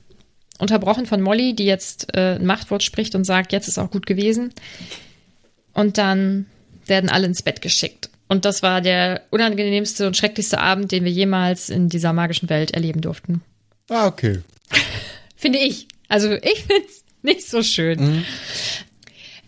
unterbrochen 0.58 1.06
von 1.06 1.22
Molly, 1.22 1.54
die 1.54 1.66
jetzt 1.66 2.16
äh, 2.16 2.36
ein 2.36 2.46
Machtwort 2.46 2.82
spricht 2.82 3.14
und 3.14 3.26
sagt, 3.26 3.52
jetzt 3.52 3.68
ist 3.68 3.78
auch 3.78 3.92
gut 3.92 4.06
gewesen. 4.06 4.54
Und 5.74 5.98
dann 5.98 6.48
werden 6.86 7.10
alle 7.10 7.28
ins 7.28 7.42
Bett 7.42 7.62
geschickt. 7.62 8.10
Und 8.28 8.46
das 8.46 8.64
war 8.64 8.82
der 8.82 9.22
unangenehmste 9.30 10.08
und 10.08 10.18
schrecklichste 10.18 10.60
Abend, 10.60 10.92
den 10.92 11.04
wir 11.04 11.12
jemals 11.12 11.70
in 11.70 11.90
dieser 11.90 12.14
magischen 12.14 12.50
Welt 12.50 12.72
erleben 12.72 13.02
durften. 13.02 13.42
Ah, 13.90 14.08
okay. 14.08 14.42
Finde 15.36 15.60
ich. 15.60 15.88
Also 16.08 16.32
ich 16.32 16.64
finde 16.64 16.84
es 16.88 17.04
nicht 17.22 17.48
so 17.48 17.64
schön. 17.64 18.24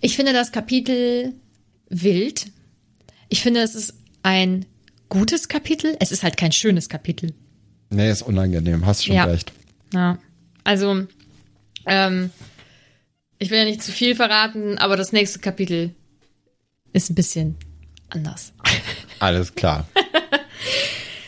Ich 0.02 0.16
finde 0.16 0.34
das 0.34 0.52
Kapitel 0.52 1.34
wild. 1.90 2.48
Ich 3.30 3.42
finde, 3.42 3.62
es 3.62 3.76
ist 3.76 3.94
ein 4.24 4.66
gutes 5.10 5.48
Kapitel. 5.48 5.96
Es 6.00 6.12
ist 6.12 6.24
halt 6.24 6.38
kein 6.38 6.52
schönes 6.52 6.90
Kapitel. 6.90 7.34
Nee, 7.96 8.12
ist 8.12 8.22
unangenehm, 8.24 8.86
hast 8.86 9.06
schon 9.06 9.16
Ja. 9.16 9.24
recht. 9.26 9.54
Ja. 9.94 10.18
Also, 10.64 11.06
ähm, 11.86 12.32
ich 13.40 13.50
will 13.50 13.60
ja 13.60 13.66
nicht 13.66 13.82
zu 13.84 13.92
viel 13.92 14.16
verraten, 14.16 14.78
aber 14.78 14.98
das 14.98 15.12
nächste 15.14 15.40
Kapitel 15.40 15.96
ist 16.94 17.10
ein 17.10 17.16
bisschen 17.16 17.56
anders. 18.10 18.54
Alles 19.20 19.56
klar. 19.56 19.88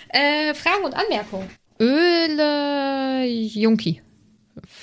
Äh, 0.10 0.54
Fragen 0.56 0.84
und 0.84 0.94
Anmerkungen. 0.94 1.50
Öle 1.80 3.26
Junki 3.28 4.02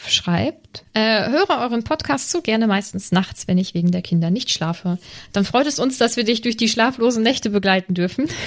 schreibt, 0.06 0.84
äh, 0.94 1.28
höre 1.28 1.50
euren 1.60 1.82
Podcast 1.82 2.30
zu 2.30 2.40
gerne 2.40 2.66
meistens 2.66 3.10
nachts, 3.10 3.48
wenn 3.48 3.58
ich 3.58 3.74
wegen 3.74 3.90
der 3.90 4.02
Kinder 4.02 4.30
nicht 4.30 4.50
schlafe. 4.50 4.98
Dann 5.32 5.44
freut 5.44 5.66
es 5.66 5.78
uns, 5.78 5.98
dass 5.98 6.16
wir 6.16 6.24
dich 6.24 6.42
durch 6.42 6.56
die 6.56 6.68
schlaflosen 6.68 7.22
Nächte 7.22 7.50
begleiten 7.50 7.92
dürfen. 7.94 8.28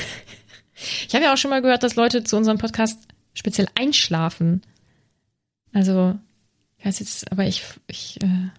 Ich 1.07 1.15
habe 1.15 1.23
ja 1.25 1.33
auch 1.33 1.38
schon 1.38 1.49
mal 1.49 1.63
gehört, 1.63 1.81
dass 1.81 1.95
Leute 1.95 2.23
zu 2.23 2.38
unserem 2.38 2.59
Podcast 2.59 2.99
speziell 3.38 3.67
einschlafen. 3.75 4.61
Also, 5.73 6.17
ich 6.77 6.85
weiß 6.85 6.99
jetzt, 6.99 7.31
aber 7.31 7.45
ich, 7.45 7.63
ich 7.88 8.21
äh, 8.21 8.49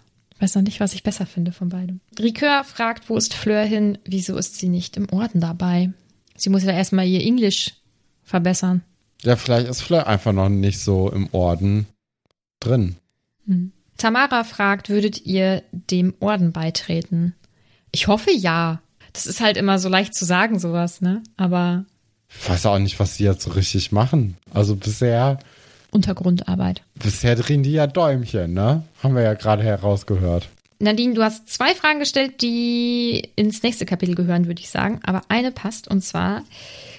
Weiß 0.40 0.54
noch 0.54 0.62
nicht, 0.62 0.78
was 0.78 0.94
ich 0.94 1.02
besser 1.02 1.26
finde 1.26 1.52
von 1.52 1.68
beidem. 1.68 2.00
Ricoeur 2.18 2.62
fragt, 2.62 3.08
wo 3.08 3.16
ist 3.16 3.34
Fleur 3.34 3.64
hin? 3.64 3.98
Wieso 4.04 4.36
ist 4.36 4.56
sie 4.56 4.68
nicht 4.68 4.96
im 4.96 5.08
Orden 5.10 5.40
dabei? 5.40 5.92
Sie 6.36 6.50
muss 6.50 6.62
ja 6.62 6.72
erstmal 6.72 7.08
ihr 7.08 7.22
Englisch 7.22 7.74
verbessern. 8.22 8.82
Ja, 9.22 9.34
vielleicht 9.34 9.66
ist 9.66 9.82
Fleur 9.82 10.06
einfach 10.06 10.32
noch 10.32 10.48
nicht 10.48 10.78
so 10.78 11.10
im 11.10 11.28
Orden 11.32 11.86
drin. 12.60 12.96
Hm. 13.46 13.72
Tamara 13.96 14.44
fragt, 14.44 14.90
würdet 14.90 15.26
ihr 15.26 15.64
dem 15.72 16.14
Orden 16.20 16.52
beitreten? 16.52 17.34
Ich 17.90 18.06
hoffe 18.06 18.30
ja. 18.30 18.80
Das 19.12 19.26
ist 19.26 19.40
halt 19.40 19.56
immer 19.56 19.80
so 19.80 19.88
leicht 19.88 20.14
zu 20.14 20.24
sagen, 20.24 20.60
sowas, 20.60 21.00
ne? 21.00 21.22
Aber. 21.36 21.84
Ich 22.28 22.48
weiß 22.48 22.66
auch 22.66 22.78
nicht, 22.78 22.98
was 23.00 23.16
sie 23.16 23.24
jetzt 23.24 23.42
so 23.42 23.50
richtig 23.52 23.92
machen. 23.92 24.36
Also 24.52 24.76
bisher. 24.76 25.38
Untergrundarbeit. 25.90 26.82
Bisher 26.94 27.34
drehen 27.36 27.62
die 27.62 27.72
ja 27.72 27.86
Däumchen, 27.86 28.52
ne? 28.52 28.84
Haben 29.02 29.14
wir 29.14 29.22
ja 29.22 29.34
gerade 29.34 29.62
herausgehört. 29.62 30.48
Nadine, 30.80 31.14
du 31.14 31.22
hast 31.22 31.48
zwei 31.48 31.74
Fragen 31.74 31.98
gestellt, 31.98 32.40
die 32.40 33.30
ins 33.34 33.62
nächste 33.62 33.84
Kapitel 33.84 34.14
gehören, 34.14 34.46
würde 34.46 34.60
ich 34.60 34.70
sagen. 34.70 35.00
Aber 35.02 35.22
eine 35.28 35.50
passt 35.50 35.88
und 35.88 36.02
zwar, 36.02 36.44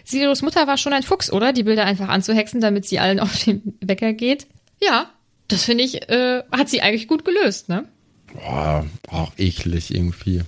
Sirius 0.04 0.42
Mutter 0.42 0.68
war 0.68 0.78
schon 0.78 0.92
ein 0.92 1.04
Fuchs, 1.04 1.32
oder? 1.32 1.54
Die 1.54 1.64
Bilder 1.64 1.86
einfach 1.86 2.10
anzuhexen, 2.10 2.60
damit 2.60 2.86
sie 2.86 3.00
allen 3.00 3.20
auf 3.22 3.44
den 3.44 3.76
Wecker 3.80 4.14
geht. 4.14 4.48
Ja, 4.82 5.10
das 5.48 5.64
finde 5.64 5.84
ich, 5.84 6.10
äh, 6.10 6.44
hat 6.52 6.70
sie 6.70 6.82
eigentlich 6.82 7.08
gut 7.08 7.24
gelöst, 7.24 7.70
ne? 7.70 7.86
Boah, 8.34 8.86
auch 9.08 9.32
eklig 9.38 9.94
irgendwie. 9.94 10.44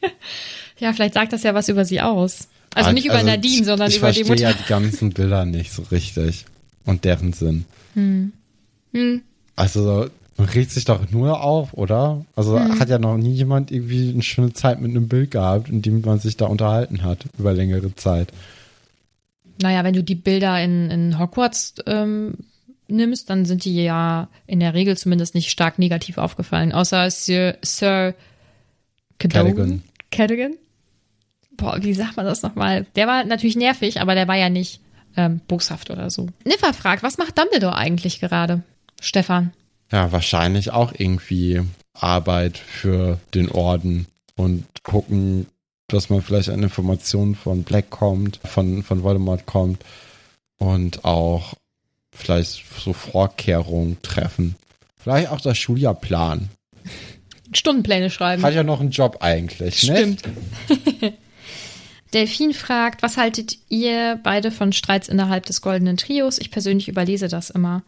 ja, 0.78 0.92
vielleicht 0.92 1.14
sagt 1.14 1.32
das 1.32 1.42
ja 1.42 1.54
was 1.54 1.68
über 1.68 1.84
sie 1.84 2.00
aus. 2.00 2.48
Also 2.74 2.92
nicht 2.92 3.06
über 3.06 3.14
also, 3.14 3.26
Nadine, 3.26 3.64
sondern 3.64 3.90
über 3.90 4.12
die 4.12 4.20
Mutter. 4.20 4.34
Ich 4.34 4.40
verstehe 4.40 4.48
ja 4.48 4.52
die 4.52 4.68
ganzen 4.68 5.10
Bilder 5.10 5.44
nicht 5.44 5.72
so 5.72 5.82
richtig. 5.90 6.44
Und 6.84 7.04
deren 7.04 7.32
Sinn. 7.32 7.64
Hm. 7.94 8.32
Hm. 8.92 9.22
Also, 9.56 10.08
man 10.38 10.48
regt 10.48 10.70
sich 10.70 10.84
doch 10.84 11.10
nur 11.10 11.42
auf, 11.42 11.74
oder? 11.74 12.24
Also 12.36 12.58
hm. 12.58 12.78
hat 12.78 12.88
ja 12.88 12.98
noch 12.98 13.16
nie 13.16 13.34
jemand 13.34 13.70
irgendwie 13.70 14.10
eine 14.10 14.22
schöne 14.22 14.52
Zeit 14.52 14.80
mit 14.80 14.92
einem 14.92 15.08
Bild 15.08 15.32
gehabt, 15.32 15.68
in 15.68 15.82
dem 15.82 16.00
man 16.00 16.20
sich 16.20 16.36
da 16.36 16.46
unterhalten 16.46 17.02
hat 17.02 17.24
über 17.38 17.52
längere 17.52 17.94
Zeit. 17.96 18.32
Naja, 19.60 19.82
wenn 19.82 19.94
du 19.94 20.04
die 20.04 20.14
Bilder 20.14 20.62
in, 20.62 20.90
in 20.90 21.18
Hogwarts 21.18 21.74
ähm, 21.86 22.34
nimmst, 22.86 23.28
dann 23.28 23.44
sind 23.44 23.64
die 23.64 23.82
ja 23.82 24.28
in 24.46 24.60
der 24.60 24.74
Regel 24.74 24.96
zumindest 24.96 25.34
nicht 25.34 25.50
stark 25.50 25.78
negativ 25.78 26.18
aufgefallen, 26.18 26.72
außer 26.72 27.10
Sir, 27.10 27.58
Sir 27.62 28.14
Cadogan. 29.18 29.82
Cadogan? 30.12 30.54
Boah, 31.58 31.76
wie 31.82 31.92
sagt 31.92 32.16
man 32.16 32.24
das 32.24 32.42
nochmal? 32.42 32.86
Der 32.94 33.06
war 33.06 33.24
natürlich 33.24 33.56
nervig, 33.56 34.00
aber 34.00 34.14
der 34.14 34.28
war 34.28 34.36
ja 34.36 34.48
nicht 34.48 34.80
ähm, 35.16 35.40
boshaft 35.48 35.90
oder 35.90 36.08
so. 36.08 36.28
Niffer 36.44 36.72
fragt, 36.72 37.02
was 37.02 37.18
macht 37.18 37.36
Dumbledore 37.36 37.74
eigentlich 37.74 38.20
gerade? 38.20 38.62
Stefan. 39.00 39.52
Ja, 39.90 40.12
wahrscheinlich 40.12 40.70
auch 40.70 40.92
irgendwie 40.96 41.62
Arbeit 41.94 42.56
für 42.56 43.18
den 43.34 43.50
Orden 43.50 44.06
und 44.36 44.64
gucken, 44.84 45.46
dass 45.88 46.10
man 46.10 46.22
vielleicht 46.22 46.48
an 46.48 46.62
Informationen 46.62 47.34
von 47.34 47.64
Black 47.64 47.90
kommt, 47.90 48.38
von, 48.44 48.82
von 48.82 49.02
Voldemort 49.02 49.46
kommt 49.46 49.84
und 50.58 51.04
auch 51.04 51.54
vielleicht 52.12 52.64
so 52.78 52.92
Vorkehrungen 52.92 54.00
treffen. 54.02 54.54
Vielleicht 54.96 55.30
auch 55.30 55.40
das 55.40 55.58
Schuljahr 55.58 55.94
planen. 55.94 56.50
Stundenpläne 57.52 58.10
schreiben. 58.10 58.42
Hat 58.42 58.54
ja 58.54 58.62
noch 58.62 58.80
einen 58.80 58.90
Job 58.90 59.18
eigentlich, 59.20 59.88
ne? 59.88 59.96
Stimmt. 59.96 60.22
Delfin 62.14 62.54
fragt, 62.54 63.02
was 63.02 63.16
haltet 63.16 63.58
ihr 63.68 64.18
beide 64.22 64.50
von 64.50 64.72
Streits 64.72 65.08
innerhalb 65.08 65.46
des 65.46 65.60
goldenen 65.60 65.96
Trios? 65.96 66.38
Ich 66.38 66.50
persönlich 66.50 66.88
überlese 66.88 67.28
das 67.28 67.50
immer. 67.50 67.82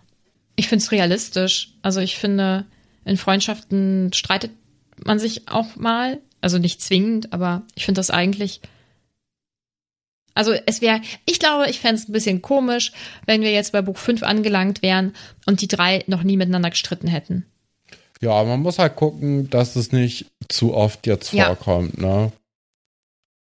Ich 0.57 0.69
finde 0.69 0.83
es 0.83 0.93
realistisch. 0.93 1.73
Also 1.83 2.01
ich 2.01 2.19
finde, 2.19 2.67
in 3.05 3.17
Freundschaften 3.17 4.13
streitet 4.13 4.51
man 5.05 5.19
sich 5.19 5.49
auch 5.49 5.77
mal. 5.77 6.21
Also 6.43 6.59
nicht 6.59 6.83
zwingend, 6.83 7.33
aber 7.33 7.63
ich 7.75 7.85
finde 7.85 7.99
das 7.99 8.11
eigentlich 8.11 8.61
also 10.35 10.53
es 10.67 10.81
wäre, 10.81 11.01
ich 11.27 11.39
glaube, 11.39 11.69
ich 11.69 11.81
fände 11.81 12.01
es 12.01 12.09
ein 12.09 12.13
bisschen 12.13 12.41
komisch, 12.41 12.93
wenn 13.27 13.43
wir 13.43 13.53
jetzt 13.53 13.73
bei 13.73 13.83
Buch 13.83 13.99
5 13.99 14.23
angelangt 14.23 14.81
wären 14.81 15.13
und 15.47 15.61
die 15.61 15.69
drei 15.69 16.03
noch 16.07 16.23
nie 16.23 16.37
miteinander 16.37 16.71
gestritten 16.71 17.09
hätten. 17.09 17.45
Ja, 18.21 18.43
man 18.45 18.61
muss 18.61 18.79
halt 18.79 18.97
gucken, 18.97 19.51
dass 19.51 19.77
es 19.77 19.93
nicht 19.93 20.27
zu 20.49 20.75
oft 20.75 21.07
jetzt 21.07 21.33
ja. 21.33 21.47
vorkommt, 21.47 21.99
ne? 21.99 22.33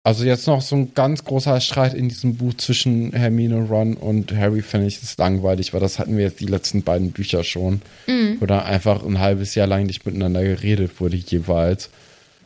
Also 0.06 0.24
jetzt 0.24 0.46
noch 0.46 0.60
so 0.60 0.76
ein 0.76 0.94
ganz 0.94 1.24
großer 1.24 1.60
Streit 1.60 1.92
in 1.92 2.08
diesem 2.08 2.36
Buch 2.36 2.54
zwischen 2.54 3.12
Hermine, 3.12 3.66
Ron 3.68 3.94
und 3.94 4.32
Harry 4.36 4.62
finde 4.62 4.86
ich 4.86 5.02
ist 5.02 5.18
langweilig, 5.18 5.74
weil 5.74 5.80
das 5.80 5.98
hatten 5.98 6.16
wir 6.16 6.22
jetzt 6.26 6.38
die 6.38 6.46
letzten 6.46 6.84
beiden 6.84 7.10
Bücher 7.10 7.42
schon, 7.42 7.82
mhm. 8.06 8.36
wo 8.38 8.46
da 8.46 8.60
einfach 8.60 9.04
ein 9.04 9.18
halbes 9.18 9.56
Jahr 9.56 9.66
lang 9.66 9.86
nicht 9.86 10.06
miteinander 10.06 10.44
geredet 10.44 11.00
wurde 11.00 11.16
jeweils. 11.16 11.90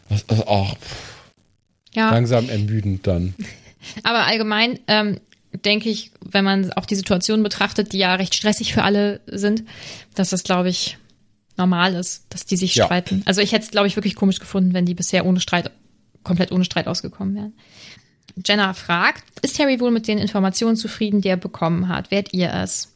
Das 0.09 0.23
ist 0.23 0.49
auch 0.49 0.75
ja. 1.93 2.11
langsam 2.11 2.49
ermüdend 2.49 3.07
dann. 3.07 3.35
Aber 4.05 4.27
allgemein 4.27 4.79
ähm, 4.87 5.21
denke 5.63 5.91
ich, 5.91 6.13
wenn 6.25 6.47
man 6.47 6.73
auch 6.73 6.87
die 6.87 6.97
Situation 6.97 7.43
betrachtet, 7.43 7.93
die 7.93 7.99
ja 7.99 8.15
recht 8.15 8.35
stressig 8.35 8.73
für 8.73 8.85
alle 8.85 9.21
sind, 9.27 9.65
dass 10.15 10.31
das, 10.31 10.45
glaube 10.45 10.71
ich, 10.71 10.97
normal 11.59 11.93
ist, 11.93 12.25
dass 12.31 12.47
die 12.47 12.57
sich 12.57 12.75
ja. 12.75 12.87
streiten. 12.87 13.23
Also 13.27 13.43
ich 13.43 13.53
hätte 13.53 13.67
es, 13.67 13.71
glaube 13.71 13.87
ich, 13.87 13.97
wirklich 13.97 14.15
komisch 14.15 14.41
gefunden, 14.41 14.73
wenn 14.73 14.87
die 14.87 14.95
bisher 14.95 15.27
ohne 15.27 15.41
Streit, 15.41 15.71
komplett 16.23 16.53
ohne 16.53 16.65
Streit 16.65 16.87
ausgekommen 16.87 17.35
wären. 17.35 17.53
Jenna 18.47 18.73
fragt, 18.75 19.25
ist 19.43 19.59
Harry 19.59 19.81
wohl 19.81 19.91
mit 19.91 20.07
den 20.07 20.19
Informationen 20.19 20.77
zufrieden, 20.77 21.21
die 21.21 21.29
er 21.29 21.37
bekommen 21.37 21.89
hat? 21.89 22.11
Wärt 22.11 22.33
ihr 22.33 22.53
es? 22.53 22.89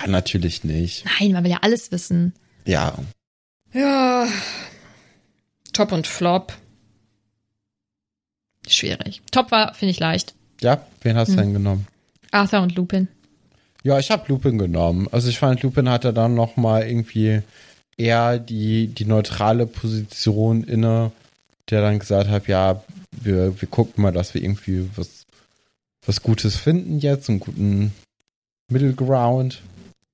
Ja, 0.00 0.10
natürlich 0.10 0.64
nicht. 0.64 1.04
Nein, 1.18 1.32
man 1.32 1.44
will 1.44 1.50
ja 1.50 1.58
alles 1.62 1.92
wissen. 1.92 2.34
Ja. 2.64 2.94
Ja. 3.72 4.26
Top 5.72 5.92
und 5.92 6.06
Flop. 6.06 6.52
Schwierig. 8.66 9.22
Top 9.30 9.50
war, 9.50 9.74
finde 9.74 9.92
ich, 9.92 10.00
leicht. 10.00 10.34
Ja, 10.60 10.84
wen 11.02 11.16
hast 11.16 11.28
du 11.28 11.32
hm. 11.36 11.38
denn 11.38 11.52
genommen? 11.54 11.86
Arthur 12.30 12.60
und 12.60 12.74
Lupin. 12.74 13.08
Ja, 13.82 13.98
ich 13.98 14.10
habe 14.10 14.24
Lupin 14.28 14.58
genommen. 14.58 15.08
Also 15.12 15.28
ich 15.28 15.38
fand, 15.38 15.62
Lupin 15.62 15.88
hatte 15.88 16.12
dann 16.12 16.34
noch 16.34 16.56
mal 16.56 16.86
irgendwie 16.86 17.42
eher 17.96 18.38
die, 18.38 18.88
die 18.88 19.04
neutrale 19.04 19.66
Position 19.66 20.64
inne, 20.64 21.12
der 21.70 21.82
dann 21.82 21.98
gesagt 21.98 22.28
hat, 22.28 22.48
ja, 22.48 22.82
wir, 23.22 23.60
wir 23.60 23.68
gucken 23.68 24.02
mal, 24.02 24.12
dass 24.12 24.34
wir 24.34 24.42
irgendwie 24.42 24.88
was, 24.96 25.24
was 26.06 26.22
Gutes 26.22 26.56
finden 26.56 26.98
jetzt, 26.98 27.28
einen 27.28 27.40
guten 27.40 27.92
Middle 28.70 28.94
Ground 28.94 29.62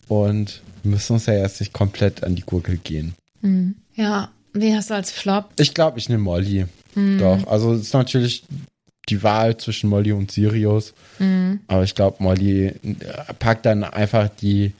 und 0.08 0.62
müssen 0.82 1.14
uns 1.14 1.26
ja 1.26 1.34
jetzt 1.34 1.60
nicht 1.60 1.72
komplett 1.72 2.22
an 2.22 2.34
die 2.34 2.42
Gurgel 2.42 2.76
gehen. 2.76 3.14
Hm. 3.40 3.74
Ja, 3.94 4.30
wen 4.52 4.76
hast 4.76 4.90
du 4.90 4.94
als 4.94 5.10
Flop? 5.10 5.50
Ich 5.58 5.74
glaube, 5.74 5.98
ich 5.98 6.08
nehme 6.08 6.22
Molly. 6.22 6.66
Mhm. 6.94 7.18
Doch, 7.18 7.46
also 7.46 7.72
es 7.72 7.82
ist 7.82 7.94
natürlich 7.94 8.44
die 9.08 9.22
Wahl 9.22 9.56
zwischen 9.56 9.90
Molly 9.90 10.12
und 10.12 10.30
Sirius. 10.30 10.94
Mhm. 11.18 11.60
Aber 11.66 11.84
ich 11.84 11.94
glaube, 11.94 12.22
Molly 12.22 12.66
äh, 12.66 12.74
packt 13.38 13.66
dann 13.66 13.84
einfach 13.84 14.28
die 14.28 14.72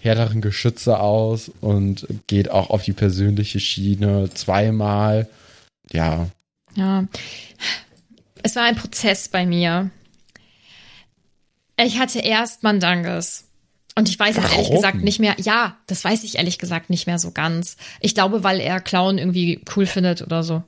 härteren 0.00 0.40
Geschütze 0.40 0.98
aus 0.98 1.50
und 1.60 2.06
geht 2.26 2.50
auch 2.50 2.70
auf 2.70 2.82
die 2.82 2.92
persönliche 2.92 3.60
Schiene 3.60 4.30
zweimal. 4.34 5.28
Ja. 5.90 6.28
Ja. 6.74 7.06
Es 8.42 8.56
war 8.56 8.64
ein 8.64 8.76
Prozess 8.76 9.28
bei 9.28 9.46
mir. 9.46 9.90
Ich 11.78 11.98
hatte 11.98 12.20
erst 12.20 12.62
Mandanges. 12.62 13.48
Und 13.94 14.08
ich 14.08 14.18
weiß 14.18 14.38
es 14.38 14.50
ehrlich 14.50 14.70
gesagt 14.70 15.02
nicht 15.02 15.20
mehr. 15.20 15.36
Ja, 15.38 15.76
das 15.86 16.02
weiß 16.02 16.24
ich 16.24 16.36
ehrlich 16.36 16.58
gesagt 16.58 16.88
nicht 16.88 17.06
mehr 17.06 17.18
so 17.18 17.30
ganz. 17.30 17.76
Ich 18.00 18.14
glaube, 18.14 18.42
weil 18.42 18.58
er 18.60 18.80
Clown 18.80 19.18
irgendwie 19.18 19.60
cool 19.76 19.86
findet 19.86 20.22
oder 20.22 20.42
so. 20.42 20.62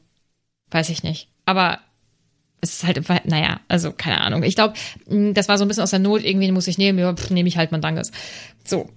Weiß 0.71 0.91
ich 0.91 1.03
nicht. 1.03 1.29
Aber 1.47 1.79
es 2.61 2.75
ist 2.75 2.85
halt, 2.85 3.27
naja, 3.27 3.61
also 3.69 3.93
keine 3.93 4.21
Ahnung. 4.21 4.43
Ich 4.43 4.57
glaube, 4.57 4.75
hm, 5.07 5.33
das 5.33 5.49
war 5.49 5.57
so 5.57 5.65
ein 5.65 5.69
bisschen 5.69 5.83
aus 5.83 5.91
der 5.91 5.99
Not. 6.01 6.23
Irgendwie 6.23 6.51
muss 6.53 6.69
ich 6.69 6.79
nehmen, 6.79 6.99
ja, 6.99 7.15
nehme 7.31 7.49
ich 7.49 7.57
halt 7.57 7.73
Mandanges. 7.73 8.13
So. 8.65 8.91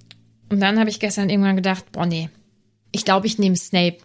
Und 0.49 0.59
dann 0.59 0.79
habe 0.79 0.89
ich 0.89 0.99
gestern 0.99 1.29
irgendwann 1.29 1.55
gedacht, 1.55 1.91
boah, 1.91 2.05
nee. 2.05 2.29
Ich 2.91 3.05
glaube, 3.05 3.27
ich 3.27 3.37
nehme 3.37 3.55
Snape. 3.55 3.97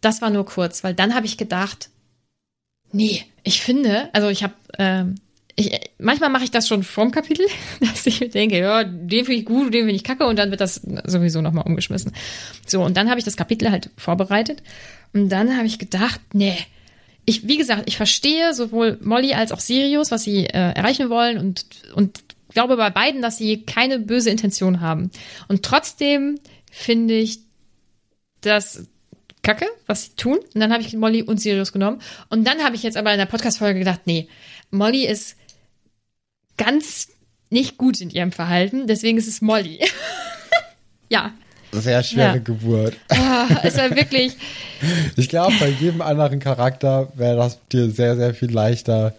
Das 0.00 0.22
war 0.22 0.30
nur 0.30 0.46
kurz, 0.46 0.82
weil 0.82 0.94
dann 0.94 1.14
habe 1.14 1.26
ich 1.26 1.36
gedacht, 1.36 1.90
nee, 2.92 3.24
ich 3.42 3.60
finde, 3.60 4.08
also 4.12 4.28
ich 4.28 4.42
habe, 4.42 4.54
ähm, 4.78 5.16
ich, 5.56 5.78
manchmal 5.98 6.30
mache 6.30 6.44
ich 6.44 6.50
das 6.50 6.68
schon 6.68 6.82
vorm 6.82 7.10
Kapitel, 7.10 7.46
dass 7.80 8.06
ich 8.06 8.18
denke, 8.30 8.58
ja, 8.58 8.84
den 8.84 9.24
finde 9.24 9.40
ich 9.40 9.44
gut, 9.44 9.74
den 9.74 9.86
finde 9.86 9.94
ich 9.94 10.04
kacke 10.04 10.26
und 10.26 10.38
dann 10.38 10.50
wird 10.50 10.60
das 10.60 10.82
sowieso 11.04 11.42
nochmal 11.42 11.66
umgeschmissen. 11.66 12.12
So, 12.66 12.82
und 12.82 12.96
dann 12.96 13.10
habe 13.10 13.18
ich 13.18 13.24
das 13.24 13.36
Kapitel 13.36 13.70
halt 13.70 13.90
vorbereitet 13.96 14.62
und 15.12 15.28
dann 15.28 15.56
habe 15.56 15.66
ich 15.66 15.78
gedacht, 15.78 16.20
nee, 16.32 16.56
ich, 17.26 17.46
wie 17.46 17.58
gesagt, 17.58 17.84
ich 17.86 17.96
verstehe 17.96 18.54
sowohl 18.54 18.98
Molly 19.02 19.34
als 19.34 19.52
auch 19.52 19.60
Sirius, 19.60 20.10
was 20.10 20.24
sie 20.24 20.46
äh, 20.46 20.72
erreichen 20.72 21.10
wollen 21.10 21.38
und, 21.38 21.66
und 21.94 22.20
glaube 22.52 22.76
bei 22.76 22.90
beiden, 22.90 23.22
dass 23.22 23.38
sie 23.38 23.62
keine 23.62 23.98
böse 23.98 24.30
Intention 24.30 24.80
haben. 24.80 25.10
Und 25.48 25.62
trotzdem 25.62 26.38
finde 26.70 27.14
ich 27.14 27.40
das 28.40 28.86
kacke, 29.42 29.66
was 29.86 30.04
sie 30.04 30.14
tun. 30.16 30.38
Und 30.54 30.60
dann 30.60 30.72
habe 30.72 30.82
ich 30.82 30.94
Molly 30.94 31.22
und 31.22 31.40
Sirius 31.40 31.72
genommen. 31.72 32.00
Und 32.28 32.44
dann 32.46 32.62
habe 32.62 32.76
ich 32.76 32.82
jetzt 32.82 32.96
aber 32.96 33.12
in 33.12 33.18
der 33.18 33.26
Podcast-Folge 33.26 33.78
gedacht, 33.78 34.00
nee, 34.04 34.28
Molly 34.70 35.06
ist 35.06 35.36
ganz 36.56 37.08
nicht 37.48 37.78
gut 37.78 38.00
in 38.00 38.10
ihrem 38.10 38.32
Verhalten, 38.32 38.86
deswegen 38.86 39.18
ist 39.18 39.26
es 39.26 39.40
Molly. 39.40 39.80
ja. 41.08 41.32
sehr 41.72 42.02
schwere 42.02 42.36
Ja. 42.36 42.42
Geburt. 42.42 42.96
Ah, 43.08 43.46
es 43.62 43.76
war 43.76 43.90
wirklich, 43.96 44.36
Ich 45.16 45.28
glaube, 45.28 45.54
bei 45.58 45.68
jedem 45.68 46.00
anderen 46.00 46.38
Charakter 46.40 47.12
wäre 47.14 47.36
das 47.36 47.58
dir 47.68 47.90
sehr, 47.90 48.16
sehr 48.16 48.34
viel 48.34 48.50
leichter 48.50 49.14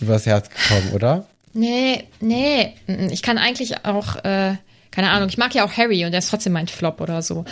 übers 0.00 0.26
Herz 0.26 0.48
gekommen, 0.48 0.92
oder? 0.94 1.26
nee, 1.54 2.04
nee, 2.20 2.74
ich 3.10 3.20
kann 3.22 3.36
eigentlich 3.36 3.84
auch, 3.84 4.16
äh, 4.24 4.54
keine 4.92 5.10
Ahnung, 5.10 5.28
ich 5.28 5.38
mag 5.38 5.52
ja 5.54 5.64
auch 5.64 5.72
Harry 5.76 6.04
und 6.04 6.12
der 6.12 6.20
ist 6.20 6.30
trotzdem 6.30 6.52
mein 6.52 6.68
Flop 6.68 7.00
oder 7.00 7.20
so. 7.20 7.44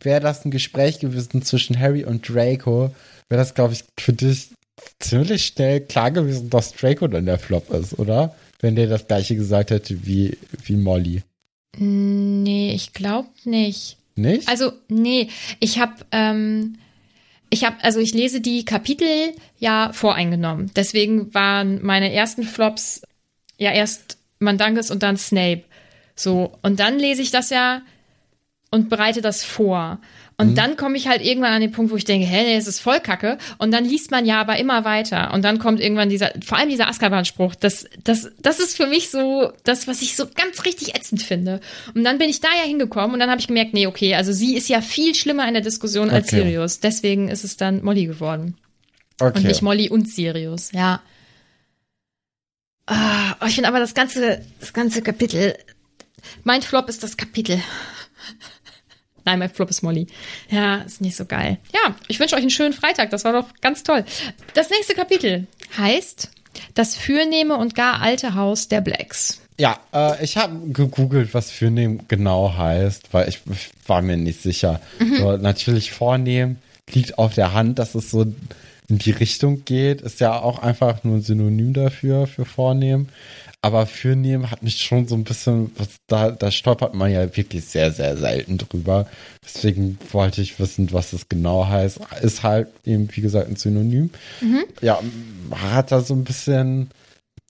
Wäre 0.00 0.20
das 0.20 0.44
ein 0.44 0.50
Gespräch 0.50 0.98
gewesen 1.00 1.42
zwischen 1.42 1.78
Harry 1.78 2.04
und 2.04 2.28
Draco, 2.28 2.94
wäre 3.28 3.40
das, 3.40 3.54
glaube 3.54 3.74
ich, 3.74 3.84
für 3.98 4.12
dich 4.12 4.50
ziemlich 4.98 5.46
schnell 5.46 5.80
klar 5.80 6.10
gewesen, 6.10 6.50
dass 6.50 6.72
Draco 6.72 7.08
dann 7.08 7.26
der 7.26 7.38
Flop 7.38 7.70
ist, 7.70 7.98
oder? 7.98 8.34
Wenn 8.60 8.76
der 8.76 8.86
das 8.86 9.06
gleiche 9.06 9.36
gesagt 9.36 9.70
hätte 9.70 10.06
wie, 10.06 10.36
wie 10.64 10.76
Molly. 10.76 11.22
Nee, 11.76 12.72
ich 12.74 12.92
glaube 12.92 13.28
nicht. 13.44 13.96
Nicht? 14.16 14.48
Also, 14.48 14.72
nee, 14.88 15.28
ich 15.60 15.78
habe, 15.78 15.94
ähm, 16.10 16.78
ich 17.50 17.64
habe, 17.64 17.76
also 17.82 18.00
ich 18.00 18.14
lese 18.14 18.40
die 18.40 18.64
Kapitel 18.64 19.32
ja 19.58 19.92
voreingenommen. 19.92 20.72
Deswegen 20.74 21.32
waren 21.34 21.84
meine 21.84 22.12
ersten 22.12 22.42
Flops 22.42 23.02
ja 23.58 23.72
erst 23.72 24.18
Mandanges 24.40 24.90
und 24.90 25.02
dann 25.02 25.16
Snape. 25.16 25.62
So, 26.16 26.52
und 26.62 26.80
dann 26.80 26.98
lese 26.98 27.22
ich 27.22 27.30
das 27.30 27.50
ja 27.50 27.82
und 28.70 28.88
bereite 28.88 29.20
das 29.22 29.44
vor. 29.44 29.98
Und 30.40 30.56
dann 30.56 30.76
komme 30.76 30.96
ich 30.96 31.08
halt 31.08 31.20
irgendwann 31.20 31.52
an 31.52 31.60
den 31.60 31.72
Punkt, 31.72 31.90
wo 31.90 31.96
ich 31.96 32.04
denke, 32.04 32.24
hä, 32.24 32.44
nee, 32.44 32.56
es 32.56 32.68
ist 32.68 32.78
voll 32.78 33.00
kacke. 33.00 33.38
Und 33.58 33.72
dann 33.72 33.84
liest 33.84 34.12
man 34.12 34.24
ja 34.24 34.40
aber 34.40 34.56
immer 34.58 34.84
weiter. 34.84 35.34
Und 35.34 35.42
dann 35.44 35.58
kommt 35.58 35.80
irgendwann 35.80 36.10
dieser, 36.10 36.30
vor 36.44 36.58
allem 36.58 36.68
dieser 36.68 36.86
Azkaban-Spruch, 36.86 37.56
das, 37.56 37.86
das, 38.04 38.30
das 38.40 38.60
ist 38.60 38.76
für 38.76 38.86
mich 38.86 39.10
so 39.10 39.52
das, 39.64 39.88
was 39.88 40.00
ich 40.00 40.14
so 40.14 40.26
ganz 40.32 40.64
richtig 40.64 40.94
ätzend 40.94 41.22
finde. 41.24 41.58
Und 41.92 42.04
dann 42.04 42.18
bin 42.18 42.28
ich 42.30 42.40
da 42.40 42.46
ja 42.56 42.62
hingekommen 42.68 43.14
und 43.14 43.18
dann 43.18 43.30
habe 43.30 43.40
ich 43.40 43.48
gemerkt, 43.48 43.74
nee, 43.74 43.88
okay, 43.88 44.14
also 44.14 44.32
sie 44.32 44.56
ist 44.56 44.68
ja 44.68 44.80
viel 44.80 45.16
schlimmer 45.16 45.48
in 45.48 45.54
der 45.54 45.62
Diskussion 45.64 46.08
als 46.10 46.28
Okay. 46.28 46.42
Sirius. 46.42 46.78
Deswegen 46.78 47.28
ist 47.28 47.42
es 47.42 47.56
dann 47.56 47.82
Molly 47.82 48.06
geworden. 48.06 48.56
okay. 49.20 49.38
Und 49.38 49.44
nicht 49.44 49.62
Molly 49.62 49.88
und 49.88 50.08
Sirius, 50.08 50.70
ja. 50.70 51.00
Oh, 52.88 53.46
ich 53.46 53.54
finde 53.56 53.68
aber 53.68 53.80
das 53.80 53.94
ganze, 53.94 54.40
das 54.60 54.72
ganze 54.72 55.02
Kapitel, 55.02 55.56
mein 56.44 56.62
Flop 56.62 56.88
ist 56.88 57.02
das 57.02 57.16
Kapitel. 57.16 57.60
Nein, 59.28 59.40
mein 59.40 59.50
Flop 59.50 59.68
ist 59.68 59.82
Molly. 59.82 60.06
Ja, 60.48 60.76
ist 60.76 61.02
nicht 61.02 61.14
so 61.14 61.26
geil. 61.26 61.58
Ja, 61.74 61.94
ich 62.06 62.18
wünsche 62.18 62.34
euch 62.34 62.40
einen 62.40 62.48
schönen 62.48 62.72
Freitag. 62.72 63.10
Das 63.10 63.24
war 63.26 63.34
doch 63.34 63.44
ganz 63.60 63.82
toll. 63.82 64.02
Das 64.54 64.70
nächste 64.70 64.94
Kapitel 64.94 65.46
heißt 65.76 66.30
Das 66.72 66.96
fürnehme 66.96 67.56
und 67.58 67.74
gar 67.74 68.00
alte 68.00 68.34
Haus 68.34 68.68
der 68.68 68.80
Blacks. 68.80 69.42
Ja, 69.58 69.78
äh, 69.92 70.24
ich 70.24 70.38
habe 70.38 70.70
gegoogelt, 70.72 71.34
was 71.34 71.50
Fürnehm 71.50 72.00
genau 72.08 72.56
heißt, 72.56 73.12
weil 73.12 73.28
ich, 73.28 73.42
ich 73.52 73.68
war 73.86 74.00
mir 74.00 74.16
nicht 74.16 74.40
sicher. 74.40 74.80
So, 75.18 75.36
natürlich 75.36 75.90
vornehm 75.90 76.56
liegt 76.90 77.18
auf 77.18 77.34
der 77.34 77.52
Hand, 77.52 77.78
dass 77.78 77.94
es 77.94 78.10
so 78.10 78.22
in 78.22 78.96
die 78.96 79.10
Richtung 79.10 79.66
geht, 79.66 80.00
ist 80.00 80.20
ja 80.20 80.40
auch 80.40 80.60
einfach 80.60 81.04
nur 81.04 81.16
ein 81.16 81.22
Synonym 81.22 81.74
dafür, 81.74 82.26
für 82.26 82.46
vornehm. 82.46 83.08
Aber 83.60 83.86
Fürnehm 83.86 84.50
hat 84.50 84.62
mich 84.62 84.78
schon 84.78 85.08
so 85.08 85.16
ein 85.16 85.24
bisschen, 85.24 85.72
was, 85.76 85.88
da, 86.06 86.30
da 86.30 86.50
stolpert 86.50 86.94
man 86.94 87.10
ja 87.10 87.36
wirklich 87.36 87.64
sehr, 87.64 87.90
sehr 87.90 88.16
selten 88.16 88.56
drüber. 88.56 89.08
Deswegen 89.42 89.98
wollte 90.12 90.42
ich 90.42 90.60
wissen, 90.60 90.92
was 90.92 91.12
es 91.12 91.28
genau 91.28 91.66
heißt. 91.66 91.98
Ist 92.22 92.44
halt 92.44 92.68
eben, 92.84 93.08
wie 93.12 93.20
gesagt, 93.20 93.48
ein 93.48 93.56
Synonym. 93.56 94.10
Ja, 94.80 95.00
man 95.48 95.72
hat 95.72 95.90
da 95.90 96.00
so 96.00 96.14
ein 96.14 96.22
bisschen 96.24 96.90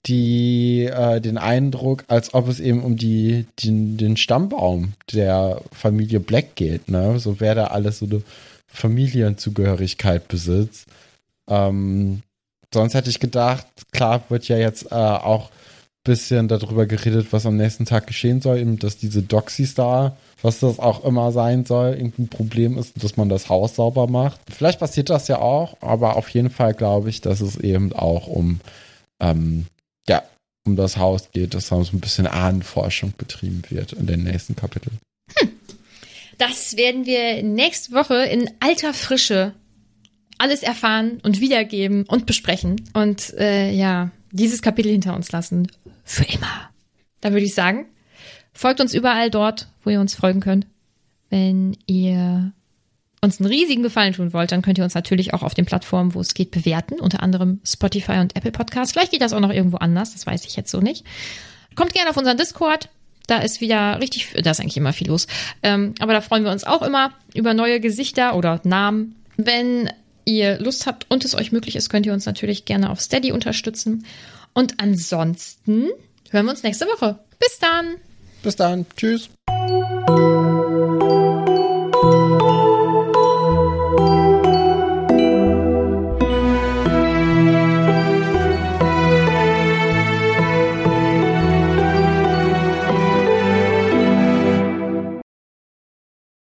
die 0.05 0.85
äh, 0.85 1.19
den 1.19 1.37
Eindruck, 1.37 2.05
als 2.07 2.33
ob 2.33 2.47
es 2.47 2.59
eben 2.59 2.83
um 2.83 2.95
die 2.95 3.45
den, 3.63 3.97
den 3.97 4.17
Stammbaum 4.17 4.93
der 5.13 5.61
Familie 5.71 6.19
Black 6.19 6.55
geht, 6.55 6.89
ne? 6.89 7.19
So 7.19 7.39
wer 7.39 7.53
da 7.53 7.67
alles 7.67 7.99
so 7.99 8.05
eine 8.05 8.21
Familienzugehörigkeit 8.67 10.27
besitzt. 10.27 10.87
Ähm, 11.47 12.23
sonst 12.73 12.93
hätte 12.93 13.09
ich 13.09 13.19
gedacht, 13.19 13.67
klar 13.91 14.23
wird 14.29 14.47
ja 14.47 14.57
jetzt 14.57 14.91
äh, 14.91 14.95
auch 14.95 15.49
bisschen 16.03 16.47
darüber 16.47 16.85
geredet, 16.85 17.27
was 17.31 17.45
am 17.45 17.57
nächsten 17.57 17.85
Tag 17.85 18.07
geschehen 18.07 18.41
soll, 18.41 18.59
eben, 18.59 18.79
dass 18.79 18.97
diese 18.97 19.21
Doxys 19.21 19.75
da, 19.75 20.17
was 20.41 20.59
das 20.59 20.79
auch 20.79 21.03
immer 21.03 21.31
sein 21.31 21.65
soll, 21.65 21.89
irgendein 21.89 22.29
Problem 22.29 22.77
ist, 22.77 23.03
dass 23.03 23.17
man 23.17 23.29
das 23.29 23.49
Haus 23.49 23.75
sauber 23.75 24.07
macht. 24.07 24.39
Vielleicht 24.49 24.79
passiert 24.79 25.09
das 25.09 25.27
ja 25.27 25.39
auch, 25.39 25.77
aber 25.81 26.15
auf 26.15 26.29
jeden 26.29 26.49
Fall 26.49 26.73
glaube 26.73 27.09
ich, 27.09 27.21
dass 27.21 27.41
es 27.41 27.57
eben 27.57 27.93
auch 27.93 28.27
um 28.27 28.61
ähm, 29.19 29.65
ja, 30.07 30.23
um 30.65 30.75
das 30.75 30.97
Haus 30.97 31.31
geht, 31.31 31.53
dass 31.53 31.69
da 31.69 31.83
so 31.83 31.95
ein 31.95 31.99
bisschen 31.99 32.27
Ahnenforschung 32.27 33.13
betrieben 33.17 33.63
wird 33.69 33.93
in 33.93 34.07
den 34.07 34.23
nächsten 34.23 34.55
Kapiteln. 34.55 34.97
Das 36.37 36.77
werden 36.77 37.05
wir 37.05 37.43
nächste 37.43 37.91
Woche 37.91 38.23
in 38.23 38.49
alter 38.61 38.93
Frische 38.93 39.53
alles 40.37 40.63
erfahren 40.63 41.19
und 41.21 41.41
wiedergeben 41.41 42.05
und 42.05 42.25
besprechen. 42.25 42.81
Und 42.93 43.33
äh, 43.37 43.71
ja, 43.71 44.11
dieses 44.31 44.61
Kapitel 44.61 44.91
hinter 44.91 45.15
uns 45.15 45.31
lassen. 45.31 45.71
Für 46.03 46.25
immer. 46.25 46.69
Da 47.21 47.31
würde 47.31 47.45
ich 47.45 47.53
sagen, 47.53 47.85
folgt 48.53 48.81
uns 48.81 48.93
überall 48.93 49.29
dort, 49.29 49.67
wo 49.83 49.89
ihr 49.89 49.99
uns 49.99 50.15
folgen 50.15 50.39
könnt. 50.39 50.67
Wenn 51.29 51.77
ihr 51.85 52.53
uns 53.21 53.39
einen 53.39 53.49
riesigen 53.49 53.83
Gefallen 53.83 54.13
tun 54.13 54.33
wollt, 54.33 54.51
dann 54.51 54.61
könnt 54.61 54.77
ihr 54.77 54.83
uns 54.83 54.93
natürlich 54.93 55.33
auch 55.33 55.43
auf 55.43 55.53
den 55.53 55.65
Plattformen, 55.65 56.13
wo 56.15 56.21
es 56.21 56.33
geht, 56.33 56.51
bewerten. 56.51 56.99
Unter 56.99 57.21
anderem 57.21 57.59
Spotify 57.65 58.19
und 58.19 58.35
Apple 58.35 58.51
Podcasts. 58.51 58.93
Vielleicht 58.93 59.11
geht 59.11 59.21
das 59.21 59.33
auch 59.33 59.39
noch 59.39 59.51
irgendwo 59.51 59.77
anders, 59.77 60.13
das 60.13 60.25
weiß 60.25 60.45
ich 60.45 60.55
jetzt 60.55 60.71
so 60.71 60.79
nicht. 60.79 61.05
Kommt 61.75 61.93
gerne 61.93 62.09
auf 62.09 62.17
unseren 62.17 62.37
Discord. 62.37 62.89
Da 63.27 63.37
ist 63.39 63.61
wieder 63.61 63.99
richtig, 63.99 64.33
da 64.41 64.51
ist 64.51 64.59
eigentlich 64.59 64.77
immer 64.77 64.93
viel 64.93 65.07
los. 65.07 65.27
Ähm, 65.61 65.93
aber 65.99 66.13
da 66.13 66.21
freuen 66.21 66.43
wir 66.43 66.51
uns 66.51 66.63
auch 66.63 66.81
immer 66.81 67.11
über 67.35 67.53
neue 67.53 67.79
Gesichter 67.79 68.35
oder 68.35 68.59
Namen. 68.63 69.15
Wenn 69.37 69.89
ihr 70.37 70.59
Lust 70.59 70.85
habt 70.85 71.05
und 71.09 71.25
es 71.25 71.35
euch 71.35 71.51
möglich 71.51 71.75
ist, 71.75 71.89
könnt 71.89 72.05
ihr 72.05 72.13
uns 72.13 72.25
natürlich 72.25 72.65
gerne 72.65 72.89
auf 72.89 73.01
Steady 73.01 73.31
unterstützen. 73.31 74.05
Und 74.53 74.79
ansonsten 74.79 75.89
hören 76.31 76.45
wir 76.45 76.51
uns 76.51 76.63
nächste 76.63 76.85
Woche. 76.85 77.19
Bis 77.39 77.59
dann. 77.59 77.95
Bis 78.43 78.55
dann. 78.55 78.85
Tschüss. 78.95 79.29